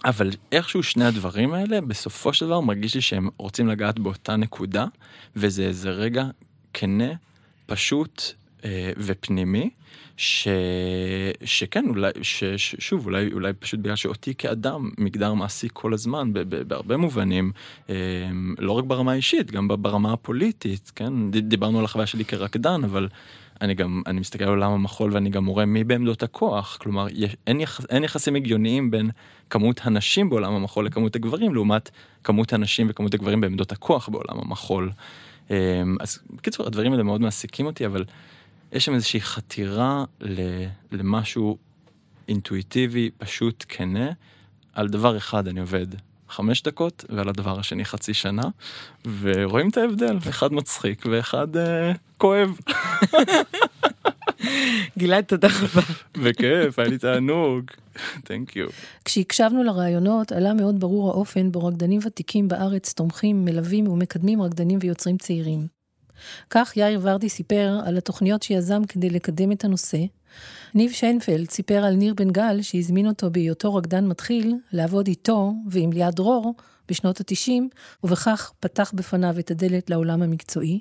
אבל 0.04 0.30
איכשהו 0.52 0.82
שני 0.82 1.04
הדברים 1.04 1.52
האלה, 1.52 1.80
בסופו 1.80 2.32
של 2.32 2.46
דבר 2.46 2.60
מרגיש 2.60 2.94
לי 2.94 3.00
שהם 3.00 3.28
רוצים 3.36 3.68
לגעת 3.68 3.98
באותה 3.98 4.36
נקודה, 4.36 4.86
וזה 5.36 5.62
איזה 5.62 5.90
רגע 5.90 6.24
כנה, 6.74 7.12
פשוט 7.66 8.22
אה, 8.64 8.92
ופנימי, 8.96 9.70
ש... 10.16 10.48
שכן, 11.44 11.84
אולי, 11.88 12.10
ש... 12.22 12.44
ש... 12.44 12.74
שוב, 12.78 13.06
אולי, 13.06 13.32
אולי 13.32 13.52
פשוט 13.52 13.80
בגלל 13.80 13.96
שאותי 13.96 14.34
כאדם 14.34 14.90
מגדר 14.98 15.34
מעסיק 15.34 15.72
כל 15.72 15.94
הזמן, 15.94 16.32
ב... 16.32 16.38
ב... 16.38 16.62
בהרבה 16.62 16.96
מובנים, 16.96 17.52
אה, 17.90 17.94
לא 18.58 18.72
רק 18.72 18.84
ברמה 18.84 19.12
האישית, 19.12 19.50
גם 19.50 19.68
ברמה 19.68 20.12
הפוליטית, 20.12 20.92
כן? 20.96 21.30
דיברנו 21.30 21.78
על 21.78 21.84
החוויה 21.84 22.06
שלי 22.06 22.24
כרקדן, 22.24 22.84
אבל 22.84 23.08
אני 23.60 23.74
גם, 23.74 24.02
אני 24.06 24.20
מסתכל 24.20 24.44
על 24.44 24.51
עולם 24.51 24.72
המחול 24.72 25.12
ואני 25.12 25.30
גם 25.30 25.47
רואה 25.47 25.66
מי 25.66 25.85
בעמדות 25.85 26.22
הכוח, 26.22 26.76
כלומר, 26.80 27.06
יש, 27.12 27.36
אין, 27.47 27.60
יח, 27.60 27.80
אין 27.90 28.05
יחסים 28.05 28.35
הגיוניים 28.35 28.90
בין 28.90 29.10
כמות 29.51 29.80
הנשים 29.85 30.30
בעולם 30.30 30.52
המחול 30.52 30.86
לכמות 30.86 31.16
הגברים, 31.16 31.55
לעומת 31.55 31.90
כמות 32.24 32.52
הנשים 32.52 32.86
וכמות 32.90 33.14
הגברים 33.14 33.40
בעמדות 33.40 33.72
הכוח 33.72 34.09
בעולם 34.09 34.39
המחול. 34.39 34.90
אה, 35.51 35.82
אז 36.01 36.18
בקיצור, 36.30 36.66
הדברים 36.66 36.93
האלה 36.93 37.02
מאוד 37.02 37.20
מעסיקים 37.20 37.66
אותי, 37.66 37.86
אבל... 37.86 38.05
יש 38.72 38.85
שם 38.85 38.94
איזושהי 38.94 39.20
חתירה 39.20 40.05
למשהו 40.93 41.59
אינטואיטיבי, 42.28 43.10
פשוט, 43.18 43.64
כנה. 43.68 44.10
על 44.72 44.89
דבר 44.89 45.16
אחד 45.16 45.48
אני 45.48 45.60
עובד 45.60 45.86
חמש 46.28 46.62
דקות, 46.62 47.05
ועל 47.09 47.28
הדבר 47.28 47.59
השני 47.59 47.84
חצי 47.84 48.14
שנה, 48.14 48.42
ורואים 49.20 49.68
את 49.68 49.76
ההבדל, 49.76 50.18
אחד 50.28 50.52
מצחיק 50.52 51.06
ואחד 51.10 51.56
אה, 51.56 51.92
כואב. 52.18 52.59
גלעד, 54.98 55.24
תודה 55.24 55.48
רבה. 55.48 55.82
בכיף, 56.22 56.78
היה 56.78 56.88
לי 56.88 56.98
תענוג. 56.98 57.64
תנק 58.24 58.56
יו. 58.56 58.68
כשהקשבנו 59.05 59.62
לרעיונות, 59.62 60.32
עלה 60.32 60.55
מאוד 60.55 60.80
ברור 60.80 61.10
האופן 61.10 61.52
בו 61.52 61.66
רקדנים 61.66 62.00
ותיקים 62.06 62.48
בארץ 62.48 62.92
תומכים, 62.92 63.44
מלווים 63.44 63.88
ומקדמים 63.88 64.42
רקדנים 64.42 64.78
ויוצרים 64.82 65.18
צעירים. 65.18 65.66
כך 66.50 66.76
יאיר 66.76 67.00
ורדי 67.02 67.28
סיפר 67.28 67.80
על 67.86 67.98
התוכניות 67.98 68.42
שיזם 68.42 68.84
כדי 68.84 69.10
לקדם 69.10 69.52
את 69.52 69.64
הנושא. 69.64 69.98
ניב 70.74 70.90
שיינפלד 70.90 71.50
סיפר 71.50 71.84
על 71.84 71.94
ניר 71.94 72.14
בן 72.14 72.30
גל 72.30 72.62
שהזמין 72.62 73.06
אותו 73.06 73.30
בהיותו 73.30 73.74
רקדן 73.74 74.06
מתחיל 74.06 74.55
לעבוד 74.72 75.06
איתו 75.06 75.52
ועם 75.66 75.92
ליעד 75.92 76.14
דרור 76.14 76.55
בשנות 76.88 77.20
ה-90, 77.20 77.62
ובכך 78.05 78.52
פתח 78.60 78.92
בפניו 78.94 79.38
את 79.38 79.50
הדלת 79.50 79.90
לעולם 79.90 80.22
המקצועי. 80.22 80.80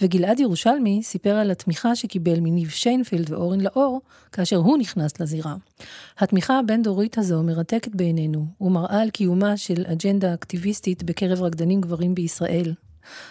וגלעד 0.00 0.40
ירושלמי 0.40 1.00
סיפר 1.02 1.30
על 1.30 1.50
התמיכה 1.50 1.96
שקיבל 1.96 2.40
מניב 2.40 2.70
שיינפלד 2.70 3.30
ואורן 3.30 3.60
לאור 3.60 4.00
כאשר 4.32 4.56
הוא 4.56 4.78
נכנס 4.78 5.20
לזירה. 5.20 5.56
התמיכה 6.18 6.58
הבין-דורית 6.58 7.18
הזו 7.18 7.42
מרתקת 7.42 7.94
בעינינו, 7.94 8.46
ומראה 8.60 9.02
על 9.02 9.10
קיומה 9.10 9.56
של 9.56 9.84
אג'נדה 9.86 10.34
אקטיביסטית 10.34 11.02
בקרב 11.02 11.42
רקדנים 11.42 11.80
גברים 11.80 12.14
בישראל, 12.14 12.74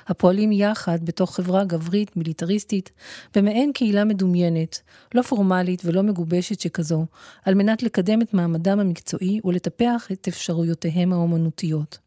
הפועלים 0.07 0.51
יחד 0.51 0.99
בתוך 1.03 1.35
חברה 1.35 1.65
גברית, 1.65 2.17
מיליטריסטית, 2.17 2.91
במעין 3.35 3.71
קהילה 3.73 4.05
מדומיינת, 4.05 4.81
לא 5.13 5.21
פורמלית 5.21 5.81
ולא 5.85 6.03
מגובשת 6.03 6.59
שכזו, 6.59 7.05
על 7.45 7.53
מנת 7.53 7.83
לקדם 7.83 8.21
את 8.21 8.33
מעמדם 8.33 8.79
המקצועי 8.79 9.39
ולטפח 9.45 10.07
את 10.11 10.27
אפשרויותיהם 10.27 11.13
האומנותיות. 11.13 11.97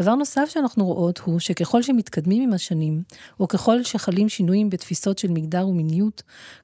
דבר 0.00 0.14
נוסף 0.14 0.48
שאנחנו 0.48 0.86
רואות 0.86 1.18
הוא 1.18 1.38
שככל 1.38 1.82
שמתקדמים 1.82 2.42
עם 2.42 2.52
השנים, 2.52 3.02
או 3.40 3.48
ככל 3.48 3.82
שחלים 3.82 4.28
שינויים 4.28 4.70
בתפיסות 4.70 5.18
של 5.18 5.30
מגדר 5.30 5.68
ומיניות, 5.68 6.22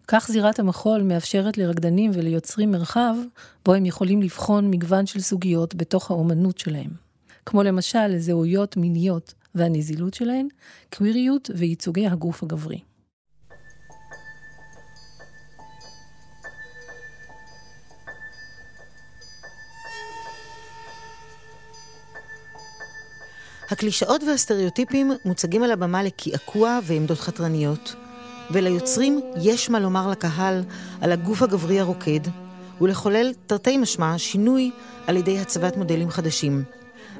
כך 0.08 0.28
זירת 0.32 0.58
המחול 0.58 1.02
מאפשרת 1.02 1.58
לרקדנים 1.58 2.10
וליוצרים 2.14 2.70
מרחב, 2.70 3.14
בו 3.64 3.74
הם 3.74 3.86
יכולים 3.86 4.22
לבחון 4.22 4.70
מגוון 4.70 5.06
של 5.06 5.20
סוגיות 5.20 5.74
בתוך 5.74 6.10
האומנות 6.10 6.58
שלהם. 6.58 6.90
כמו 7.46 7.62
למשל 7.62 8.18
זהויות 8.18 8.76
מיניות, 8.76 9.34
והנזילות 9.54 10.14
שלהן, 10.14 10.48
קוויריות 10.94 11.50
וייצוגי 11.54 12.06
הגוף 12.06 12.42
הגברי. 12.42 12.80
הקלישאות 23.70 24.22
והסטריאוטיפים 24.22 25.12
מוצגים 25.24 25.62
על 25.62 25.72
הבמה 25.72 26.02
לקעקוע 26.02 26.78
ועמדות 26.84 27.18
חתרניות, 27.18 27.94
וליוצרים 28.50 29.20
יש 29.42 29.70
מה 29.70 29.80
לומר 29.80 30.10
לקהל 30.10 30.62
על 31.00 31.12
הגוף 31.12 31.42
הגברי 31.42 31.80
הרוקד, 31.80 32.20
ולחולל 32.80 33.32
תרתי 33.46 33.76
משמע 33.76 34.18
שינוי 34.18 34.70
על 35.06 35.16
ידי 35.16 35.38
הצבת 35.38 35.76
מודלים 35.76 36.10
חדשים, 36.10 36.64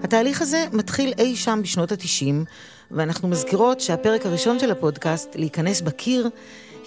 התהליך 0.04 0.42
הזה 0.42 0.64
מתחיל 0.72 1.12
אי 1.18 1.36
שם 1.36 1.60
בשנות 1.62 1.92
התשעים, 1.92 2.44
ואנחנו 2.90 3.28
מזכירות 3.28 3.80
שהפרק 3.80 4.26
הראשון 4.26 4.58
של 4.58 4.70
הפודקאסט, 4.70 5.36
להיכנס 5.36 5.80
בקיר, 5.80 6.28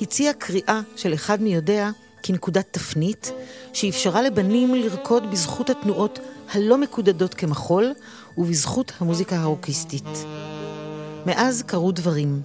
הציע 0.02 0.34
קריאה 0.34 0.81
של 0.95 1.14
אחד 1.14 1.41
מי 1.41 1.56
כנקודת 2.23 2.65
תפנית, 2.72 3.31
שאפשרה 3.73 4.22
לבנים 4.22 4.76
לרקוד 4.76 5.31
בזכות 5.31 5.69
התנועות 5.69 6.19
הלא 6.53 6.77
מקודדות 6.77 7.34
כמחול, 7.34 7.94
ובזכות 8.38 8.91
המוזיקה 8.99 9.35
האוקיסטית. 9.35 10.26
מאז 11.26 11.64
קרו 11.68 11.91
דברים. 11.91 12.41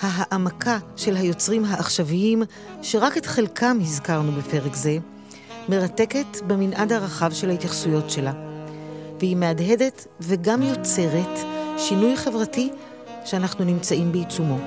ההעמקה 0.00 0.78
של 0.96 1.16
היוצרים 1.16 1.64
העכשוויים, 1.64 2.42
שרק 2.82 3.16
את 3.16 3.26
חלקם 3.26 3.78
הזכרנו 3.80 4.32
בפרק 4.32 4.74
זה, 4.74 4.98
מרתקת 5.68 6.42
במנעד 6.46 6.92
הרחב 6.92 7.32
של 7.32 7.50
ההתייחסויות 7.50 8.10
שלה. 8.10 8.53
והיא 9.18 9.36
מהדהדת 9.36 10.06
וגם 10.20 10.62
יוצרת 10.62 11.38
שינוי 11.78 12.16
חברתי 12.16 12.70
שאנחנו 13.24 13.64
נמצאים 13.64 14.12
בעיצומו. 14.12 14.58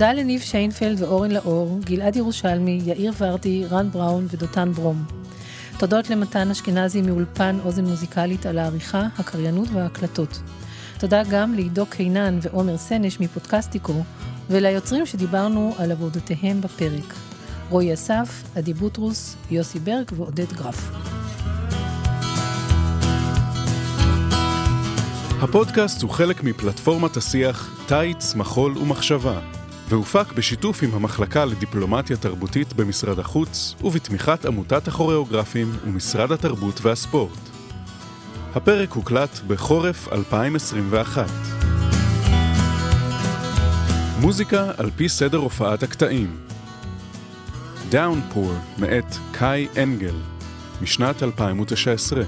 תודה 0.00 0.12
לניב 0.12 0.40
שיינפלד 0.40 1.02
ואורן 1.02 1.30
לאור, 1.30 1.78
גלעד 1.84 2.16
ירושלמי, 2.16 2.80
יאיר 2.84 3.12
ורדי, 3.18 3.64
רן 3.70 3.90
בראון 3.90 4.26
ודותן 4.30 4.72
ברום. 4.72 5.04
תודות 5.78 6.10
למתן 6.10 6.50
אשכנזי 6.50 7.02
מאולפן 7.02 7.58
אוזן 7.64 7.84
מוזיקלית 7.84 8.46
על 8.46 8.58
העריכה, 8.58 9.06
הקריינות 9.18 9.68
וההקלטות. 9.72 10.40
תודה 10.98 11.22
גם 11.30 11.54
לעידו 11.54 11.86
קינן 11.86 12.38
ועומר 12.42 12.76
סנש 12.76 13.20
מפודקסטיקו, 13.20 13.92
וליוצרים 14.50 15.06
שדיברנו 15.06 15.74
על 15.78 15.92
עבודותיהם 15.92 16.60
בפרק. 16.60 17.14
רועי 17.70 17.94
אסף, 17.94 18.42
עדי 18.56 18.74
בוטרוס, 18.74 19.36
יוסי 19.50 19.78
ברג 19.78 20.06
ועודד 20.16 20.52
גרף. 20.52 20.90
הפודקאסט 25.42 26.02
הוא 26.02 26.10
חלק 26.10 26.42
מפלטפורמת 26.44 27.16
השיח 27.16 27.84
"טייץ, 27.88 28.34
מחול 28.34 28.78
ומחשבה", 28.78 29.59
והופק 29.90 30.32
בשיתוף 30.32 30.82
עם 30.82 30.94
המחלקה 30.94 31.44
לדיפלומטיה 31.44 32.16
תרבותית 32.16 32.72
במשרד 32.72 33.18
החוץ 33.18 33.74
ובתמיכת 33.84 34.44
עמותת 34.44 34.88
הכוריאוגרפים 34.88 35.72
ומשרד 35.84 36.32
התרבות 36.32 36.80
והספורט. 36.82 37.38
הפרק 38.54 38.92
הוקלט 38.92 39.40
בחורף 39.46 40.08
2021. 40.12 41.26
מוזיקה 44.20 44.70
על 44.76 44.90
פי 44.96 45.08
סדר 45.08 45.38
הופעת 45.38 45.82
הקטעים 45.82 46.36
Downpour 47.92 48.78
מאת 48.78 49.14
קאי 49.32 49.68
אנגל 49.82 50.14
משנת 50.82 51.22
2019 51.22 52.22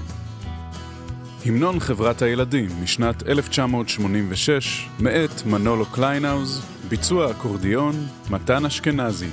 המנון 1.45 1.79
חברת 1.79 2.21
הילדים 2.21 2.69
משנת 2.83 3.27
1986 3.27 4.89
מאת 4.99 5.45
מנולו 5.45 5.85
קליינאוז 5.85 6.61
ביצוע 6.93 7.31
אקורדיון, 7.31 8.07
מתן 8.29 8.65
אשכנזי. 8.65 9.29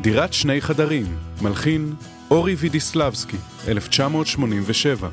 דירת 0.00 0.32
שני 0.32 0.60
חדרים, 0.60 1.16
מלחין, 1.40 1.94
אורי 2.30 2.54
וידיסלבסקי, 2.54 3.36
1987. 3.68 5.08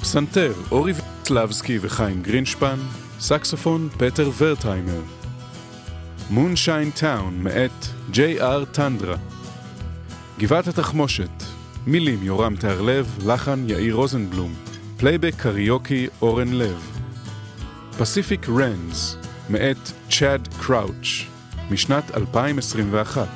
פסנתר, 0.00 0.52
אורי 0.70 0.92
וידיסלבסקי 0.92 1.78
וחיים 1.80 2.22
גרינשפן, 2.22 2.78
סקסופון, 3.20 3.88
פטר 3.98 4.30
ורטהיימר. 4.38 5.00
Moonshine 6.30 6.90
Town, 6.90 7.42
מאת 7.42 7.86
ג'יי 8.10 8.40
אר 8.40 8.64
טנדרה. 8.64 9.16
גבעת 10.38 10.68
התחמושת, 10.68 11.42
מילים 11.86 12.22
יורם 12.22 12.56
טהרלב, 12.56 13.18
לחן 13.26 13.64
יאיר 13.68 13.94
רוזנבלום. 13.94 14.54
פלייבק 14.96 15.34
קריוקי 15.36 16.06
אורן 16.22 16.52
לב. 16.52 16.90
Pacific 17.98 18.48
Runs, 18.48 19.19
מאת 19.50 19.90
צ'אד 20.10 20.48
קראוץ', 20.60 21.24
משנת 21.70 22.16
2021. 22.16 23.28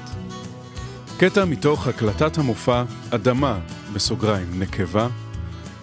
קטע 1.19 1.45
מתוך 1.45 1.87
הקלטת 1.87 2.39
המופע 2.39 2.85
"אדמה" 3.11 3.59
בסוגריים 3.93 4.61
נקבה, 4.61 5.09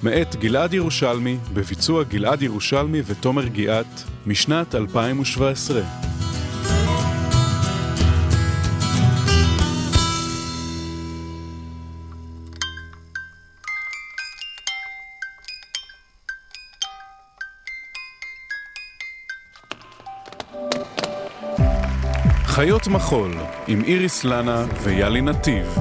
מאת 0.04 0.36
גלעד 0.36 0.74
ירושלמי, 0.74 1.38
בביצוע 1.54 2.04
גלעד 2.04 2.42
ירושלמי 2.42 3.02
ותומר 3.06 3.48
גיאת, 3.48 4.02
משנת 4.26 4.76
2017. 4.76 5.82
חיות 22.62 22.88
מחול 22.88 23.32
עם 23.68 23.82
איריס 23.84 24.24
לנה 24.24 24.66
ויאלי 24.84 25.22
נתיב 25.22 25.76